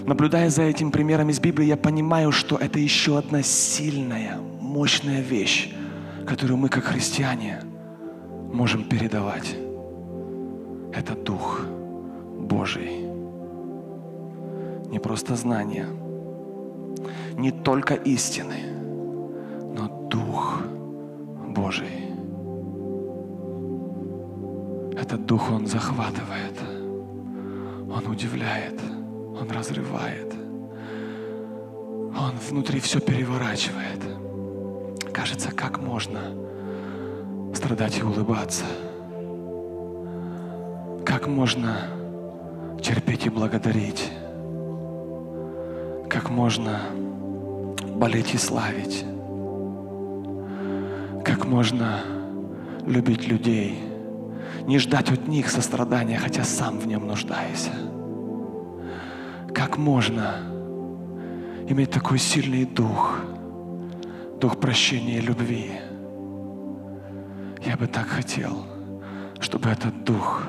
Наблюдая 0.07 0.49
за 0.49 0.63
этим 0.63 0.91
примером 0.91 1.29
из 1.29 1.39
Библии, 1.39 1.67
я 1.67 1.77
понимаю, 1.77 2.33
что 2.33 2.57
это 2.57 2.79
еще 2.79 3.19
одна 3.19 3.43
сильная, 3.43 4.39
мощная 4.61 5.21
вещь, 5.21 5.71
которую 6.27 6.57
мы, 6.57 6.71
как 6.71 6.85
христиане, 6.85 7.61
можем 8.53 8.85
передавать. 8.85 9.57
Это 10.93 11.15
Дух 11.15 11.61
Божий. 12.39 13.07
Не 14.91 14.99
просто 14.99 15.37
знание, 15.37 15.87
не 17.37 17.51
только 17.51 17.95
истины, 17.95 18.73
но 19.77 20.09
Дух 20.09 20.63
Божий. 21.49 22.07
Этот 25.01 25.27
Дух, 25.27 25.51
Он 25.53 25.67
захватывает, 25.67 26.59
Он 27.91 28.07
удивляет– 28.07 28.81
он 29.41 29.51
разрывает. 29.51 30.35
Он 32.19 32.33
внутри 32.49 32.81
все 32.81 33.01
переворачивает. 33.01 34.03
Кажется, 35.13 35.53
как 35.53 35.79
можно 35.79 36.35
страдать 37.55 37.99
и 37.99 38.03
улыбаться? 38.03 38.65
Как 41.05 41.27
можно 41.27 41.77
терпеть 42.83 43.27
и 43.27 43.31
благодарить? 43.31 44.11
Как 46.09 46.31
можно 46.31 46.81
болеть 47.97 48.35
и 48.35 48.39
славить? 48.39 49.05
Как 51.25 51.45
можно 51.47 52.01
любить 52.87 53.27
людей, 53.29 53.83
не 54.67 54.79
ждать 54.79 55.11
от 55.11 55.29
них 55.29 55.51
сострадания, 55.51 56.19
хотя 56.19 56.45
сам 56.45 56.79
в 56.79 56.87
нем 56.87 57.07
нуждаюсь? 57.07 57.69
Как 59.55 59.77
можно 59.77 60.37
иметь 61.69 61.91
такой 61.91 62.19
сильный 62.19 62.65
дух, 62.65 63.19
дух 64.41 64.59
прощения 64.61 65.19
и 65.19 65.23
любви? 65.23 65.73
Я 67.69 67.77
бы 67.77 67.87
так 67.87 68.07
хотел, 68.07 68.65
чтобы 69.41 69.69
этот 69.69 70.03
дух 70.03 70.43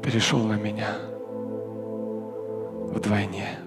перешел 0.00 0.44
на 0.44 0.54
меня 0.54 0.86
вдвойне. 2.92 3.58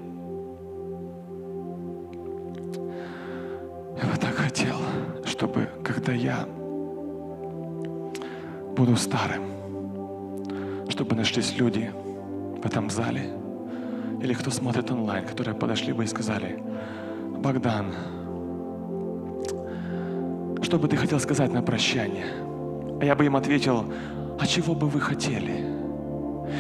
Я 4.02 4.10
бы 4.10 4.18
так 4.18 4.36
хотел, 4.36 4.78
чтобы 5.26 5.70
когда 5.84 6.14
я 6.14 6.48
буду 8.78 8.96
старым, 8.96 9.44
чтобы 10.88 11.14
нашлись 11.14 11.58
люди, 11.58 11.92
в 12.64 12.66
этом 12.66 12.90
зале, 12.90 13.34
или 14.22 14.34
кто 14.34 14.50
смотрит 14.50 14.90
онлайн, 14.92 15.26
которые 15.26 15.56
подошли 15.56 15.92
бы 15.92 16.06
и 16.06 16.08
сказали, 16.08 16.64
Богдан, 17.40 17.94
что 20.62 20.78
бы 20.78 20.88
ты 20.88 20.97
хотел 20.97 21.20
сказать 21.20 21.51
на 21.51 21.62
прощание? 21.62 22.28
А 22.99 23.05
я 23.05 23.16
бы 23.16 23.26
им 23.26 23.36
ответил, 23.36 23.86
а 24.39 24.47
чего 24.47 24.76
бы 24.76 24.88
вы 24.88 24.99
хотели? 24.99 25.66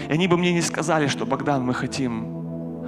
И 0.09 0.11
они 0.11 0.27
бы 0.27 0.37
мне 0.37 0.53
не 0.53 0.61
сказали, 0.61 1.07
что 1.07 1.25
Богдан, 1.25 1.63
мы 1.63 1.73
хотим 1.73 2.85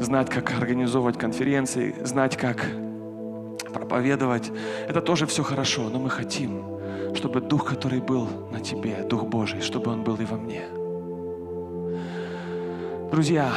знать, 0.00 0.30
как 0.30 0.52
организовывать 0.52 1.18
конференции, 1.18 1.94
знать, 2.02 2.36
как 2.36 2.66
проповедовать. 3.72 4.50
Это 4.88 5.00
тоже 5.00 5.26
все 5.26 5.42
хорошо, 5.42 5.88
но 5.90 5.98
мы 5.98 6.10
хотим, 6.10 6.64
чтобы 7.14 7.40
Дух, 7.40 7.64
который 7.64 8.00
был 8.00 8.28
на 8.50 8.60
тебе, 8.60 9.04
Дух 9.08 9.24
Божий, 9.24 9.60
чтобы 9.60 9.90
Он 9.90 10.02
был 10.02 10.16
и 10.16 10.24
во 10.24 10.36
мне– 10.36 10.62
Друзья, 13.10 13.52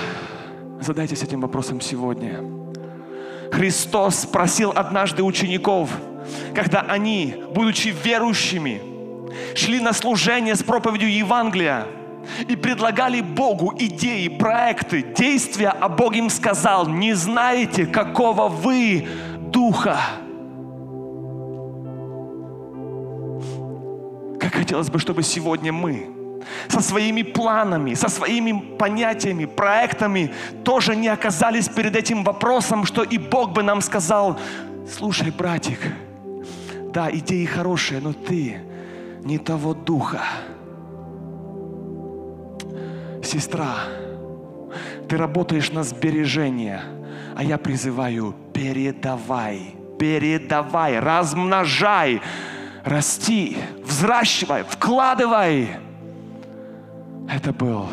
задайтесь 0.82 1.22
этим 1.22 1.42
вопросом 1.42 1.80
сегодня. 1.80 2.44
Христос 3.52 4.22
спросил 4.22 4.72
однажды 4.74 5.22
учеников, 5.22 5.92
когда 6.54 6.82
они, 6.82 7.36
будучи 7.54 7.90
верующими, 8.04 8.82
шли 9.56 9.80
на 9.80 9.94
служение 9.94 10.56
с 10.56 10.64
проповедью 10.64 11.12
Евангелия 11.12 11.88
и 12.48 12.56
предлагали 12.56 13.22
Богу 13.22 13.74
идеи, 13.78 14.28
проекты, 14.28 15.02
действия, 15.02 15.70
а 15.70 15.90
Бог 15.90 16.16
им 16.16 16.30
сказал, 16.30 16.88
не 16.88 17.14
знаете, 17.14 17.86
какого 17.86 18.48
вы 18.48 19.08
духа. 19.40 20.00
Как 24.40 24.54
хотелось 24.54 24.90
бы, 24.90 25.00
чтобы 25.00 25.24
сегодня 25.24 25.72
мы 25.72 26.10
со 26.68 26.82
своими 26.82 27.24
планами, 27.24 27.94
со 27.94 28.10
своими 28.10 28.78
понятиями, 28.78 29.46
проектами 29.46 30.34
тоже 30.64 30.96
не 30.96 31.08
оказались 31.08 31.70
перед 31.70 31.96
этим 31.96 32.24
вопросом, 32.24 32.86
что 32.86 33.04
и 33.04 33.18
Бог 33.18 33.52
бы 33.52 33.64
нам 33.64 33.82
сказал, 33.82 34.38
слушай, 34.98 35.32
братик, 35.32 35.80
да, 36.94 37.10
идеи 37.12 37.46
хорошие, 37.46 38.00
но 38.00 38.14
ты 38.14 38.62
не 39.24 39.40
того 39.40 39.74
духа. 39.74 40.22
Сестра, 43.24 43.78
ты 45.10 45.18
работаешь 45.18 45.72
на 45.72 45.84
сбережение, 45.84 46.82
а 47.36 47.44
я 47.44 47.58
призываю, 47.58 48.36
передавай, 48.54 49.76
передавай, 49.98 51.00
размножай, 51.00 52.22
расти, 52.84 53.58
взращивай, 53.84 54.64
вкладывай. 54.64 55.70
Это 57.28 57.54
был, 57.54 57.88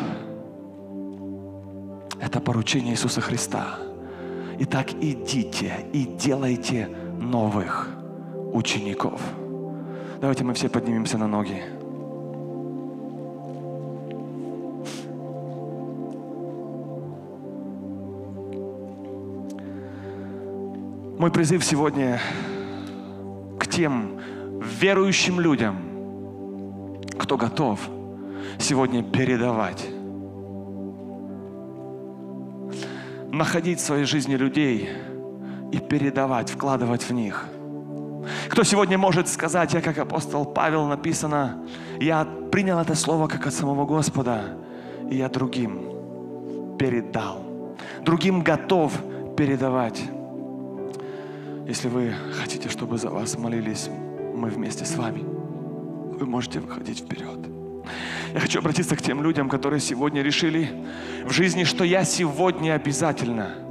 это 2.21 2.39
поручение 2.39 2.93
Иисуса 2.93 3.21
Христа. 3.21 3.79
Итак, 4.59 4.91
идите 5.01 5.87
и 5.91 6.03
делайте 6.03 6.87
новых 7.19 8.00
учеников. 8.53 9.21
Давайте 10.19 10.43
мы 10.43 10.53
все 10.53 10.69
поднимемся 10.69 11.17
на 11.17 11.27
ноги. 11.27 11.61
Мой 21.17 21.31
призыв 21.31 21.63
сегодня 21.63 22.19
к 23.59 23.67
тем 23.67 24.19
верующим 24.79 25.39
людям, 25.39 25.77
кто 27.17 27.37
готов– 27.37 27.79
сегодня 28.61 29.03
передавать. 29.03 29.89
Находить 33.31 33.79
в 33.79 33.83
своей 33.83 34.05
жизни 34.05 34.35
людей 34.35 34.89
и 35.71 35.79
передавать, 35.79 36.49
вкладывать 36.49 37.03
в 37.03 37.11
них. 37.11 37.45
Кто 38.49 38.63
сегодня 38.63 38.97
может 38.97 39.27
сказать, 39.27 39.73
я 39.73 39.81
как 39.81 39.97
апостол 39.97 40.45
Павел 40.45 40.85
написано, 40.85 41.63
я 41.99 42.25
принял 42.51 42.79
это 42.79 42.95
слово 42.95 43.27
как 43.27 43.47
от 43.47 43.53
самого 43.53 43.85
Господа, 43.85 44.57
и 45.09 45.15
я 45.15 45.29
другим 45.29 46.77
передал. 46.77 47.43
Другим 48.03 48.41
готов 48.41 48.93
передавать. 49.37 50.01
Если 51.67 51.87
вы 51.87 52.13
хотите, 52.39 52.69
чтобы 52.69 52.97
за 52.97 53.09
вас 53.09 53.37
молились, 53.37 53.89
мы 54.35 54.49
вместе 54.49 54.85
с 54.85 54.95
вами. 54.95 55.23
Вы 55.23 56.25
можете 56.25 56.59
выходить 56.59 56.99
вперед. 56.99 57.39
Я 58.33 58.39
хочу 58.39 58.59
обратиться 58.59 58.95
к 58.95 59.01
тем 59.01 59.21
людям, 59.21 59.49
которые 59.49 59.79
сегодня 59.79 60.21
решили 60.21 60.69
в 61.25 61.31
жизни, 61.31 61.63
что 61.63 61.83
я 61.83 62.03
сегодня 62.03 62.73
обязательно 62.73 63.70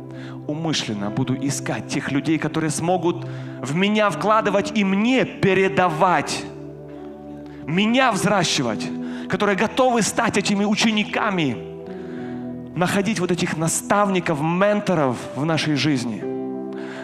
умышленно 0.51 1.11
буду 1.11 1.36
искать 1.36 1.88
тех 1.88 2.11
людей, 2.12 2.38
которые 2.38 2.70
смогут 2.70 3.26
в 3.61 3.74
меня 3.74 4.11
вкладывать 4.11 4.72
и 4.74 4.84
мне 4.84 5.24
передавать, 5.24 6.44
меня 7.66 8.12
взращивать, 8.12 8.86
которые 9.28 9.57
готовы 9.57 10.03
стать 10.03 10.36
этими 10.36 10.64
учениками, 10.64 11.57
находить 12.74 13.20
вот 13.20 13.30
этих 13.30 13.57
наставников, 13.57 14.40
менторов 14.40 15.16
в 15.36 15.44
нашей 15.44 15.74
жизни. 15.76 16.22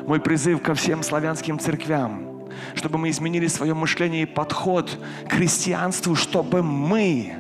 Мой 0.07 0.21
призыв 0.21 0.63
ко 0.63 0.75
всем 0.75 1.03
славянским 1.03 1.59
церквям– 1.59 2.27
чтобы 2.75 2.99
мы 2.99 3.11
изменили 3.11 3.47
свое 3.47 3.75
мышление 3.75 4.23
и 4.23 4.27
подход 4.27 4.99
к 5.29 5.33
христианству, 5.33 6.15
чтобы 6.15 6.63
мы 6.63 7.35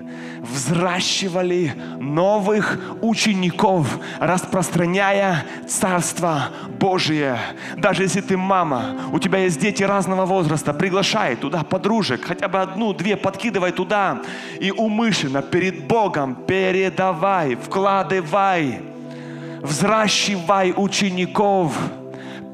взращивали 0.51 1.73
новых 1.99 2.79
учеников, 3.03 3.99
распространяя 4.19 5.45
Царство 5.69 6.49
Божие. 6.79 7.39
Даже 7.77 8.05
если 8.05 8.21
ты 8.21 8.37
мама, 8.37 8.97
у 9.13 9.19
тебя 9.19 9.39
есть 9.41 9.61
дети 9.61 9.83
разного 9.83 10.27
возраста, 10.27 10.73
приглашай 10.73 11.37
туда 11.37 11.63
подружек, 11.63 12.25
хотя 12.25 12.49
бы 12.49 12.61
одну, 12.61 12.93
две 12.93 13.17
подкидывай 13.17 13.73
туда 13.73 14.23
и 14.61 14.71
умышленно 14.71 15.43
перед 15.43 15.87
Богом 15.87 16.35
передавай, 16.35 17.57
вкладывай, 17.57 18.81
взращивай 19.63 20.73
учеников– 20.77 21.73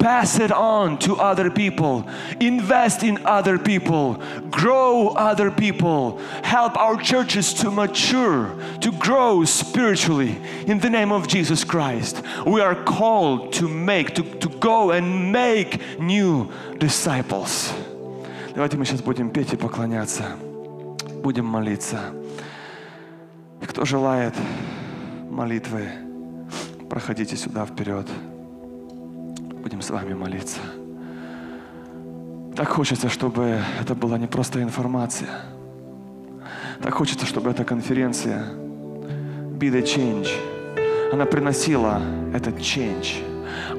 pass 0.01 0.39
it 0.39 0.51
on 0.51 0.97
to 0.99 1.16
other 1.16 1.49
people, 1.49 2.08
invest 2.39 3.03
in 3.03 3.26
other 3.26 3.58
people, 3.58 4.22
grow 4.49 5.10
other 5.10 5.51
people, 5.51 6.20
help 6.43 6.78
our 6.78 6.97
churches 6.97 7.53
to 7.55 7.72
mature, 7.72 8.55
to 8.82 8.91
grow 8.91 9.43
spiritually 9.45 10.38
in 10.68 10.80
the 10.80 10.89
name 10.89 11.12
of 11.12 11.28
Jesus 11.28 11.64
Christ. 11.64 12.22
We 12.45 12.62
are 12.62 12.76
called 12.76 13.53
to 13.53 13.68
make, 13.68 14.16
to, 14.16 14.24
to 14.24 14.49
go 14.49 14.91
and 14.91 15.32
make 15.32 15.99
new 15.99 16.51
disciples. 16.78 17.74
Давайте 18.53 18.76
мы 18.76 18.86
сейчас 18.86 19.01
будем 19.01 19.30
петь 19.30 19.53
и 19.53 19.55
поклоняться. 19.55 20.36
Будем 21.22 21.45
молиться. 21.45 21.99
Кто 23.62 23.86
желает 23.86 24.34
молитвы, 25.30 25.89
проходите 26.89 27.36
сюда 27.36 27.66
вперед. 27.66 28.08
Будем 29.63 29.81
с 29.81 29.91
вами 29.91 30.13
молиться. 30.13 30.59
Так 32.57 32.69
хочется, 32.69 33.09
чтобы 33.09 33.61
это 33.81 33.95
была 33.95 34.19
не 34.19 34.27
просто 34.27 34.61
информация. 34.61 35.31
Так 36.83 36.95
хочется, 36.95 37.27
чтобы 37.27 37.51
эта 37.51 37.65
конференция 37.65 38.45
be 39.59 39.71
the 39.71 39.83
change. 39.83 40.29
Она 41.13 41.27
приносила 41.27 42.03
этот 42.35 42.59
change. 42.59 43.23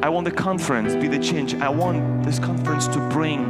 I 0.02 0.10
want 0.10 0.24
the 0.24 0.32
conference 0.32 0.96
be 0.96 1.10
the 1.10 1.20
change. 1.20 1.60
I 1.62 1.70
want 1.70 2.24
this 2.24 2.40
conference 2.40 2.88
to 2.88 3.00
bring 3.10 3.46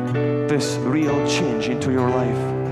this 0.48 0.78
real 0.86 1.16
change 1.28 1.70
into 1.70 1.92
your 1.92 2.10
life. 2.10 2.64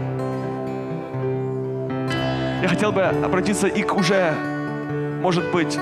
Я 2.64 2.68
хотел 2.68 2.92
бы 2.92 3.04
обратиться 3.04 3.68
и 3.68 3.84
к 3.84 3.96
уже, 3.96 4.34
может 5.22 5.52
быть, 5.52 5.78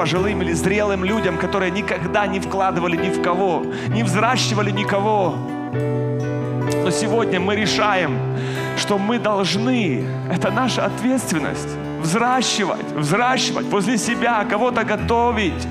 пожилым 0.00 0.40
или 0.40 0.54
зрелым 0.54 1.04
людям, 1.04 1.36
которые 1.36 1.70
никогда 1.70 2.26
не 2.26 2.40
вкладывали 2.40 2.96
ни 2.96 3.10
в 3.10 3.22
кого, 3.22 3.66
не 3.88 4.02
взращивали 4.02 4.70
никого. 4.70 5.34
Но 6.84 6.90
сегодня 6.90 7.38
мы 7.38 7.54
решаем, 7.54 8.16
что 8.78 8.96
мы 8.96 9.18
должны, 9.18 10.06
это 10.32 10.50
наша 10.50 10.86
ответственность, 10.86 11.68
взращивать, 12.00 12.92
взращивать 12.96 13.66
возле 13.66 13.98
себя, 13.98 14.42
кого-то 14.48 14.84
готовить. 14.84 15.68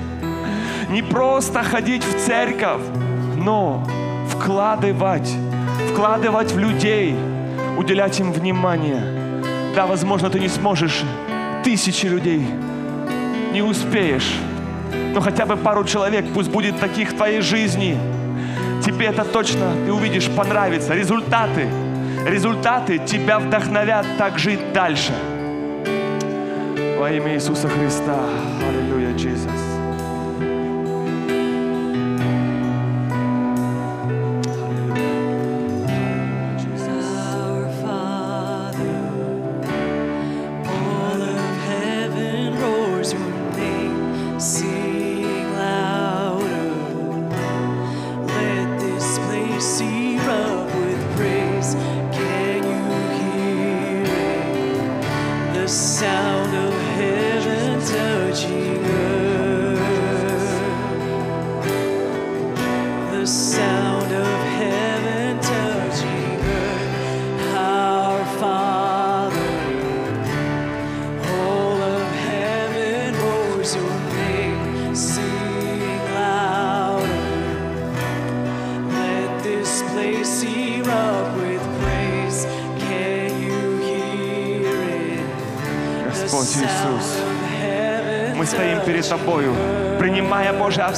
Не 0.90 1.02
просто 1.02 1.64
ходить 1.64 2.04
в 2.04 2.24
церковь, 2.24 2.82
но 3.36 3.84
вкладывать, 4.28 5.28
вкладывать 5.92 6.52
в 6.52 6.58
людей, 6.58 7.16
уделять 7.76 8.20
им 8.20 8.30
внимание. 8.30 9.02
Да, 9.74 9.86
возможно, 9.86 10.30
ты 10.30 10.38
не 10.38 10.48
сможешь 10.48 11.02
тысячи 11.64 12.06
людей 12.06 12.46
не 13.52 13.62
успеешь. 13.62 14.32
Но 15.14 15.20
хотя 15.20 15.46
бы 15.46 15.56
пару 15.56 15.84
человек 15.84 16.24
пусть 16.34 16.50
будет 16.50 16.78
таких 16.80 17.10
в 17.10 17.16
твоей 17.16 17.40
жизни. 17.40 17.98
Тебе 18.84 19.06
это 19.06 19.24
точно, 19.24 19.72
ты 19.84 19.92
увидишь, 19.92 20.28
понравится. 20.30 20.94
Результаты, 20.94 21.68
результаты 22.26 22.98
тебя 22.98 23.38
вдохновят 23.38 24.06
так 24.18 24.38
жить 24.38 24.72
дальше. 24.72 25.12
Во 26.98 27.10
имя 27.10 27.34
Иисуса 27.34 27.68
Христа. 27.68 28.18
Аллилуйя, 28.68 29.12
Иисус. 29.16 29.69
see. 44.40 44.79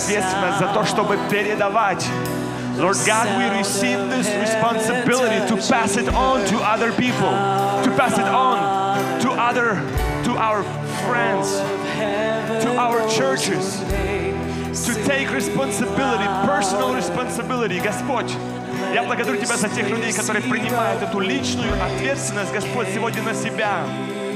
Ответственность 0.02 0.58
за 0.58 0.66
то, 0.68 0.84
чтобы 0.84 1.18
передавать. 1.30 2.06
Lord 2.78 2.96
God, 3.06 3.28
we 3.38 3.58
receive 3.58 3.98
this 4.10 4.28
responsibility 4.40 5.46
to 5.46 5.56
pass 5.68 5.96
it 5.96 6.08
on 6.08 6.44
to 6.46 6.56
other 6.58 6.90
people, 6.92 7.30
to 7.84 7.90
pass 7.96 8.18
it 8.18 8.24
on 8.24 8.82
to 9.20 9.30
other, 9.30 9.74
to 10.24 10.36
our 10.36 10.62
friends, 11.06 11.60
to 12.64 12.76
our 12.76 13.08
churches, 13.08 13.78
to 14.86 14.94
take 15.04 15.30
responsibility, 15.30 16.26
personal 16.46 16.94
responsibility. 16.94 17.78
Господь, 17.78 18.32
я 18.94 19.02
благодарю 19.04 19.36
Тебя 19.36 19.56
за 19.56 19.68
тех 19.68 19.88
людей, 19.88 20.12
которые 20.12 20.42
принимают 20.42 21.02
эту 21.02 21.20
личную 21.20 21.72
ответственность, 21.84 22.52
Господь, 22.52 22.88
сегодня 22.92 23.22
на 23.22 23.34
себя, 23.34 23.84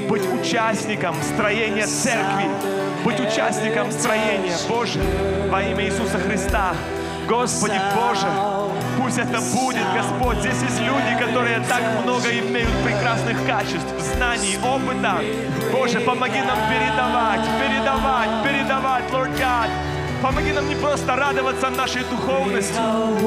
быть 0.07 0.23
участником 0.31 1.15
строения 1.23 1.85
церкви, 1.85 2.47
быть 3.03 3.19
участником 3.19 3.91
строения, 3.91 4.55
Боже, 4.67 4.99
во 5.49 5.61
имя 5.61 5.85
Иисуса 5.85 6.17
Христа. 6.19 6.73
Господи 7.27 7.79
Боже, 7.95 8.27
пусть 8.97 9.17
это 9.17 9.41
будет, 9.53 9.83
Господь. 9.93 10.37
Здесь 10.37 10.61
есть 10.61 10.79
люди, 10.79 11.17
которые 11.19 11.59
так 11.67 11.81
много 12.03 12.29
имеют 12.29 12.71
прекрасных 12.85 13.45
качеств, 13.45 13.87
знаний, 14.15 14.57
опыта. 14.63 15.19
Боже, 15.71 15.99
помоги 15.99 16.41
нам 16.41 16.57
передавать, 16.69 17.41
передавать, 17.59 18.29
передавать, 18.43 19.03
Lord 19.11 19.37
God. 19.37 19.69
Помоги 20.21 20.51
нам 20.51 20.67
не 20.67 20.75
просто 20.75 21.15
радоваться 21.15 21.69
нашей 21.69 22.03
духовности, 22.05 22.73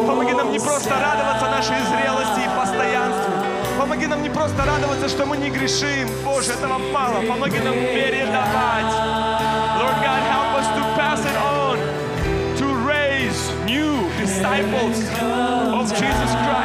помоги 0.06 0.32
нам 0.32 0.50
не 0.50 0.58
просто 0.58 0.90
радоваться 0.90 1.46
нашей 1.46 1.76
зрелости 1.86 2.40
и 2.40 2.58
постоянству, 2.58 3.32
помоги 3.78 4.06
нам 4.08 4.22
не 4.24 4.28
просто 4.28 4.64
радоваться, 4.64 5.08
что 5.08 5.24
мы 5.24 5.36
не 5.36 5.50
грешим, 5.50 6.08
Боже, 6.24 6.50
этого 6.50 6.78
мало, 6.78 7.22
помоги 7.28 7.60
нам 7.60 7.74
передавать. 7.74 8.19
Christ. 16.32 16.59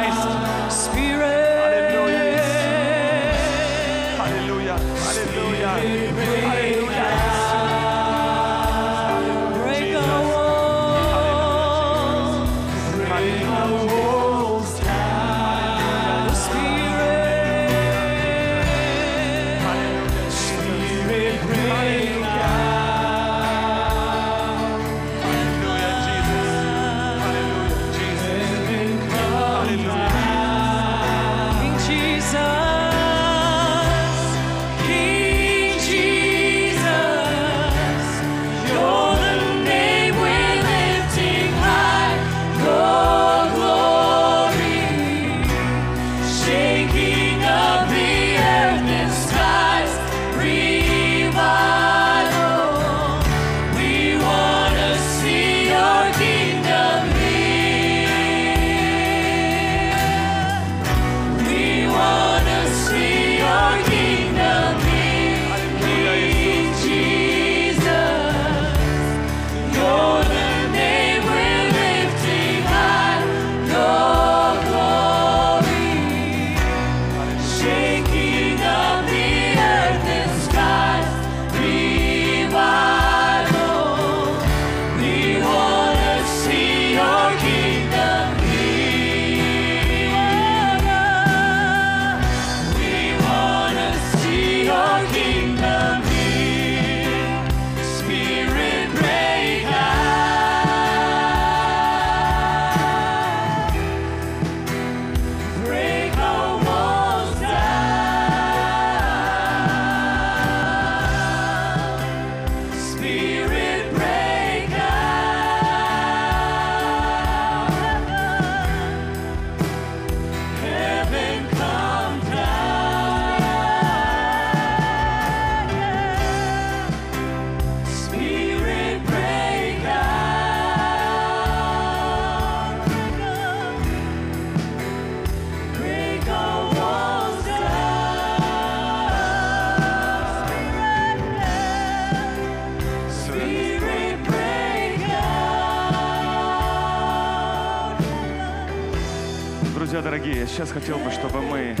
Хотел 150.86 151.04
бы, 151.04 151.10
чтобы 151.10 151.40
мы, 151.42 151.74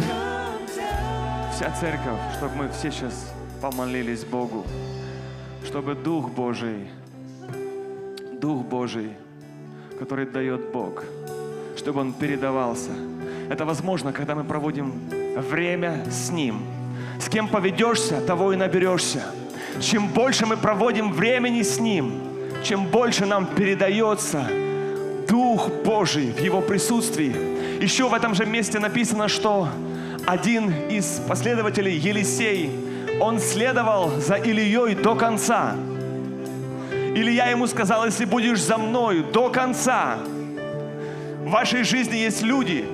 вся 1.54 1.70
церковь, 1.78 2.18
чтобы 2.38 2.56
мы 2.56 2.68
все 2.70 2.90
сейчас 2.90 3.32
помолились 3.62 4.24
Богу, 4.24 4.66
чтобы 5.64 5.94
Дух 5.94 6.30
Божий, 6.30 6.88
Дух 8.32 8.64
Божий, 8.64 9.12
который 10.00 10.26
дает 10.26 10.72
Бог, 10.72 11.04
чтобы 11.76 12.00
Он 12.00 12.14
передавался. 12.14 12.90
Это 13.48 13.64
возможно, 13.64 14.12
когда 14.12 14.34
мы 14.34 14.42
проводим 14.42 14.92
время 15.36 16.04
с 16.10 16.32
Ним. 16.32 16.62
С 17.20 17.28
кем 17.28 17.46
поведешься, 17.46 18.20
того 18.20 18.52
и 18.52 18.56
наберешься. 18.56 19.22
Чем 19.80 20.08
больше 20.08 20.46
мы 20.46 20.56
проводим 20.56 21.12
времени 21.12 21.62
с 21.62 21.78
Ним, 21.78 22.22
чем 22.64 22.86
больше 22.86 23.24
нам 23.24 23.46
передается 23.46 24.48
Дух 25.28 25.70
Божий 25.84 26.32
в 26.32 26.40
Его 26.40 26.60
присутствии. 26.60 27.55
Еще 27.80 28.08
в 28.08 28.14
этом 28.14 28.34
же 28.34 28.46
месте 28.46 28.78
написано, 28.78 29.28
что 29.28 29.68
один 30.26 30.72
из 30.88 31.20
последователей 31.28 31.96
Елисей, 31.96 32.70
он 33.20 33.38
следовал 33.38 34.10
за 34.18 34.36
Ильей 34.36 34.94
до 34.94 35.14
конца. 35.14 35.74
Илья 37.14 37.46
ему 37.46 37.66
сказал, 37.66 38.04
если 38.04 38.24
будешь 38.24 38.62
за 38.62 38.76
мною 38.76 39.24
до 39.24 39.50
конца, 39.50 40.18
в 41.44 41.50
вашей 41.50 41.84
жизни 41.84 42.16
есть 42.16 42.42
люди, 42.42 42.84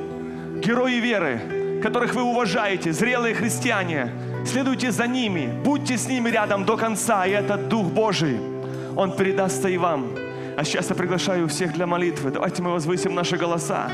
герои 0.64 1.00
веры, 1.00 1.80
которых 1.82 2.14
вы 2.14 2.22
уважаете, 2.22 2.92
зрелые 2.92 3.34
христиане. 3.34 4.10
Следуйте 4.46 4.90
за 4.90 5.06
ними, 5.06 5.52
будьте 5.64 5.96
с 5.96 6.06
ними 6.06 6.28
рядом 6.28 6.64
до 6.64 6.76
конца, 6.76 7.24
и 7.26 7.30
этот 7.30 7.68
Дух 7.68 7.86
Божий, 7.86 8.38
Он 8.96 9.12
передастся 9.12 9.68
и 9.68 9.78
вам. 9.78 10.06
А 10.56 10.64
сейчас 10.64 10.90
я 10.90 10.94
приглашаю 10.94 11.48
всех 11.48 11.72
для 11.72 11.86
молитвы. 11.86 12.30
Давайте 12.30 12.62
мы 12.62 12.72
возвысим 12.72 13.14
наши 13.14 13.36
голоса. 13.36 13.90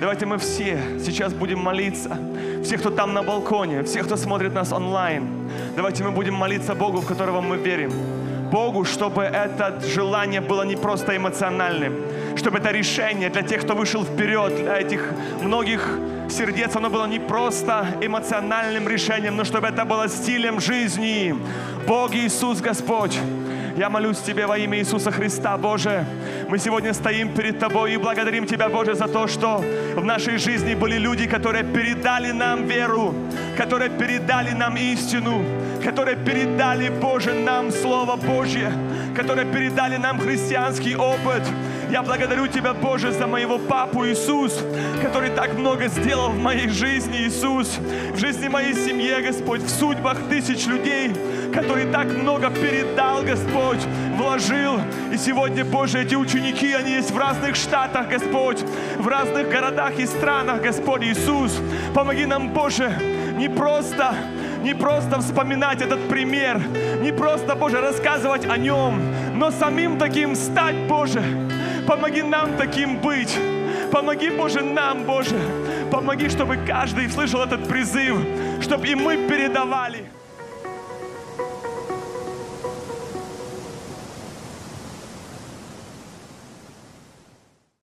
Давайте 0.00 0.26
мы 0.26 0.38
все 0.38 0.78
сейчас 1.04 1.32
будем 1.32 1.58
молиться. 1.58 2.16
Все, 2.62 2.78
кто 2.78 2.90
там 2.90 3.14
на 3.14 3.22
балконе, 3.24 3.82
все, 3.82 4.04
кто 4.04 4.16
смотрит 4.16 4.54
нас 4.54 4.72
онлайн. 4.72 5.50
Давайте 5.74 6.04
мы 6.04 6.12
будем 6.12 6.34
молиться 6.34 6.76
Богу, 6.76 7.00
в 7.00 7.06
которого 7.06 7.40
мы 7.40 7.56
верим. 7.56 7.90
Богу, 8.52 8.84
чтобы 8.84 9.22
это 9.22 9.80
желание 9.80 10.40
было 10.40 10.62
не 10.62 10.76
просто 10.76 11.16
эмоциональным, 11.16 11.94
чтобы 12.36 12.58
это 12.58 12.70
решение 12.70 13.28
для 13.28 13.42
тех, 13.42 13.62
кто 13.62 13.74
вышел 13.74 14.04
вперед, 14.04 14.54
для 14.56 14.78
этих 14.78 15.02
многих 15.42 15.86
сердец, 16.30 16.76
оно 16.76 16.90
было 16.90 17.06
не 17.06 17.18
просто 17.18 17.86
эмоциональным 18.00 18.88
решением, 18.88 19.36
но 19.36 19.44
чтобы 19.44 19.66
это 19.66 19.84
было 19.84 20.08
стилем 20.08 20.60
жизни. 20.60 21.34
Бог 21.86 22.14
Иисус 22.14 22.60
Господь, 22.60 23.18
я 23.78 23.88
молюсь 23.88 24.18
Тебе 24.18 24.46
во 24.46 24.58
имя 24.58 24.78
Иисуса 24.78 25.12
Христа, 25.12 25.56
Боже. 25.56 26.04
Мы 26.48 26.58
сегодня 26.58 26.92
стоим 26.92 27.32
перед 27.32 27.60
Тобой 27.60 27.94
и 27.94 27.96
благодарим 27.96 28.44
Тебя, 28.44 28.68
Боже, 28.68 28.94
за 28.94 29.06
то, 29.06 29.28
что 29.28 29.64
в 29.94 30.04
нашей 30.04 30.38
жизни 30.38 30.74
были 30.74 30.98
люди, 30.98 31.28
которые 31.28 31.62
передали 31.62 32.32
нам 32.32 32.66
веру, 32.66 33.14
которые 33.56 33.90
передали 33.90 34.50
нам 34.50 34.76
истину, 34.76 35.44
которые 35.84 36.16
передали, 36.16 36.88
Боже, 36.88 37.34
нам 37.34 37.70
Слово 37.70 38.16
Божье, 38.16 38.72
которые 39.14 39.46
передали 39.46 39.96
нам 39.96 40.18
христианский 40.18 40.96
опыт. 40.96 41.42
Я 41.88 42.02
благодарю 42.02 42.48
Тебя, 42.48 42.74
Боже, 42.74 43.12
за 43.12 43.28
моего 43.28 43.58
папу 43.58 44.04
Иисус, 44.04 44.58
который 45.02 45.30
так 45.30 45.54
много 45.54 45.86
сделал 45.86 46.30
в 46.30 46.38
моей 46.38 46.68
жизни, 46.68 47.18
Иисус, 47.18 47.78
в 48.12 48.18
жизни 48.18 48.48
моей 48.48 48.74
семьи, 48.74 49.14
Господь, 49.22 49.62
в 49.62 49.70
судьбах 49.70 50.18
тысяч 50.28 50.66
людей, 50.66 51.12
который 51.52 51.86
так 51.86 52.06
много 52.06 52.50
передал, 52.50 53.22
Господь, 53.22 53.84
вложил. 54.16 54.80
И 55.12 55.16
сегодня, 55.16 55.64
Боже, 55.64 56.02
эти 56.02 56.14
ученики, 56.14 56.72
они 56.72 56.92
есть 56.92 57.10
в 57.10 57.18
разных 57.18 57.56
штатах, 57.56 58.08
Господь, 58.08 58.62
в 58.98 59.08
разных 59.08 59.48
городах 59.48 59.98
и 59.98 60.06
странах, 60.06 60.62
Господь 60.62 61.02
Иисус. 61.02 61.60
Помоги 61.94 62.26
нам, 62.26 62.50
Боже, 62.50 62.92
не 63.36 63.48
просто, 63.48 64.14
не 64.62 64.74
просто 64.74 65.20
вспоминать 65.20 65.80
этот 65.82 66.08
пример, 66.08 66.60
не 67.00 67.12
просто, 67.12 67.54
Боже, 67.54 67.80
рассказывать 67.80 68.46
о 68.46 68.56
нем, 68.56 69.00
но 69.34 69.50
самим 69.50 69.98
таким 69.98 70.34
стать, 70.34 70.76
Боже. 70.88 71.22
Помоги 71.86 72.22
нам 72.22 72.56
таким 72.58 72.98
быть. 72.98 73.38
Помоги, 73.90 74.28
Боже, 74.30 74.60
нам, 74.60 75.04
Боже. 75.04 75.36
Помоги, 75.90 76.28
чтобы 76.28 76.58
каждый 76.66 77.08
слышал 77.08 77.42
этот 77.42 77.66
призыв, 77.66 78.18
чтобы 78.60 78.88
и 78.88 78.94
мы 78.94 79.16
передавали. 79.28 80.04